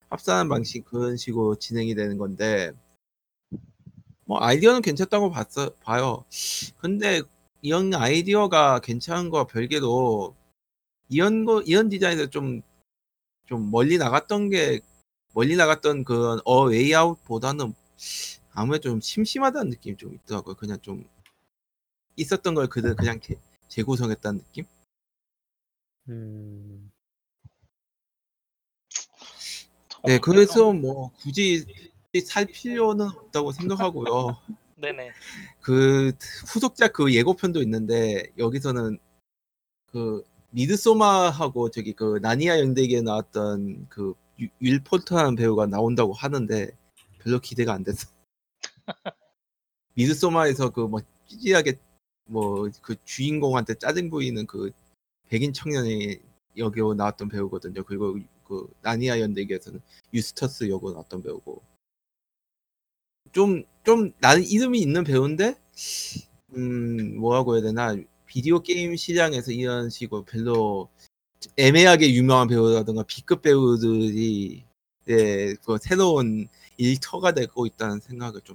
합산하는 0.09 0.49
방식 0.49 0.85
그런 0.85 1.17
식으로 1.17 1.57
진행이 1.57 1.97
되는 1.97 2.17
건데 2.17 2.71
뭐 4.25 4.41
아이디어는 4.41 4.83
괜찮다고 4.83 5.31
봤어 5.31 5.71
봐요. 5.81 6.25
근데 6.79 7.23
이런 7.61 7.93
아이디어가 7.93 8.79
괜찮은 8.81 9.31
거와 9.31 9.45
별개로 9.45 10.37
이런 11.09 11.45
거 11.45 11.61
이런 11.63 11.89
디자인에서 11.89 12.31
좀좀 12.31 13.71
멀리 13.71 13.99
나갔던 13.99 14.49
게 14.51 14.81
멀리 15.35 15.57
나갔던 15.57 16.05
그런 16.05 16.41
어 16.45 16.65
웨이아웃보다는 16.67 17.75
아무래도 18.53 18.91
좀 18.91 19.01
심심하다는 19.01 19.71
느낌이 19.71 19.97
좀 19.97 20.15
있더라고요. 20.15 20.55
그냥 20.55 20.79
좀 20.83 21.05
있었던 22.17 22.55
걸 22.55 22.69
그대로 22.69 22.95
그냥 22.95 23.19
재- 23.73 23.83
재구성했다는 23.83 24.41
느낌? 24.41 24.65
음, 26.09 26.91
네, 30.05 30.19
그래서 30.19 30.73
뭐 30.73 31.11
굳이 31.21 31.65
살 32.27 32.47
필요는 32.47 33.07
없다고 33.07 33.53
생각하고요. 33.53 34.37
네네. 34.77 35.13
그 35.61 36.13
후속작 36.49 36.93
그 36.93 37.15
예고편도 37.15 37.63
있는데 37.63 38.25
여기서는 38.37 38.99
그 39.87 40.25
미드소마하고 40.51 41.71
저기 41.71 41.93
그 41.95 42.19
나니아 42.23 42.59
연대기에 42.61 43.03
나왔던 43.03 43.87
그 43.89 44.15
유- 44.41 44.49
윌 44.61 44.81
폴터라는 44.83 45.37
배우가 45.37 45.67
나온다고 45.67 46.13
하는데 46.13 46.71
별로 47.21 47.39
기대가 47.41 47.73
안 47.75 47.85
됐어. 47.85 48.09
미드소마에서 49.95 50.71
그 50.71 50.87
뭐 50.89 51.01
찌질하게 51.29 51.79
뭐 52.29 52.69
그 52.83 52.97
주인공한테 53.05 53.75
짜증 53.75 54.11
부리는 54.11 54.47
그 54.47 54.71
백인 55.29 55.53
청년이 55.53 56.19
여기 56.59 56.81
나왔던 56.81 57.29
배우거든요. 57.29 57.83
그리고 57.85 58.19
그 58.45 58.69
나니아 58.83 59.21
연대기에서는 59.21 59.81
유스터스 60.15 60.69
역으로 60.71 60.93
나왔던 60.93 61.23
배우고 61.23 61.63
좀 63.33 63.65
좀 63.85 64.13
나는 64.21 64.45
이름이 64.45 64.79
있는 64.81 65.03
배우인데 65.05 65.57
음 66.55 67.17
뭐라고 67.19 67.55
해야 67.57 67.63
되나 67.63 67.97
비디오 68.27 68.61
게임 68.61 68.95
시장에서 68.97 69.51
이런 69.53 69.91
식으로 69.91 70.25
별로 70.25 70.89
애매하게 71.57 72.15
유명한 72.15 72.47
배우라든가 72.49 73.03
B급 73.05 73.43
배우들이 73.43 74.65
네, 75.07 75.55
그 75.65 75.79
새로운 75.81 76.49
일터가 76.77 77.33
되고 77.35 77.67
있다는 77.67 77.99
생각을 78.01 78.41
좀 78.43 78.55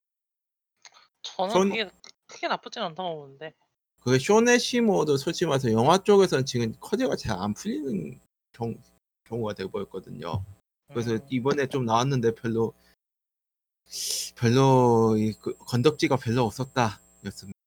저는 1.22 1.52
전- 1.54 1.70
그게 1.70 1.90
크게 2.38 2.48
나쁘진 2.48 2.84
않다고 2.84 3.22
보는데 3.22 3.54
그게 4.04 4.20
쇼네시모도 4.20 5.18
솔직히 5.18 5.48
말해서 5.48 5.72
영화 5.72 5.98
쪽에서는 5.98 6.46
지금 6.46 6.74
커즈가 6.80 7.16
잘 7.16 7.38
안 7.40 7.54
풀리는 7.56 8.20
경, 8.54 8.76
경우가 9.26 9.54
되어버렸거든요. 9.54 10.44
그래서 10.90 11.14
음, 11.14 11.20
이번에 11.30 11.68
좀 11.68 11.86
나왔는데 11.86 12.36
별로 12.36 12.74
별로 14.36 15.16
이 15.18 15.34
그 15.42 15.58
건덕지가 15.58 16.18
별로 16.18 16.44
없었다 16.44 17.02
였습니다. 17.26 17.58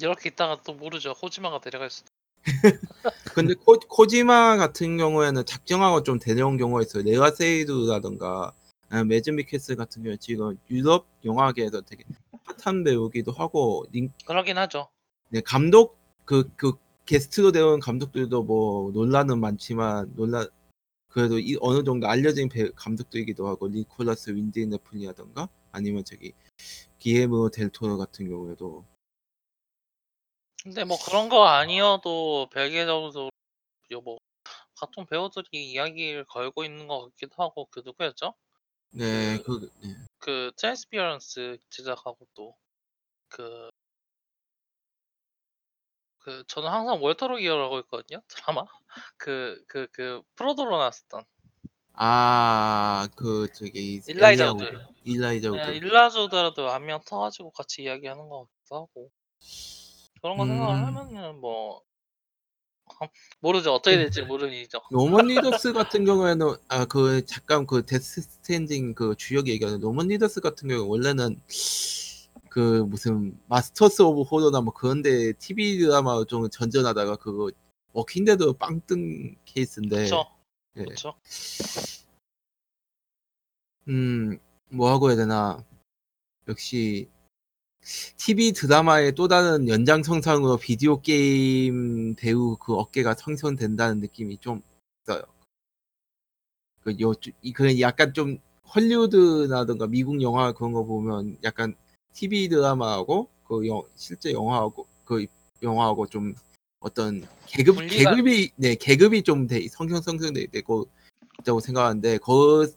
이렇게 0.00 0.28
있다가 0.28 0.62
또 0.62 0.74
모르죠. 0.74 1.10
호지마가 1.10 1.60
데려갈 1.60 1.90
수도. 1.90 2.08
근데 3.34 3.54
코, 3.54 3.78
코지마 3.80 4.56
같은 4.56 4.96
경우에는 4.96 5.44
작정하고 5.44 6.04
좀 6.04 6.20
데려온 6.20 6.56
경우가 6.56 6.82
있어요. 6.82 7.02
레가세이드라던가 7.02 8.52
매즈미캐슬 8.90 9.76
같은 9.76 10.02
경우 10.02 10.16
지금 10.16 10.58
유럽 10.70 11.06
영화계에서 11.24 11.82
되게 11.82 12.04
핫한 12.44 12.84
배우기도 12.84 13.32
하고 13.32 13.84
링, 13.92 14.12
그러긴 14.26 14.56
하죠. 14.58 14.88
네, 15.28 15.40
감독 15.40 15.98
그, 16.24 16.50
그 16.56 16.72
게스트로 17.04 17.52
데려온 17.52 17.80
감독들도 17.80 18.42
뭐 18.44 18.90
논란은 18.92 19.40
많지만 19.40 20.14
논란 20.14 20.48
그래도 21.08 21.38
이 21.38 21.56
어느 21.60 21.84
정도 21.84 22.06
알려진 22.06 22.48
배, 22.48 22.70
감독들이기도 22.70 23.46
하고 23.46 23.68
니콜라스 23.68 24.30
윈디 24.30 24.66
네플리라던가 24.66 25.48
아니면 25.72 26.04
저기 26.04 26.32
기에모 26.98 27.50
델토로 27.50 27.96
같은 27.98 28.28
경우에도 28.28 28.84
근데 30.62 30.84
뭐 30.84 30.98
그런 31.04 31.28
거 31.28 31.44
아니어도 31.44 32.48
별개적으로 32.52 33.30
뭐 34.02 34.18
각종 34.74 35.06
배우들이 35.06 35.70
이야기를 35.70 36.24
걸고 36.24 36.64
있는 36.64 36.86
것 36.88 37.10
같기도 37.10 37.42
하고 37.42 37.66
그 37.70 37.80
누구였죠? 37.84 38.34
네, 38.90 39.42
그, 39.44 39.70
네. 39.82 39.94
그 40.18 40.52
트랜스피어런스 40.56 41.58
제작하고 41.70 42.26
또그 42.34 43.70
그 46.18 46.44
저는 46.46 46.68
항상 46.70 47.02
월터로 47.02 47.36
기어라고 47.38 47.78
했거든요 47.78 48.20
드라마 48.28 48.64
그 49.18 49.64
그 49.68 49.88
그 49.92 50.22
프로도로 50.36 50.76
나왔었던 50.78 51.24
아, 52.00 53.08
그 53.16 53.48
저기 53.52 54.00
일라이자 54.06 54.44
엘리하고 54.44 54.58
우드. 54.60 54.86
일라이자 55.04 55.48
우드. 55.48 55.56
그냥 55.58 55.74
일라조더라도 55.74 56.70
안면 56.70 57.00
터가지고 57.04 57.50
같이 57.50 57.82
이야기하는 57.82 58.28
것 58.28 58.44
같기도 58.44 58.76
하고 58.76 59.10
그런 60.20 60.36
거 60.36 60.46
생각을 60.46 60.74
음. 60.76 60.84
하면은 60.86 61.40
뭐 61.40 61.82
모르죠 63.40 63.72
어떻게 63.74 63.96
될지 63.96 64.22
모르는 64.22 64.52
일이죠. 64.52 64.80
노먼 64.90 65.26
리더스 65.26 65.72
같은 65.72 66.04
경우에는 66.04 66.56
아 66.68 66.84
그 66.86 67.24
잠깐 67.26 67.66
그 67.66 67.84
Death 67.84 68.22
Stranding 68.22 68.94
그 68.94 69.14
주역 69.16 69.48
얘기하는 69.48 69.80
노먼 69.80 70.08
리더스 70.08 70.40
같은 70.40 70.68
경우 70.68 70.88
원래는 70.88 71.40
그 72.50 72.84
무슨 72.88 73.38
Masters 73.48 74.02
of 74.02 74.22
Horror나 74.22 74.60
뭐 74.60 74.72
그런데 74.74 75.32
TV 75.34 75.78
드라마 75.78 76.24
좀 76.24 76.48
전전하다가 76.48 77.16
그거 77.16 77.50
Walking 77.92 78.32
Dead 78.32 78.54
빵뜬 78.54 79.36
케이스인데 79.44 79.96
그렇죠. 79.96 80.26
예. 80.76 80.84
그렇죠. 80.84 81.14
음 83.88 84.38
뭐 84.70 84.90
하고 84.90 85.08
해야 85.08 85.16
되나 85.16 85.64
역시 86.48 87.08
TV 88.16 88.52
드라마의 88.52 89.14
또 89.14 89.28
다른 89.28 89.68
연장선상으로 89.68 90.58
비디오 90.58 91.00
게임 91.00 92.14
배우 92.16 92.56
그 92.58 92.74
어깨가 92.74 93.14
성선된다는 93.14 94.00
느낌이 94.00 94.38
좀 94.38 94.62
있어요. 95.06 95.22
그 96.82 96.94
요, 97.00 97.12
이- 97.42 97.52
그 97.52 97.80
약간 97.80 98.12
좀 98.12 98.38
헐리우드나든가 98.74 99.86
미국 99.86 100.20
영화 100.22 100.52
그런 100.52 100.72
거 100.72 100.84
보면 100.84 101.38
약간 101.44 101.74
TV 102.12 102.48
드라마하고 102.48 103.28
그 103.46 103.66
영, 103.66 103.82
실제 103.94 104.32
영화하고 104.32 104.86
그 105.04 105.26
영화하고 105.62 106.06
좀 106.06 106.34
어떤 106.80 107.26
계급 107.46 107.76
분리가- 107.76 107.88
계급이 108.16 108.50
네 108.56 108.74
계급이 108.74 109.22
좀 109.22 109.46
돼, 109.46 109.66
성형성형돼 109.68 110.46
되고 110.48 110.86
있다고 111.40 111.60
생각하는데 111.60 112.18
그, 112.18 112.72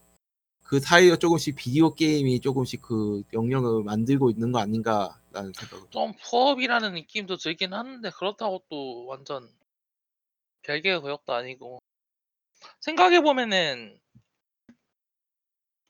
그 0.71 0.79
사이에 0.79 1.17
조금씩 1.17 1.57
비디오 1.57 1.93
게임이 1.93 2.39
조금씩 2.39 2.81
그 2.81 3.23
영역을 3.33 3.83
만들고 3.83 4.29
있는 4.29 4.53
거 4.53 4.59
아닌가라는 4.59 5.51
생각을 5.51 5.89
좀 5.89 6.13
푸업이라는 6.13 6.93
느낌도 6.93 7.35
들긴 7.35 7.73
하는데 7.73 8.09
그렇다고 8.11 8.63
또 8.69 9.05
완전 9.05 9.49
별개의 10.61 11.01
구역도 11.01 11.33
아니고 11.33 11.79
생각해 12.79 13.19
보면은 13.19 13.99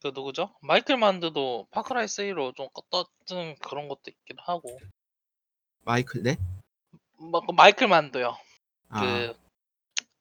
그 0.02 0.12
누구죠? 0.16 0.56
마이클 0.64 0.98
만드도 0.98 1.68
파크라이 1.70 2.08
3로 2.08 2.56
좀 2.56 2.68
껐던 2.70 3.60
그런 3.60 3.88
것도 3.88 4.02
있긴 4.08 4.38
하고 4.40 4.80
마이클 5.84 6.24
네? 6.24 6.38
뭐, 7.20 7.41
그 7.45 7.52
마이클 7.52 7.88
만도요. 7.88 8.36
아, 8.90 8.99
그 8.99 9.38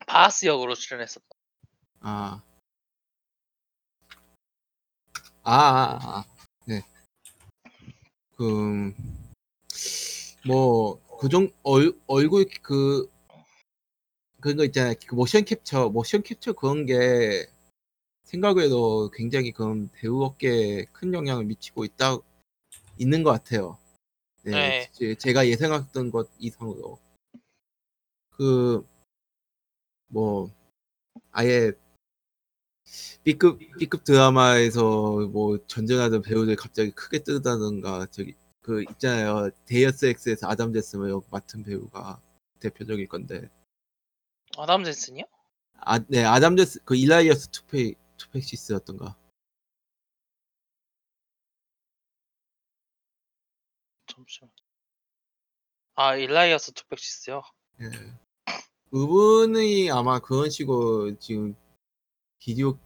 바하스 0.07 0.45
역으로 0.45 0.75
출연했었던. 0.75 1.27
아. 2.01 2.43
아, 5.43 5.53
아, 5.53 5.99
아, 6.19 6.25
네. 6.67 6.83
그, 8.37 8.93
뭐, 10.47 11.01
그정, 11.19 11.51
얼, 11.63 11.95
얼굴, 12.07 12.47
그, 12.63 13.11
그런 14.41 14.57
거 14.57 14.65
있잖아요. 14.65 14.95
그 15.07 15.15
모션 15.15 15.45
캡처, 15.45 15.91
모션 15.91 16.23
캡처 16.23 16.55
그런 16.55 16.87
게 16.87 17.47
생각외로 18.25 19.11
굉장히 19.13 19.51
그런 19.53 19.91
배우 19.93 20.23
업계에 20.23 20.85
큰 20.93 21.13
영향을 21.13 21.45
미치고 21.45 21.85
있다, 21.85 22.19
있는 22.99 23.23
것 23.23 23.33
같아요. 23.33 23.79
네. 24.43 24.51
네. 24.53 24.91
제- 24.93 25.15
제가 25.15 25.47
예상했던 25.49 26.11
것 26.11 26.31
이상으로. 26.39 26.99
그, 28.31 28.87
뭐, 30.09 30.51
아예 31.33 31.73
B급 33.25 33.59
B급 33.79 34.05
드라마에서 34.05 35.29
뭐 35.33 35.59
전전하던 35.67 36.23
배우들 36.23 36.57
갑자기 36.57 36.91
크게 36.91 37.23
뜨다던가 37.23 38.07
저기 38.11 38.35
그 38.63 38.83
있잖아요 38.91 39.51
Deus 39.67 40.07
Ex에서 40.07 40.49
아담 40.49 40.73
젠슨 40.73 41.09
역 41.11 41.27
맡은 41.31 41.63
배우가 41.63 42.21
대표적일 42.61 43.09
건데 43.09 43.49
아담 44.57 44.85
젠슨이요? 44.85 45.25
아네 45.83 46.25
아담 46.25 46.57
젠슨 46.57 46.81
그 46.85 46.97
일라이어스 46.97 47.49
투페 47.49 47.95
투펙시스였던가 48.17 49.17
잠시만. 54.07 54.51
아 55.95 56.17
일라이어스 56.17 56.73
투펙시스요. 56.73 57.43
예. 57.83 57.91
그분이 58.91 59.91
아마 59.91 60.19
그런 60.19 60.51
식으로 60.51 61.17
지금 61.19 61.55
비디오 62.41 62.79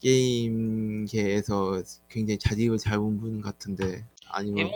게임계에서 0.00 1.82
굉장히 2.08 2.38
자리를 2.38 2.76
잡은 2.78 3.18
분 3.20 3.40
같은데 3.40 4.04
아니면 4.28 4.66
이분 4.66 4.74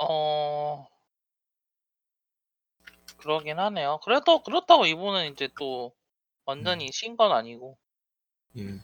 어 0.00 0.86
그러긴 3.16 3.58
하네요. 3.58 3.98
그래도 4.04 4.42
그렇다고 4.42 4.86
이분은 4.86 5.32
이제 5.32 5.48
또 5.58 5.92
완전히 6.44 6.92
신 6.92 7.16
건 7.16 7.32
아니고 7.32 7.76
예. 8.58 8.78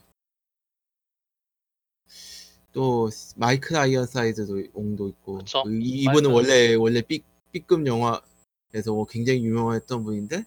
또 2.72 3.08
마이클 3.36 3.76
아이언 3.76 4.06
사이드도 4.06 4.64
옹도 4.72 5.08
있고 5.08 5.38
그쵸. 5.38 5.62
그 5.62 5.74
이- 5.80 6.02
이분은 6.02 6.32
마이클- 6.32 6.32
원래 6.32 6.74
원래 6.74 7.02
B, 7.02 7.22
B급 7.52 7.86
영화에서 7.86 8.92
뭐 8.92 9.06
굉장히 9.06 9.44
유명했던 9.44 10.02
분인데 10.02 10.44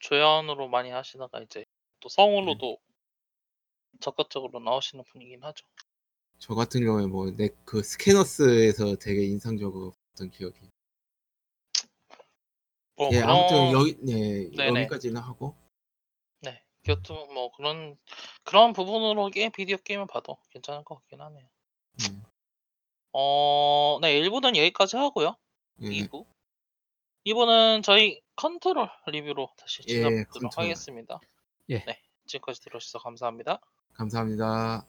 조연으로 0.00 0.68
많이 0.68 0.90
하시다가 0.90 1.40
이제 1.40 1.64
또 2.00 2.08
성우로도 2.10 2.78
적극적으로 4.00 4.58
나오시는 4.60 5.04
분이긴 5.04 5.42
하죠. 5.44 5.66
저 6.38 6.54
같은 6.54 6.82
경우에 6.84 7.06
뭐 7.06 7.30
내 7.30 7.48
그 7.64 7.82
Scanners에서 7.82 8.96
되게 8.96 9.24
인상적으로 9.26 9.92
봤던 10.12 10.30
기억이 10.30 10.58
뭐 12.96 13.08
예 13.12 13.20
그런 13.20 13.30
아무튼 13.30 13.72
여기 13.72 13.96
네 14.02 14.50
네네. 14.56 14.80
여기까지는 14.82 15.20
하고 15.20 15.54
네, 16.40 16.62
곁도 16.82 17.26
뭐 17.26 17.50
그런 17.52 17.96
그런 18.44 18.72
부분으로 18.72 19.28
게 19.30 19.48
비디오 19.50 19.76
게임을 19.78 20.06
봐도 20.06 20.38
괜찮을 20.50 20.84
것 20.84 20.96
같긴 20.96 21.20
하네요. 21.20 21.46
음, 22.08 22.22
어, 23.12 23.98
네, 24.00 24.20
1부는 24.20 24.56
여기까지 24.56 24.96
하고요. 24.96 25.36
예, 25.82 25.86
2부. 25.88 26.26
2부는 27.26 27.82
저희 27.82 28.20
컨트롤 28.36 28.88
리뷰로 29.08 29.50
다시 29.58 29.82
예, 29.88 29.96
찾아보도록 30.02 30.28
컨트롤. 30.30 30.64
하겠습니다. 30.64 31.20
예. 31.70 31.84
네, 31.84 32.00
지금까지 32.26 32.60
들어주셔서 32.62 32.98
감사합니다. 33.02 33.60
감사합니다. 34.00 34.86